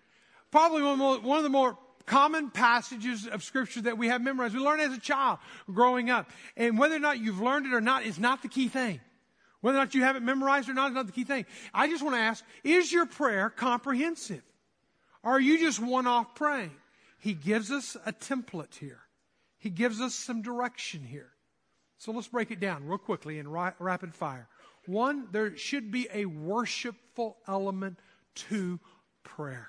Probably 0.50 0.82
one 0.82 0.92
of, 0.92 0.98
more, 0.98 1.20
one 1.20 1.38
of 1.38 1.44
the 1.44 1.50
more 1.50 1.78
common 2.06 2.50
passages 2.50 3.26
of 3.26 3.42
scripture 3.42 3.82
that 3.82 3.98
we 3.98 4.08
have 4.08 4.20
memorized. 4.20 4.54
We 4.54 4.60
learn 4.60 4.80
as 4.80 4.92
a 4.92 5.00
child 5.00 5.38
growing 5.72 6.10
up. 6.10 6.28
And 6.56 6.78
whether 6.78 6.96
or 6.96 7.00
not 7.00 7.20
you've 7.20 7.40
learned 7.40 7.66
it 7.66 7.74
or 7.74 7.80
not 7.80 8.04
is 8.04 8.18
not 8.18 8.42
the 8.42 8.48
key 8.48 8.68
thing. 8.68 9.00
Whether 9.60 9.78
or 9.78 9.82
not 9.82 9.94
you 9.94 10.02
have 10.02 10.16
it 10.16 10.22
memorized 10.22 10.68
or 10.68 10.74
not 10.74 10.90
is 10.90 10.94
not 10.94 11.06
the 11.06 11.12
key 11.12 11.24
thing. 11.24 11.44
I 11.74 11.88
just 11.88 12.02
want 12.02 12.16
to 12.16 12.20
ask, 12.20 12.44
is 12.64 12.90
your 12.90 13.06
prayer 13.06 13.50
comprehensive? 13.50 14.42
Or 15.22 15.32
are 15.32 15.40
you 15.40 15.58
just 15.58 15.78
one 15.78 16.06
off 16.06 16.34
praying? 16.34 16.72
He 17.18 17.34
gives 17.34 17.70
us 17.70 17.96
a 18.06 18.12
template 18.12 18.76
here 18.76 19.02
he 19.60 19.70
gives 19.70 20.00
us 20.00 20.14
some 20.14 20.42
direction 20.42 21.04
here. 21.04 21.30
So 21.98 22.12
let's 22.12 22.28
break 22.28 22.50
it 22.50 22.60
down 22.60 22.86
real 22.86 22.98
quickly 22.98 23.38
in 23.38 23.46
ra- 23.46 23.74
rapid 23.78 24.14
fire. 24.14 24.48
One, 24.86 25.28
there 25.32 25.56
should 25.56 25.92
be 25.92 26.08
a 26.12 26.24
worshipful 26.24 27.36
element 27.46 27.98
to 28.48 28.80
prayer. 29.22 29.68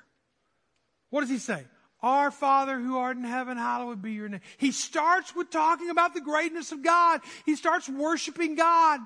What 1.10 1.22
does 1.22 1.30
he 1.30 1.38
say? 1.38 1.66
Our 2.02 2.32
Father 2.32 2.80
who 2.80 2.98
art 2.98 3.18
in 3.18 3.26
heaven, 3.26 3.58
hallowed 3.58 4.02
be 4.02 4.14
your 4.14 4.30
name. 4.30 4.40
He 4.58 4.72
starts 4.72 5.36
with 5.36 5.52
talking 5.52 5.90
about 5.90 6.14
the 6.14 6.22
greatness 6.22 6.72
of 6.72 6.82
God. 6.82 7.20
He 7.46 7.56
starts 7.56 7.88
worshiping 7.88 8.56
God. 8.56 9.02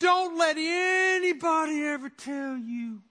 Don't 0.00 0.36
let 0.36 0.56
anybody 0.58 1.84
ever 1.84 2.10
tell 2.10 2.58
you 2.58 3.02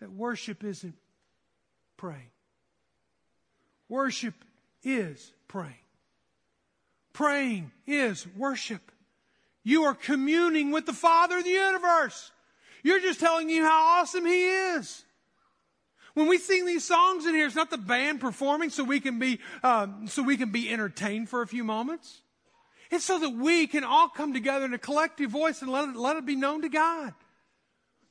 that 0.00 0.10
worship 0.10 0.64
isn't 0.64 0.96
praying. 1.96 2.30
Worship 3.88 4.34
is 4.82 5.32
praying. 5.52 5.74
Praying 7.12 7.70
is 7.86 8.26
worship. 8.36 8.90
You 9.62 9.84
are 9.84 9.94
communing 9.94 10.70
with 10.70 10.86
the 10.86 10.94
Father 10.94 11.38
of 11.38 11.44
the 11.44 11.50
universe. 11.50 12.32
You're 12.82 13.00
just 13.00 13.20
telling 13.20 13.50
you 13.50 13.62
how 13.62 14.00
awesome 14.00 14.24
He 14.24 14.46
is. 14.48 15.04
When 16.14 16.26
we 16.26 16.38
sing 16.38 16.64
these 16.64 16.84
songs 16.84 17.26
in 17.26 17.34
here, 17.34 17.46
it's 17.46 17.54
not 17.54 17.70
the 17.70 17.76
band 17.76 18.20
performing 18.20 18.70
so 18.70 18.82
we 18.82 18.98
can 18.98 19.18
be 19.18 19.40
um, 19.62 20.08
so 20.08 20.22
we 20.22 20.38
can 20.38 20.50
be 20.50 20.72
entertained 20.72 21.28
for 21.28 21.42
a 21.42 21.46
few 21.46 21.64
moments. 21.64 22.22
It's 22.90 23.04
so 23.04 23.18
that 23.18 23.30
we 23.30 23.66
can 23.66 23.84
all 23.84 24.08
come 24.08 24.32
together 24.32 24.64
in 24.64 24.72
a 24.72 24.78
collective 24.78 25.30
voice 25.30 25.60
and 25.60 25.70
let 25.70 25.88
it, 25.88 25.96
let 25.96 26.16
it 26.16 26.24
be 26.24 26.36
known 26.36 26.62
to 26.62 26.70
God. 26.70 27.12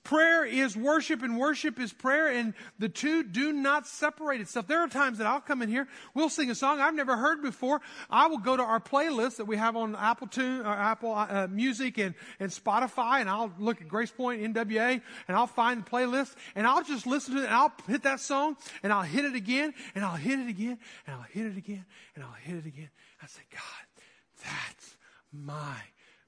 Prayer 0.04 0.44
is 0.44 0.76
worship 0.76 1.22
and 1.22 1.38
worship 1.38 1.80
is 1.80 1.94
prayer 1.94 2.28
and 2.28 2.56
the 2.80 2.90
two 2.90 3.24
do 3.24 3.54
not 3.54 3.86
separate 3.86 4.42
itself. 4.42 4.68
There 4.68 4.80
are 4.80 4.88
times 4.88 5.20
that 5.20 5.28
I'll 5.28 5.42
come 5.42 5.62
in 5.62 5.70
here, 5.70 5.88
we'll 6.16 6.30
sing 6.30 6.50
a 6.50 6.56
song 6.56 6.80
I've 6.80 6.96
never 6.96 7.16
heard 7.16 7.44
before. 7.44 7.82
I 8.10 8.26
will 8.26 8.40
go 8.40 8.58
to 8.58 8.64
our 8.64 8.80
playlist 8.80 9.38
that 9.38 9.46
we 9.46 9.58
have 9.58 9.76
on 9.76 9.96
Apple 9.96 10.26
Tune, 10.26 10.66
uh, 10.66 10.70
Apple 10.70 11.14
uh, 11.14 11.48
Music 11.52 12.00
and, 12.00 12.16
and 12.40 12.52
Spotify 12.52 13.22
and 13.22 13.30
I'll 13.30 13.54
look 13.60 13.80
at 13.80 13.88
Grace 13.88 14.10
Point 14.10 14.42
NWA 14.42 15.02
and 15.28 15.38
I'll 15.38 15.46
find 15.46 15.86
the 15.86 15.90
playlist 15.90 16.34
and 16.56 16.66
I'll 16.66 16.84
just 16.84 17.06
listen 17.06 17.36
to 17.36 17.42
it 17.42 17.46
and 17.46 17.54
I'll 17.54 17.74
hit 17.88 18.02
that 18.04 18.20
song 18.20 18.58
and 18.82 18.92
I'll 18.92 19.04
hit 19.04 19.26
it 19.26 19.36
again 19.36 19.72
and 19.94 20.04
I'll 20.04 20.16
hit 20.16 20.40
it 20.40 20.50
again 20.50 20.80
and 21.06 21.16
I'll 21.16 21.28
hit 21.30 21.46
it 21.46 21.58
again 21.58 21.86
and 22.16 22.24
I'll 22.24 22.32
hit 22.32 22.56
it 22.56 22.66
again. 22.66 22.90
I 23.22 23.28
say, 23.28 23.42
God, 23.52 24.04
that's 24.44 24.98
my 25.32 25.78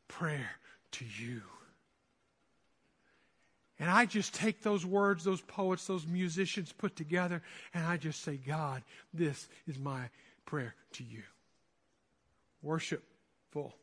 prayer 0.08 0.52
to 0.92 1.06
you. 1.06 1.42
And 3.84 3.92
I 3.92 4.06
just 4.06 4.34
take 4.34 4.62
those 4.62 4.86
words, 4.86 5.26
those 5.26 5.42
poets, 5.42 5.88
those 5.88 6.08
musicians 6.08 6.72
put 6.72 6.96
together, 6.96 7.42
and 7.74 7.86
I 7.86 7.98
just 7.98 8.22
say, 8.24 8.38
God, 8.38 8.82
this 9.14 9.50
is 9.68 9.78
my 9.78 10.08
prayer 10.46 10.74
to 10.94 11.04
you. 11.04 11.24
Worshipful. 12.62 13.76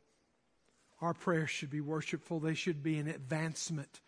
Our 1.03 1.13
prayers 1.13 1.51
should 1.51 1.69
be 1.69 1.83
worshipful. 1.83 2.41
They 2.41 2.55
should 2.55 2.83
be 2.83 2.97
an 2.97 3.09
advancement. 3.09 4.01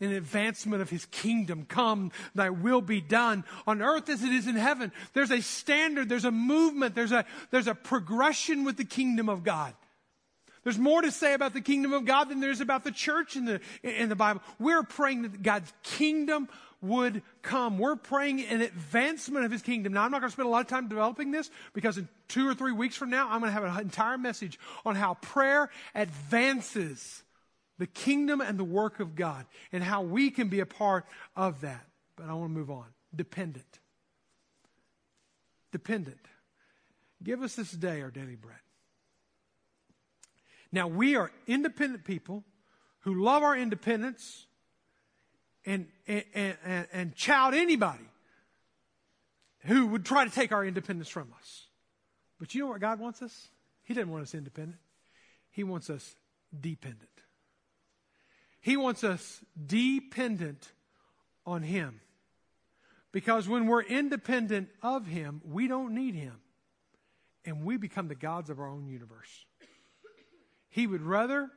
An 0.00 0.12
advancement 0.12 0.80
of 0.80 0.90
his 0.90 1.06
kingdom. 1.06 1.66
Come, 1.68 2.12
thy 2.36 2.50
will 2.50 2.80
be 2.80 3.00
done 3.00 3.42
on 3.66 3.82
earth 3.82 4.08
as 4.10 4.22
it 4.22 4.30
is 4.30 4.46
in 4.46 4.54
heaven. 4.54 4.92
There's 5.12 5.32
a 5.32 5.42
standard, 5.42 6.08
there's 6.08 6.24
a 6.24 6.30
movement, 6.30 6.94
there's 6.94 7.10
a, 7.10 7.24
there's 7.50 7.66
a 7.66 7.74
progression 7.74 8.62
with 8.62 8.76
the 8.76 8.84
kingdom 8.84 9.28
of 9.28 9.42
God. 9.42 9.74
There's 10.64 10.78
more 10.78 11.02
to 11.02 11.10
say 11.10 11.34
about 11.34 11.54
the 11.54 11.60
kingdom 11.60 11.92
of 11.92 12.04
God 12.04 12.28
than 12.28 12.40
there's 12.40 12.60
about 12.60 12.84
the 12.84 12.92
church 12.92 13.36
in 13.36 13.44
the, 13.44 13.60
in 13.82 14.08
the 14.08 14.16
Bible. 14.16 14.42
We're 14.58 14.84
praying 14.84 15.22
that 15.22 15.42
God's 15.42 15.72
kingdom 15.82 16.48
would 16.80 17.22
come. 17.42 17.78
We're 17.78 17.96
praying 17.96 18.42
an 18.42 18.60
advancement 18.60 19.44
of 19.44 19.50
his 19.50 19.62
kingdom. 19.62 19.92
Now, 19.92 20.02
I'm 20.02 20.10
not 20.10 20.20
going 20.20 20.30
to 20.30 20.32
spend 20.32 20.46
a 20.46 20.50
lot 20.50 20.60
of 20.60 20.66
time 20.66 20.88
developing 20.88 21.30
this 21.30 21.50
because 21.72 21.98
in 21.98 22.08
two 22.28 22.48
or 22.48 22.54
three 22.54 22.72
weeks 22.72 22.96
from 22.96 23.10
now, 23.10 23.28
I'm 23.30 23.40
going 23.40 23.52
to 23.52 23.60
have 23.60 23.64
an 23.64 23.80
entire 23.80 24.18
message 24.18 24.58
on 24.84 24.96
how 24.96 25.14
prayer 25.14 25.70
advances 25.94 27.22
the 27.78 27.86
kingdom 27.86 28.40
and 28.40 28.58
the 28.58 28.64
work 28.64 29.00
of 29.00 29.14
God 29.14 29.46
and 29.72 29.82
how 29.82 30.02
we 30.02 30.30
can 30.30 30.48
be 30.48 30.60
a 30.60 30.66
part 30.66 31.06
of 31.34 31.62
that. 31.62 31.86
But 32.16 32.28
I 32.28 32.34
want 32.34 32.52
to 32.52 32.58
move 32.58 32.70
on. 32.70 32.86
Dependent. 33.14 33.78
Dependent. 35.72 36.20
Give 37.22 37.42
us 37.42 37.54
this 37.54 37.70
day 37.70 38.02
our 38.02 38.10
daily 38.10 38.36
bread. 38.36 38.61
Now, 40.72 40.88
we 40.88 41.16
are 41.16 41.30
independent 41.46 42.04
people 42.04 42.44
who 43.00 43.22
love 43.22 43.42
our 43.42 43.56
independence 43.56 44.46
and, 45.66 45.86
and, 46.06 46.24
and, 46.34 46.86
and 46.92 47.14
anybody 47.28 48.04
who 49.64 49.86
would 49.88 50.04
try 50.04 50.24
to 50.24 50.30
take 50.30 50.50
our 50.50 50.64
independence 50.64 51.08
from 51.08 51.28
us. 51.38 51.66
But 52.40 52.54
you 52.54 52.62
know 52.62 52.68
what 52.68 52.80
God 52.80 52.98
wants 52.98 53.22
us? 53.22 53.48
He 53.84 53.94
doesn't 53.94 54.10
want 54.10 54.22
us 54.22 54.34
independent. 54.34 54.78
He 55.50 55.62
wants 55.62 55.90
us 55.90 56.16
dependent. 56.58 57.08
He 58.60 58.76
wants 58.76 59.04
us 59.04 59.40
dependent 59.64 60.72
on 61.44 61.62
Him. 61.62 62.00
Because 63.12 63.46
when 63.46 63.66
we're 63.66 63.82
independent 63.82 64.70
of 64.82 65.06
Him, 65.06 65.42
we 65.44 65.68
don't 65.68 65.94
need 65.94 66.14
Him. 66.14 66.36
And 67.44 67.64
we 67.64 67.76
become 67.76 68.08
the 68.08 68.14
gods 68.14 68.50
of 68.50 68.58
our 68.58 68.68
own 68.68 68.86
universe. 68.86 69.44
He 70.72 70.86
would 70.86 71.02
rather 71.02 71.50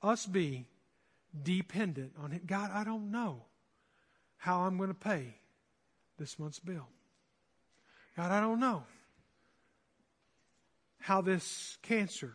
us 0.00 0.26
be 0.26 0.68
dependent 1.42 2.12
on 2.16 2.30
Him. 2.30 2.42
God, 2.46 2.70
I 2.72 2.84
don't 2.84 3.10
know 3.10 3.42
how 4.36 4.60
I'm 4.60 4.76
going 4.76 4.90
to 4.90 4.94
pay 4.94 5.34
this 6.18 6.38
month's 6.38 6.60
bill. 6.60 6.86
God, 8.16 8.30
I 8.30 8.40
don't 8.40 8.60
know 8.60 8.84
how 11.00 11.20
this 11.20 11.78
cancer 11.82 12.32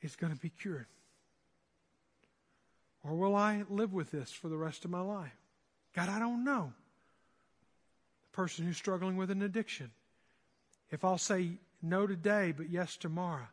is 0.00 0.16
going 0.16 0.32
to 0.32 0.40
be 0.40 0.48
cured. 0.48 0.86
Or 3.04 3.14
will 3.14 3.36
I 3.36 3.64
live 3.68 3.92
with 3.92 4.10
this 4.10 4.32
for 4.32 4.48
the 4.48 4.56
rest 4.56 4.86
of 4.86 4.90
my 4.90 5.02
life? 5.02 5.36
God, 5.94 6.08
I 6.08 6.18
don't 6.18 6.44
know. 6.44 6.72
The 8.22 8.36
person 8.36 8.64
who's 8.64 8.78
struggling 8.78 9.18
with 9.18 9.30
an 9.30 9.42
addiction. 9.42 9.90
If 10.90 11.04
I'll 11.04 11.18
say 11.18 11.58
no 11.82 12.06
today, 12.06 12.54
but 12.56 12.70
yes 12.70 12.96
tomorrow. 12.96 13.48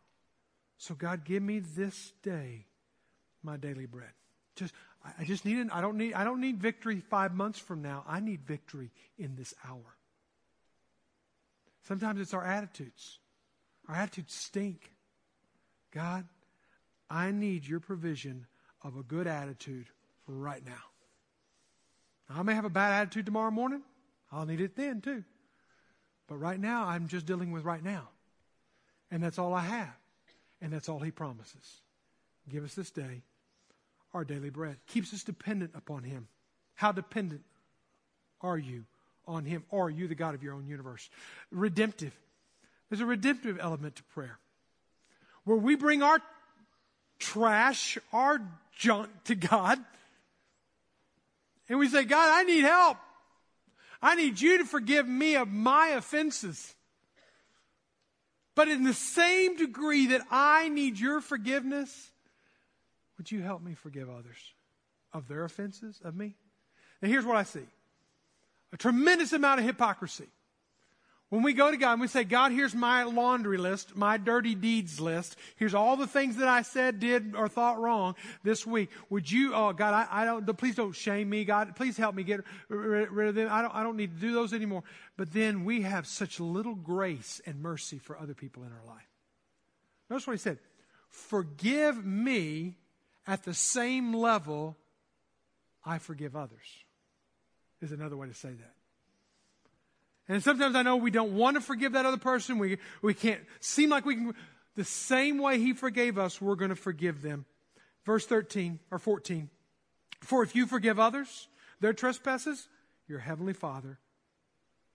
So, 0.78 0.94
God, 0.96 1.24
give 1.26 1.42
me 1.42 1.60
this 1.60 2.12
day 2.22 2.66
my 3.44 3.58
daily 3.58 3.86
bread. 3.86 4.12
Just, 4.56 4.74
I 5.20 5.24
just 5.24 5.46
need, 5.46 5.58
an, 5.58 5.70
I 5.70 5.82
don't 5.82 5.98
need, 5.98 6.14
I 6.14 6.24
don't 6.24 6.42
need 6.42 6.62
victory 6.62 7.00
five 7.00 7.34
months 7.34 7.60
from 7.60 7.82
now. 7.82 8.04
I 8.08 8.20
need 8.20 8.42
victory 8.46 8.92
in 9.18 9.36
this 9.36 9.54
hour. 9.68 9.98
Sometimes 11.88 12.20
it's 12.20 12.34
our 12.34 12.44
attitudes. 12.44 13.20
Our 13.88 13.96
attitudes 13.96 14.34
stink. 14.34 14.92
God, 15.94 16.26
I 17.10 17.32
need 17.32 17.66
your 17.66 17.80
provision 17.80 18.48
of 18.84 18.98
a 18.98 19.04
good 19.04 19.28
attitude 19.28 19.88
right 20.28 20.66
now. 20.66 20.74
I 22.30 22.42
may 22.44 22.56
have 22.56 22.66
a 22.66 22.70
bad 22.70 23.02
attitude 23.02 23.26
tomorrow 23.26 23.52
morning. 23.52 23.84
I'll 24.32 24.46
need 24.46 24.62
it 24.62 24.76
then 24.76 25.02
too. 25.02 25.24
But 26.28 26.38
right 26.38 26.60
now, 26.60 26.86
I'm 26.88 27.08
just 27.08 27.28
dealing 27.28 27.52
with 27.52 27.64
right 27.64 27.84
now. 27.84 28.10
And 29.12 29.22
that's 29.22 29.38
all 29.38 29.54
I 29.54 29.62
have. 29.62 29.94
And 30.66 30.74
that's 30.74 30.89
all 30.89 30.97
he 30.97 31.11
promises. 31.11 31.84
Give 32.49 32.63
us 32.63 32.74
this 32.74 32.89
day 32.89 33.22
our 34.16 34.26
daily 34.26 34.49
bread. 34.49 34.78
Keeps 34.88 35.13
us 35.13 35.22
dependent 35.24 35.74
upon 35.76 36.01
him. 36.01 36.28
How 36.74 36.91
dependent 36.91 37.43
are 38.41 38.57
you 38.57 38.86
on 39.28 39.45
him? 39.45 39.63
Or 39.70 39.86
are 39.86 39.89
you 39.91 40.07
the 40.07 40.16
God 40.16 40.34
of 40.34 40.41
your 40.41 40.55
own 40.55 40.66
universe? 40.66 41.07
Redemptive. 41.51 42.13
There's 42.89 42.99
a 42.99 43.05
redemptive 43.05 43.59
element 43.61 43.97
to 43.97 44.03
prayer. 44.05 44.39
Where 45.43 45.55
we 45.55 45.76
bring 45.76 46.01
our 46.01 46.20
trash, 47.20 47.99
our 48.11 48.41
junk 48.76 49.11
to 49.26 49.36
God. 49.36 49.78
And 51.70 51.78
we 51.78 51.89
say, 51.89 52.05
God, 52.05 52.28
I 52.28 52.41
need 52.41 52.63
help. 52.63 52.97
I 54.01 54.16
need 54.16 54.41
you 54.41 54.57
to 54.57 54.66
forgive 54.66 55.07
me 55.07 55.36
of 55.36 55.47
my 55.47 55.89
offenses. 55.89 56.74
But 58.56 58.70
in 58.70 58.84
the 58.84 58.93
same 58.93 59.58
degree 59.58 60.08
that 60.08 60.22
I 60.32 60.70
need 60.70 60.97
your 60.97 61.20
forgiveness, 61.20 62.12
would 63.18 63.32
you 63.32 63.41
help 63.41 63.62
me 63.62 63.74
forgive 63.74 64.10
others 64.10 64.53
of 65.14 65.28
their 65.28 65.43
offenses 65.43 65.99
of 66.03 66.16
me? 66.16 66.36
Now, 67.01 67.10
here's 67.10 67.26
what 67.26 67.38
I 67.38 67.43
see 67.43 67.66
a 68.72 68.78
tremendous 68.78 69.34
amount 69.34 69.60
of 69.60 69.66
hypocrisy. 69.66 70.28
When 71.36 71.44
we 71.44 71.52
go 71.52 71.70
to 71.70 71.76
God 71.76 71.92
and 71.92 72.02
we 72.02 72.08
say, 72.08 72.24
God, 72.24 72.54
here's 72.54 72.74
my 72.74 73.04
laundry 73.04 73.58
list, 73.58 73.94
my 73.94 74.16
dirty 74.16 74.56
deeds 74.56 75.02
list. 75.02 75.36
Here's 75.58 75.74
all 75.74 75.98
the 75.98 76.08
things 76.08 76.38
that 76.38 76.48
I 76.48 76.62
said, 76.62 77.02
did, 77.02 77.36
or 77.36 77.50
thought 77.50 77.78
wrong 77.78 78.16
this 78.44 78.66
week. 78.66 78.90
Would 79.10 79.30
you, 79.30 79.54
oh 79.54 79.74
God, 79.74 79.94
I, 79.94 80.22
I 80.22 80.24
don't, 80.24 80.46
please 80.58 80.76
don't 80.76 80.94
shame 80.94 81.30
me, 81.30 81.44
God. 81.44 81.76
Please 81.76 81.98
help 81.98 82.16
me 82.16 82.24
get 82.24 82.40
rid, 82.70 83.12
rid 83.12 83.28
of 83.28 83.36
them. 83.36 83.50
I 83.52 83.62
don't, 83.62 83.76
I 83.76 83.84
don't 83.84 83.98
need 83.98 84.16
to 84.16 84.22
do 84.22 84.32
those 84.32 84.54
anymore. 84.54 84.86
But 85.18 85.34
then 85.34 85.66
we 85.66 85.82
have 85.82 86.08
such 86.08 86.40
little 86.40 86.74
grace 86.74 87.42
and 87.46 87.62
mercy 87.62 87.98
for 87.98 88.18
other 88.18 88.34
people 88.34 88.64
in 88.64 88.72
our 88.72 88.86
life. 88.88 89.10
Notice 90.10 90.28
what 90.28 90.38
he 90.38 90.40
said. 90.40 90.58
Forgive 91.10 92.06
me 92.06 92.78
at 93.28 93.44
the 93.44 93.54
same 93.54 94.14
level 94.14 94.78
I 95.84 95.98
forgive 95.98 96.34
others, 96.38 96.86
is 97.82 97.92
another 97.92 98.16
way 98.16 98.30
to 98.30 98.34
say 98.34 98.54
that. 98.54 98.75
And 100.28 100.44
sometimes 100.44 100.76
I 100.76 100.82
know 100.82 100.96
we 100.96 101.12
don't 101.12 101.36
want 101.36 101.56
to 101.56 101.62
forgive 101.62 101.94
that 101.94 102.06
other 102.06 102.18
person. 102.18 102.58
We, 102.58 102.78
we 103.02 103.14
can't 103.14 103.42
seem 103.60 103.90
like 103.90 104.06
we 104.06 104.16
can. 104.16 104.36
The 104.76 104.84
same 104.84 105.38
way 105.38 105.58
he 105.58 105.74
forgave 105.74 106.18
us, 106.18 106.42
we're 106.42 106.56
going 106.56 106.70
to 106.70 106.76
forgive 106.76 107.22
them. 107.22 107.46
Verse 108.06 108.26
13 108.26 108.80
or 108.92 109.00
14. 109.00 109.50
For 110.22 110.44
if 110.44 110.56
you 110.56 110.66
forgive 110.66 111.00
others 111.00 111.48
their 111.80 111.94
trespasses, 111.94 112.68
your 113.08 113.20
heavenly 113.20 113.54
Father 113.54 114.00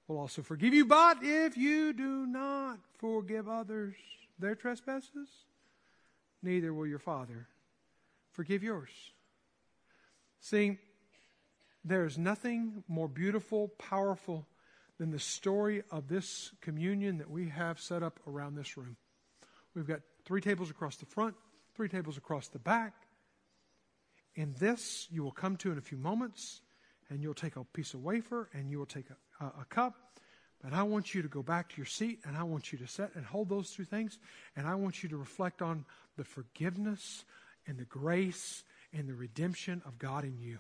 will 0.07 0.19
also 0.19 0.43
forgive 0.43 0.75
you. 0.75 0.85
But 0.85 1.19
if 1.23 1.57
you 1.57 1.93
do 1.93 2.27
not 2.27 2.79
forgive 2.99 3.49
others 3.49 3.95
their 4.39 4.55
trespasses, 4.55 5.29
neither 6.43 6.75
will 6.75 6.87
your 6.87 6.99
Father 6.99 7.47
forgive 8.33 8.63
yours. 8.63 8.91
See, 10.41 10.79
there 11.85 12.05
is 12.05 12.19
nothing 12.19 12.85
more 12.89 13.09
beautiful, 13.09 13.69
powerful 13.79 14.47
than 15.01 15.11
the 15.11 15.19
story 15.19 15.83
of 15.91 16.09
this 16.09 16.53
communion 16.61 17.17
that 17.17 17.31
we 17.31 17.49
have 17.49 17.81
set 17.81 18.03
up 18.03 18.21
around 18.27 18.55
this 18.55 18.77
room. 18.77 18.99
We've 19.75 19.87
got 19.87 20.01
three 20.27 20.43
tables 20.43 20.69
across 20.69 20.97
the 20.97 21.07
front, 21.07 21.37
three 21.75 21.89
tables 21.89 22.19
across 22.19 22.49
the 22.49 22.59
back. 22.59 22.93
In 24.35 24.55
this, 24.59 25.09
you 25.11 25.25
will 25.25 25.31
come 25.33 25.57
to 25.57 25.73
in 25.73 25.79
a 25.79 25.81
few 25.81 25.97
moments, 25.97 26.61
and 27.09 27.23
you'll 27.23 27.33
take 27.33 27.57
a 27.57 27.65
piece 27.65 27.95
of 27.95 28.05
wafer 28.05 28.51
and 28.53 28.71
you 28.71 28.79
will 28.79 28.85
take 28.85 29.07
a, 29.41 29.45
a, 29.45 29.63
a 29.63 29.65
cup. 29.71 29.95
But 30.63 30.75
I 30.75 30.83
want 30.83 31.15
you 31.15 31.23
to 31.23 31.29
go 31.29 31.43
back 31.43 31.71
to 31.71 31.77
your 31.79 31.87
seat, 31.87 32.19
and 32.27 32.37
I 32.37 32.43
want 32.43 32.71
you 32.71 32.77
to 32.81 32.87
set 32.87 33.15
and 33.15 33.25
hold 33.25 33.49
those 33.49 33.71
two 33.71 33.85
things, 33.85 34.19
and 34.55 34.69
I 34.69 34.75
want 34.75 35.03
you 35.03 35.09
to 35.09 35.17
reflect 35.17 35.63
on 35.63 35.87
the 36.19 36.25
forgiveness 36.25 37.25
and 37.67 37.79
the 37.79 37.87
grace 37.87 38.65
and 38.93 39.09
the 39.09 39.15
redemption 39.15 39.81
of 39.87 39.99
God 39.99 40.25
in 40.25 40.39
you. 40.39 40.59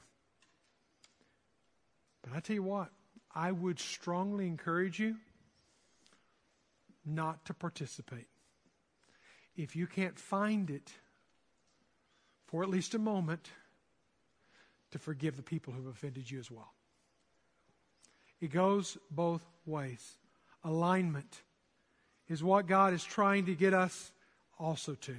But 2.23 2.33
I 2.35 2.41
tell 2.41 2.55
you 2.55 2.63
what, 2.63 2.89
I 3.35 3.53
would 3.53 3.79
strongly 3.79 4.47
encourage 4.47 4.99
you 4.99 5.17
not 7.05 7.45
to 7.47 7.55
participate. 7.55 8.27
If 9.57 9.77
you 9.77 9.87
can't 9.87 10.19
find 10.19 10.71
it 10.71 10.93
for 12.47 12.63
at 12.63 12.69
least 12.69 12.95
a 12.95 12.99
moment, 12.99 13.51
to 14.91 14.99
forgive 14.99 15.37
the 15.37 15.43
people 15.43 15.73
who 15.73 15.85
have 15.85 15.95
offended 15.95 16.31
you 16.31 16.39
as 16.39 16.51
well. 16.51 16.73
It 18.41 18.51
goes 18.51 18.99
both 19.11 19.45
ways. 19.67 20.17
Alignment 20.65 21.43
is 22.29 22.43
what 22.43 22.67
God 22.67 22.93
is 22.93 23.05
trying 23.05 23.47
to 23.47 23.55
get 23.55 23.75
us 23.75 24.13
also 24.59 24.95
to. 24.95 25.15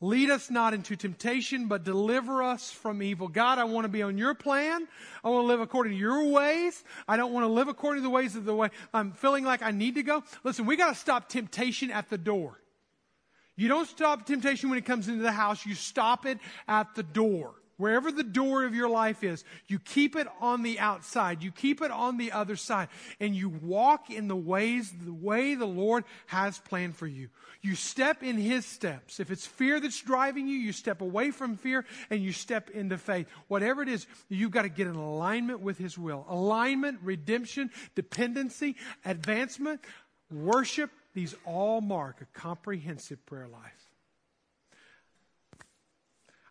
Lead 0.00 0.30
us 0.30 0.48
not 0.48 0.74
into 0.74 0.94
temptation, 0.94 1.66
but 1.66 1.82
deliver 1.82 2.42
us 2.42 2.70
from 2.70 3.02
evil. 3.02 3.26
God, 3.26 3.58
I 3.58 3.64
want 3.64 3.84
to 3.84 3.88
be 3.88 4.02
on 4.02 4.16
your 4.16 4.32
plan. 4.32 4.86
I 5.24 5.28
want 5.28 5.42
to 5.42 5.48
live 5.48 5.60
according 5.60 5.94
to 5.94 5.98
your 5.98 6.30
ways. 6.30 6.84
I 7.08 7.16
don't 7.16 7.32
want 7.32 7.44
to 7.44 7.52
live 7.52 7.66
according 7.66 8.02
to 8.02 8.08
the 8.08 8.10
ways 8.10 8.36
of 8.36 8.44
the 8.44 8.54
way 8.54 8.70
I'm 8.94 9.10
feeling 9.10 9.44
like 9.44 9.60
I 9.60 9.72
need 9.72 9.96
to 9.96 10.04
go. 10.04 10.22
Listen, 10.44 10.66
we 10.66 10.76
got 10.76 10.90
to 10.90 10.94
stop 10.94 11.28
temptation 11.28 11.90
at 11.90 12.10
the 12.10 12.18
door. 12.18 12.60
You 13.56 13.66
don't 13.66 13.88
stop 13.88 14.24
temptation 14.24 14.70
when 14.70 14.78
it 14.78 14.84
comes 14.84 15.08
into 15.08 15.22
the 15.22 15.32
house. 15.32 15.66
You 15.66 15.74
stop 15.74 16.26
it 16.26 16.38
at 16.68 16.94
the 16.94 17.02
door. 17.02 17.54
Wherever 17.78 18.10
the 18.10 18.24
door 18.24 18.64
of 18.64 18.74
your 18.74 18.88
life 18.88 19.22
is, 19.22 19.44
you 19.68 19.78
keep 19.78 20.16
it 20.16 20.26
on 20.40 20.62
the 20.62 20.80
outside. 20.80 21.44
You 21.44 21.52
keep 21.52 21.80
it 21.80 21.92
on 21.92 22.18
the 22.18 22.32
other 22.32 22.56
side. 22.56 22.88
And 23.20 23.34
you 23.34 23.48
walk 23.48 24.10
in 24.10 24.26
the 24.26 24.36
ways, 24.36 24.92
the 24.92 25.12
way 25.12 25.54
the 25.54 25.64
Lord 25.64 26.04
has 26.26 26.58
planned 26.58 26.96
for 26.96 27.06
you. 27.06 27.28
You 27.62 27.76
step 27.76 28.24
in 28.24 28.36
His 28.36 28.66
steps. 28.66 29.20
If 29.20 29.30
it's 29.30 29.46
fear 29.46 29.78
that's 29.78 30.00
driving 30.02 30.48
you, 30.48 30.56
you 30.56 30.72
step 30.72 31.00
away 31.00 31.30
from 31.30 31.56
fear 31.56 31.84
and 32.10 32.20
you 32.20 32.32
step 32.32 32.68
into 32.70 32.98
faith. 32.98 33.28
Whatever 33.46 33.82
it 33.82 33.88
is, 33.88 34.08
you've 34.28 34.50
got 34.50 34.62
to 34.62 34.68
get 34.68 34.88
in 34.88 34.96
alignment 34.96 35.60
with 35.60 35.78
His 35.78 35.96
will. 35.96 36.26
Alignment, 36.28 36.98
redemption, 37.02 37.70
dependency, 37.94 38.74
advancement, 39.04 39.80
worship, 40.32 40.90
these 41.14 41.34
all 41.44 41.80
mark 41.80 42.20
a 42.20 42.38
comprehensive 42.38 43.24
prayer 43.24 43.48
life. 43.48 43.87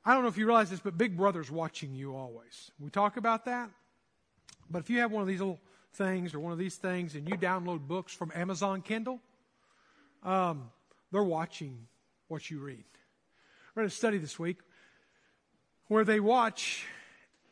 I 0.08 0.14
don't 0.14 0.22
know 0.22 0.30
if 0.30 0.38
you 0.38 0.46
realize 0.46 0.70
this, 0.70 0.80
but 0.80 0.98
Big 0.98 1.18
Brother's 1.18 1.52
watching 1.52 1.94
you 1.94 2.16
always. 2.16 2.72
We 2.80 2.90
talk 2.90 3.18
about 3.18 3.44
that. 3.44 3.70
But 4.70 4.80
if 4.80 4.90
you 4.90 5.00
have 5.00 5.12
one 5.12 5.22
of 5.22 5.28
these 5.28 5.40
little 5.40 5.60
things 5.96 6.34
or 6.34 6.40
one 6.40 6.54
of 6.54 6.58
these 6.58 6.78
things 6.78 7.16
and 7.16 7.28
you 7.28 7.36
download 7.36 7.82
books 7.90 8.14
from 8.14 8.32
Amazon 8.34 8.82
Kindle, 8.82 9.20
um, 10.24 10.72
they're 11.12 11.22
watching 11.22 11.88
what 12.30 12.50
you 12.50 12.60
read. 12.60 12.86
I 13.76 13.82
read 13.82 13.88
a 13.88 13.90
study 13.90 14.18
this 14.18 14.40
week 14.40 14.60
where 15.90 16.06
they 16.06 16.22
watch 16.22 16.86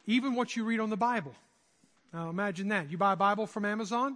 even 0.05 0.33
what 0.33 0.55
you 0.55 0.63
read 0.63 0.79
on 0.79 0.89
the 0.89 0.95
Bible. 0.95 1.35
Now 2.13 2.29
imagine 2.29 2.69
that. 2.69 2.89
You 2.89 2.97
buy 2.97 3.11
a 3.11 3.17
Bible 3.17 3.47
from 3.47 3.65
Amazon, 3.65 4.15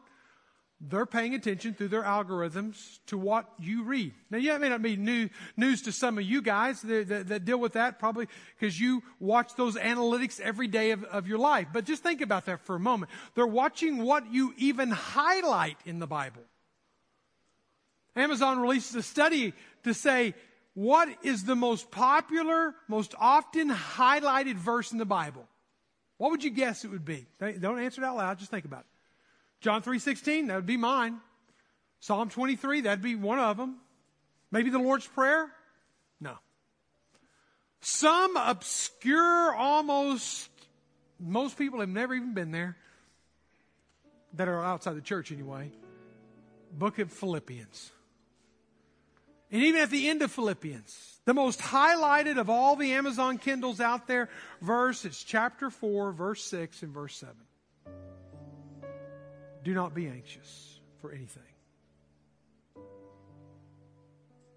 they're 0.82 1.06
paying 1.06 1.36
attention 1.36 1.74
through 1.74 1.90
their 1.90 2.04
algorithms 2.04 3.00
to 3.08 3.18
what 3.18 3.50
you 3.60 3.84
read. 3.84 4.14
Now, 4.30 4.38
yeah, 4.38 4.56
it 4.56 4.62
may 4.62 4.70
not 4.70 4.82
be 4.82 4.96
new, 4.96 5.30
news 5.58 5.82
to 5.84 5.92
some 5.92 6.18
of 6.18 6.24
you 6.24 6.42
guys 6.42 6.82
that, 6.84 7.10
that, 7.10 7.28
that 7.28 7.46
deal 7.46 7.60
with 7.60 7.74
that 7.74 8.00
probably 8.00 8.28
because 8.58 8.80
you 8.80 9.04
watch 9.20 9.56
those 9.56 9.76
analytics 9.76 10.40
every 10.40 10.68
day 10.68 10.92
of, 10.92 11.04
of 11.04 11.28
your 11.28 11.38
life. 11.38 11.68
But 11.74 11.84
just 11.84 12.02
think 12.02 12.22
about 12.22 12.46
that 12.46 12.62
for 12.62 12.76
a 12.76 12.80
moment. 12.80 13.12
They're 13.36 13.46
watching 13.46 14.04
what 14.04 14.32
you 14.32 14.54
even 14.58 14.90
highlight 14.90 15.78
in 15.86 16.00
the 16.00 16.08
Bible. 16.08 16.44
Amazon 18.16 18.60
releases 18.60 18.96
a 18.96 19.04
study 19.04 19.54
to 19.84 19.94
say, 19.94 20.34
what 20.76 21.10
is 21.24 21.44
the 21.44 21.56
most 21.56 21.92
popular, 21.92 22.74
most 22.88 23.16
often 23.20 23.70
highlighted 23.70 24.56
verse 24.56 24.94
in 24.94 24.98
the 24.98 25.06
Bible? 25.06 25.46
What 26.18 26.32
would 26.32 26.44
you 26.44 26.52
guess 26.52 26.86
it 26.86 26.88
would 26.90 27.06
be? 27.06 27.28
Don't 27.40 27.80
answer 27.80 28.02
it 28.02 28.06
out 28.06 28.16
loud, 28.16 28.40
just 28.40 28.52
think 28.52 28.64
about 28.64 28.82
it. 28.82 28.89
John 29.62 29.82
3.16, 29.82 30.48
that 30.48 30.56
would 30.56 30.66
be 30.66 30.78
mine. 30.78 31.20
Psalm 32.00 32.30
23, 32.30 32.82
that'd 32.82 33.02
be 33.02 33.16
one 33.16 33.40
of 33.40 33.58
them. 33.58 33.78
Maybe 34.52 34.70
the 34.70 34.80
Lord's 34.80 35.06
Prayer? 35.06 35.50
No. 36.22 36.36
Some 37.82 38.38
obscure, 38.38 39.54
almost, 39.54 40.50
most 41.20 41.58
people 41.58 41.82
have 41.82 41.90
never 41.90 42.14
even 42.14 42.34
been 42.34 42.52
there, 42.52 42.78
that 44.34 44.48
are 44.48 44.64
outside 44.64 44.96
the 44.96 45.02
church 45.02 45.32
anyway, 45.32 45.72
book 46.72 47.00
of 47.00 47.12
Philippians. 47.12 47.92
And 49.52 49.64
even 49.64 49.82
at 49.82 49.90
the 49.90 50.08
end 50.08 50.22
of 50.22 50.32
Philippians, 50.32 51.20
the 51.26 51.34
most 51.34 51.60
highlighted 51.60 52.38
of 52.38 52.50
all 52.50 52.76
the 52.76 52.94
Amazon 52.94 53.40
Kindles 53.40 53.82
out 53.82 54.08
there 54.08 54.30
verse, 54.62 55.06
it's 55.06 55.24
chapter 55.24 55.72
4, 55.72 56.12
verse 56.12 56.44
6 56.44 56.84
and 56.84 56.94
verse 56.94 57.16
7. 57.16 57.36
Do 59.64 59.74
not 59.74 59.94
be 59.94 60.08
anxious 60.08 60.80
for 61.02 61.12
anything. 61.12 61.44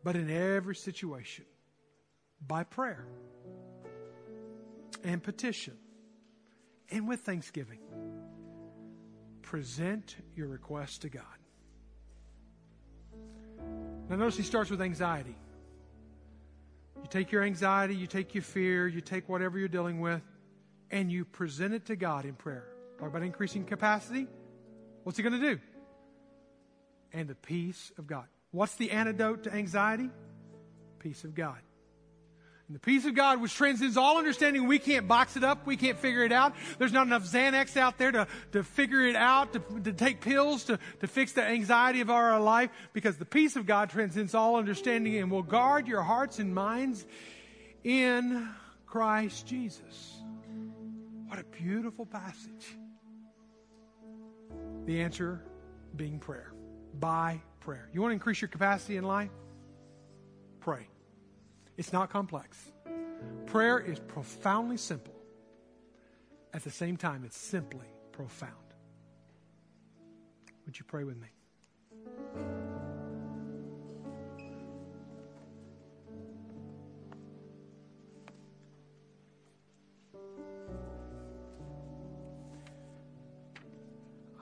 But 0.04 0.16
in 0.16 0.30
every 0.30 0.74
situation, 0.74 1.44
by 2.46 2.64
prayer 2.64 3.06
and 5.04 5.22
petition 5.22 5.74
and 6.90 7.06
with 7.06 7.20
thanksgiving, 7.20 7.78
present 9.42 10.16
your 10.34 10.48
request 10.48 11.02
to 11.02 11.08
God. 11.08 11.24
Now, 14.08 14.16
notice 14.16 14.36
he 14.36 14.42
starts 14.42 14.70
with 14.70 14.82
anxiety. 14.82 15.36
You 16.96 17.08
take 17.08 17.32
your 17.32 17.42
anxiety, 17.42 17.94
you 17.94 18.06
take 18.06 18.34
your 18.34 18.42
fear, 18.42 18.86
you 18.86 19.00
take 19.00 19.28
whatever 19.28 19.58
you're 19.58 19.68
dealing 19.68 20.00
with, 20.00 20.22
and 20.90 21.10
you 21.10 21.24
present 21.24 21.74
it 21.74 21.86
to 21.86 21.96
God 21.96 22.24
in 22.24 22.34
prayer. 22.34 22.66
Talk 22.98 23.08
about 23.08 23.22
increasing 23.22 23.64
capacity. 23.64 24.26
What's 25.04 25.16
he 25.16 25.22
going 25.22 25.40
to 25.40 25.54
do? 25.54 25.60
And 27.12 27.28
the 27.28 27.34
peace 27.34 27.92
of 27.98 28.06
God. 28.06 28.26
What's 28.50 28.74
the 28.76 28.90
antidote 28.90 29.44
to 29.44 29.52
anxiety? 29.52 30.10
Peace 30.98 31.24
of 31.24 31.34
God. 31.34 31.58
And 32.68 32.76
the 32.76 32.80
peace 32.80 33.04
of 33.04 33.14
God, 33.14 33.40
which 33.40 33.54
transcends 33.54 33.96
all 33.96 34.18
understanding, 34.18 34.66
we 34.66 34.78
can't 34.78 35.08
box 35.08 35.36
it 35.36 35.44
up. 35.44 35.66
We 35.66 35.76
can't 35.76 35.98
figure 35.98 36.22
it 36.22 36.32
out. 36.32 36.54
There's 36.78 36.92
not 36.92 37.06
enough 37.06 37.24
Xanax 37.24 37.76
out 37.76 37.98
there 37.98 38.12
to, 38.12 38.26
to 38.52 38.62
figure 38.62 39.02
it 39.06 39.16
out, 39.16 39.52
to, 39.54 39.80
to 39.80 39.92
take 39.92 40.20
pills 40.20 40.64
to, 40.64 40.78
to 41.00 41.06
fix 41.06 41.32
the 41.32 41.42
anxiety 41.42 42.00
of 42.00 42.08
our 42.08 42.38
life, 42.40 42.70
because 42.92 43.16
the 43.16 43.24
peace 43.24 43.56
of 43.56 43.66
God 43.66 43.90
transcends 43.90 44.34
all 44.34 44.56
understanding 44.56 45.16
and 45.16 45.30
will 45.30 45.42
guard 45.42 45.88
your 45.88 46.02
hearts 46.02 46.38
and 46.38 46.54
minds 46.54 47.04
in 47.84 48.48
Christ 48.86 49.46
Jesus. 49.46 50.22
What 51.26 51.40
a 51.40 51.44
beautiful 51.44 52.06
passage. 52.06 52.76
The 54.84 55.00
answer 55.00 55.42
being 55.96 56.18
prayer. 56.18 56.52
By 56.98 57.40
prayer. 57.60 57.88
You 57.92 58.00
want 58.00 58.10
to 58.10 58.14
increase 58.14 58.40
your 58.40 58.48
capacity 58.48 58.96
in 58.96 59.04
life? 59.04 59.30
Pray. 60.60 60.88
It's 61.76 61.92
not 61.92 62.10
complex. 62.10 62.72
Prayer 63.46 63.78
is 63.78 63.98
profoundly 64.00 64.76
simple. 64.76 65.14
At 66.54 66.64
the 66.64 66.70
same 66.70 66.96
time, 66.96 67.22
it's 67.24 67.38
simply 67.38 67.86
profound. 68.12 68.52
Would 70.66 70.78
you 70.78 70.84
pray 70.84 71.04
with 71.04 71.16
me? 71.16 71.28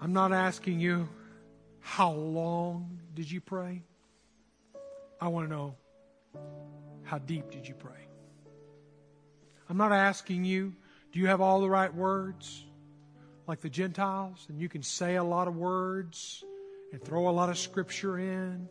I'm 0.00 0.14
not 0.14 0.32
asking 0.32 0.80
you 0.80 1.08
how 1.80 2.12
long 2.12 3.00
did 3.14 3.30
you 3.30 3.40
pray? 3.40 3.82
I 5.20 5.28
want 5.28 5.46
to 5.48 5.54
know 5.54 5.74
how 7.02 7.18
deep 7.18 7.50
did 7.50 7.68
you 7.68 7.74
pray? 7.74 8.06
I'm 9.68 9.76
not 9.76 9.92
asking 9.92 10.44
you, 10.44 10.72
do 11.12 11.20
you 11.20 11.26
have 11.26 11.42
all 11.42 11.60
the 11.60 11.68
right 11.68 11.94
words 11.94 12.64
like 13.46 13.60
the 13.60 13.68
Gentiles? 13.68 14.46
And 14.48 14.58
you 14.58 14.70
can 14.70 14.82
say 14.82 15.16
a 15.16 15.24
lot 15.24 15.48
of 15.48 15.56
words 15.56 16.44
and 16.92 17.02
throw 17.02 17.28
a 17.28 17.30
lot 17.30 17.50
of 17.50 17.58
scripture 17.58 18.18
in. 18.18 18.68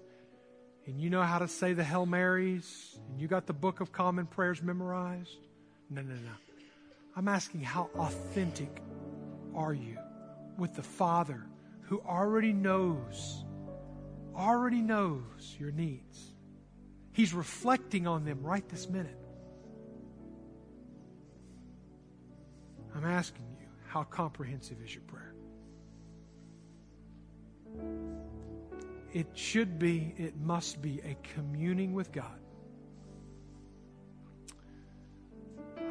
And 0.88 1.00
you 1.00 1.12
know 1.12 1.22
how 1.22 1.38
to 1.38 1.48
say 1.48 1.74
the 1.74 1.84
Hail 1.84 2.08
Marys. 2.08 2.98
And 3.12 3.22
you 3.22 3.28
got 3.28 3.46
the 3.46 3.54
Book 3.54 3.82
of 3.82 3.92
Common 3.92 4.26
Prayers 4.26 4.64
memorized. 4.64 5.38
No, 5.92 6.02
no, 6.02 6.16
no. 6.16 6.32
I'm 7.16 7.28
asking, 7.28 7.62
how 7.62 7.90
authentic 7.96 8.82
are 9.54 9.74
you 9.74 9.98
with 10.60 10.76
the 10.76 10.84
Father 10.84 11.46
who 11.84 12.02
already 12.02 12.54
knows, 12.54 13.44
already 14.36 14.82
knows 14.82 15.56
your 15.60 15.72
needs? 15.72 16.34
He's 17.12 17.34
reflecting 17.34 18.08
on 18.08 18.26
them 18.26 18.44
right 18.44 18.68
this 18.70 18.88
minute. 18.88 19.18
I'm 22.96 23.06
asking 23.06 23.46
you, 23.60 23.68
how 23.88 24.04
comprehensive 24.04 24.78
is 24.84 24.94
your 24.94 25.04
prayer? 25.04 25.34
It 29.14 29.28
should 29.34 29.80
be, 29.80 30.14
it 30.18 30.38
must 30.38 30.82
be 30.82 31.02
a 31.04 31.18
communing 31.34 31.94
with 31.94 32.12
God. 32.12 32.40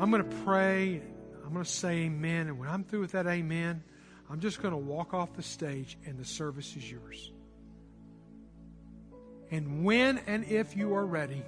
I'm 0.00 0.10
going 0.10 0.22
to 0.22 0.36
pray. 0.44 1.02
I'm 1.44 1.52
going 1.52 1.64
to 1.64 1.70
say 1.70 2.04
amen. 2.04 2.46
And 2.46 2.58
when 2.58 2.68
I'm 2.68 2.84
through 2.84 3.00
with 3.00 3.12
that 3.12 3.26
amen, 3.26 3.82
I'm 4.30 4.40
just 4.40 4.60
going 4.60 4.72
to 4.72 4.78
walk 4.78 5.14
off 5.14 5.34
the 5.34 5.42
stage 5.42 5.96
and 6.04 6.18
the 6.18 6.24
service 6.24 6.76
is 6.76 6.90
yours. 6.90 7.32
And 9.50 9.84
when 9.84 10.18
and 10.26 10.44
if 10.44 10.76
you 10.76 10.94
are 10.94 11.06
ready 11.06 11.42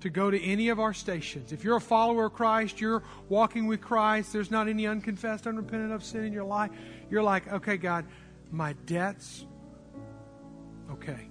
to 0.00 0.10
go 0.10 0.30
to 0.30 0.38
any 0.42 0.68
of 0.68 0.78
our 0.78 0.92
stations, 0.92 1.52
if 1.52 1.64
you're 1.64 1.76
a 1.76 1.80
follower 1.80 2.26
of 2.26 2.34
Christ, 2.34 2.80
you're 2.80 3.02
walking 3.30 3.66
with 3.66 3.80
Christ, 3.80 4.32
there's 4.32 4.50
not 4.50 4.68
any 4.68 4.86
unconfessed, 4.86 5.46
unrepentant 5.46 5.92
of 5.92 6.04
sin 6.04 6.24
in 6.24 6.32
your 6.32 6.44
life, 6.44 6.70
you're 7.10 7.22
like, 7.22 7.50
okay, 7.50 7.78
God, 7.78 8.04
my 8.50 8.74
debts, 8.84 9.46
okay, 10.92 11.30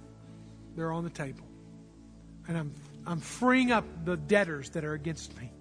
they're 0.74 0.90
on 0.90 1.04
the 1.04 1.10
table. 1.10 1.46
And 2.48 2.58
I'm, 2.58 2.74
I'm 3.06 3.20
freeing 3.20 3.70
up 3.70 3.84
the 4.04 4.16
debtors 4.16 4.70
that 4.70 4.84
are 4.84 4.94
against 4.94 5.36
me. 5.38 5.52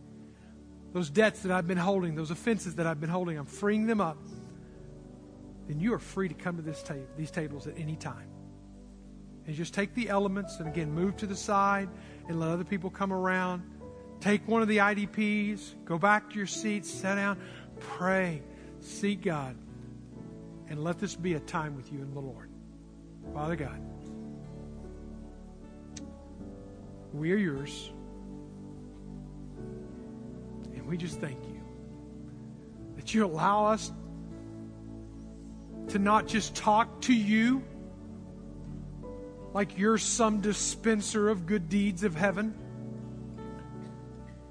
Those 0.91 1.11
debts 1.11 1.41
that 1.41 1.51
I've 1.51 1.67
been 1.67 1.77
holding, 1.77 2.15
those 2.15 2.31
offenses 2.31 2.75
that 2.75 2.87
I've 2.87 2.99
been 2.99 3.09
holding, 3.09 3.37
I'm 3.37 3.45
freeing 3.45 3.85
them 3.85 4.01
up. 4.01 4.17
Then 5.67 5.79
you 5.79 5.93
are 5.93 5.99
free 5.99 6.27
to 6.27 6.33
come 6.33 6.57
to 6.57 6.61
this 6.61 6.83
ta- 6.83 6.95
these 7.17 7.31
tables 7.31 7.67
at 7.67 7.77
any 7.77 7.95
time. 7.95 8.29
And 9.45 9.55
just 9.55 9.73
take 9.73 9.93
the 9.93 10.09
elements 10.09 10.59
and 10.59 10.67
again 10.67 10.91
move 10.91 11.17
to 11.17 11.25
the 11.25 11.35
side 11.35 11.89
and 12.27 12.39
let 12.39 12.49
other 12.49 12.63
people 12.63 12.89
come 12.89 13.11
around. 13.11 13.63
Take 14.21 14.47
one 14.47 14.61
of 14.61 14.67
the 14.69 14.77
IDPs, 14.77 15.73
go 15.83 15.97
back 15.97 16.29
to 16.29 16.37
your 16.37 16.47
seats, 16.47 16.89
sit 16.89 17.15
down, 17.15 17.37
pray, 17.79 18.41
seek 18.79 19.21
God, 19.21 19.57
and 20.69 20.81
let 20.81 20.97
this 20.97 21.15
be 21.15 21.33
a 21.33 21.41
time 21.41 21.75
with 21.75 21.91
you 21.91 21.99
and 21.99 22.15
the 22.15 22.21
Lord. 22.21 22.49
Father 23.33 23.57
God, 23.57 23.81
we 27.13 27.31
are 27.31 27.37
yours. 27.37 27.91
And 30.73 30.87
we 30.87 30.97
just 30.97 31.19
thank 31.19 31.43
you 31.45 31.61
that 32.95 33.13
you 33.13 33.25
allow 33.25 33.65
us 33.65 33.91
to 35.89 35.99
not 35.99 36.27
just 36.27 36.55
talk 36.55 37.01
to 37.01 37.13
you 37.13 37.63
like 39.53 39.77
you're 39.77 39.97
some 39.97 40.41
dispenser 40.41 41.29
of 41.29 41.45
good 41.45 41.69
deeds 41.69 42.03
of 42.03 42.15
heaven, 42.15 42.55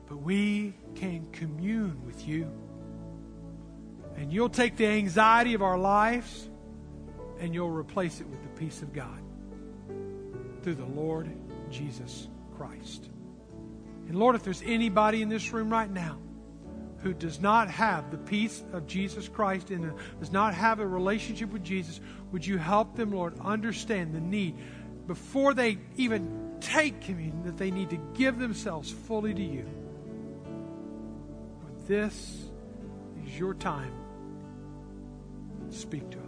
but 0.08 0.18
we 0.18 0.74
can 0.94 1.26
commune 1.32 2.04
with 2.06 2.26
you. 2.26 2.50
And 4.16 4.32
you'll 4.32 4.48
take 4.48 4.76
the 4.76 4.86
anxiety 4.86 5.54
of 5.54 5.62
our 5.62 5.78
lives 5.78 6.48
and 7.40 7.52
you'll 7.52 7.70
replace 7.70 8.20
it 8.20 8.28
with 8.28 8.40
the 8.42 8.60
peace 8.60 8.82
of 8.82 8.92
God 8.92 9.20
through 10.62 10.76
the 10.76 10.84
Lord 10.84 11.28
Jesus 11.70 12.28
Christ. 12.56 13.08
And 14.06 14.16
Lord, 14.16 14.36
if 14.36 14.44
there's 14.44 14.62
anybody 14.64 15.22
in 15.22 15.28
this 15.28 15.52
room 15.52 15.70
right 15.70 15.90
now 15.90 16.18
who 17.02 17.12
does 17.12 17.40
not 17.40 17.68
have 17.68 18.10
the 18.10 18.18
peace 18.18 18.62
of 18.72 18.86
Jesus 18.86 19.28
Christ 19.28 19.70
in 19.70 19.82
them, 19.82 19.96
does 20.20 20.32
not 20.32 20.54
have 20.54 20.78
a 20.80 20.86
relationship 20.86 21.52
with 21.52 21.64
Jesus, 21.64 22.00
would 22.30 22.46
you 22.46 22.58
help 22.58 22.96
them, 22.96 23.10
Lord, 23.12 23.38
understand 23.40 24.14
the 24.14 24.20
need 24.20 24.56
before 25.06 25.52
they 25.52 25.78
even 25.96 26.56
take 26.60 27.00
communion, 27.00 27.42
that 27.44 27.56
they 27.56 27.70
need 27.70 27.90
to 27.90 27.98
give 28.14 28.38
themselves 28.38 28.90
fully 28.90 29.34
to 29.34 29.42
you. 29.42 29.66
For 31.60 31.88
this 31.88 32.50
is 33.26 33.38
your 33.38 33.54
time. 33.54 33.92
Speak 35.70 36.08
to 36.10 36.18
us. 36.18 36.21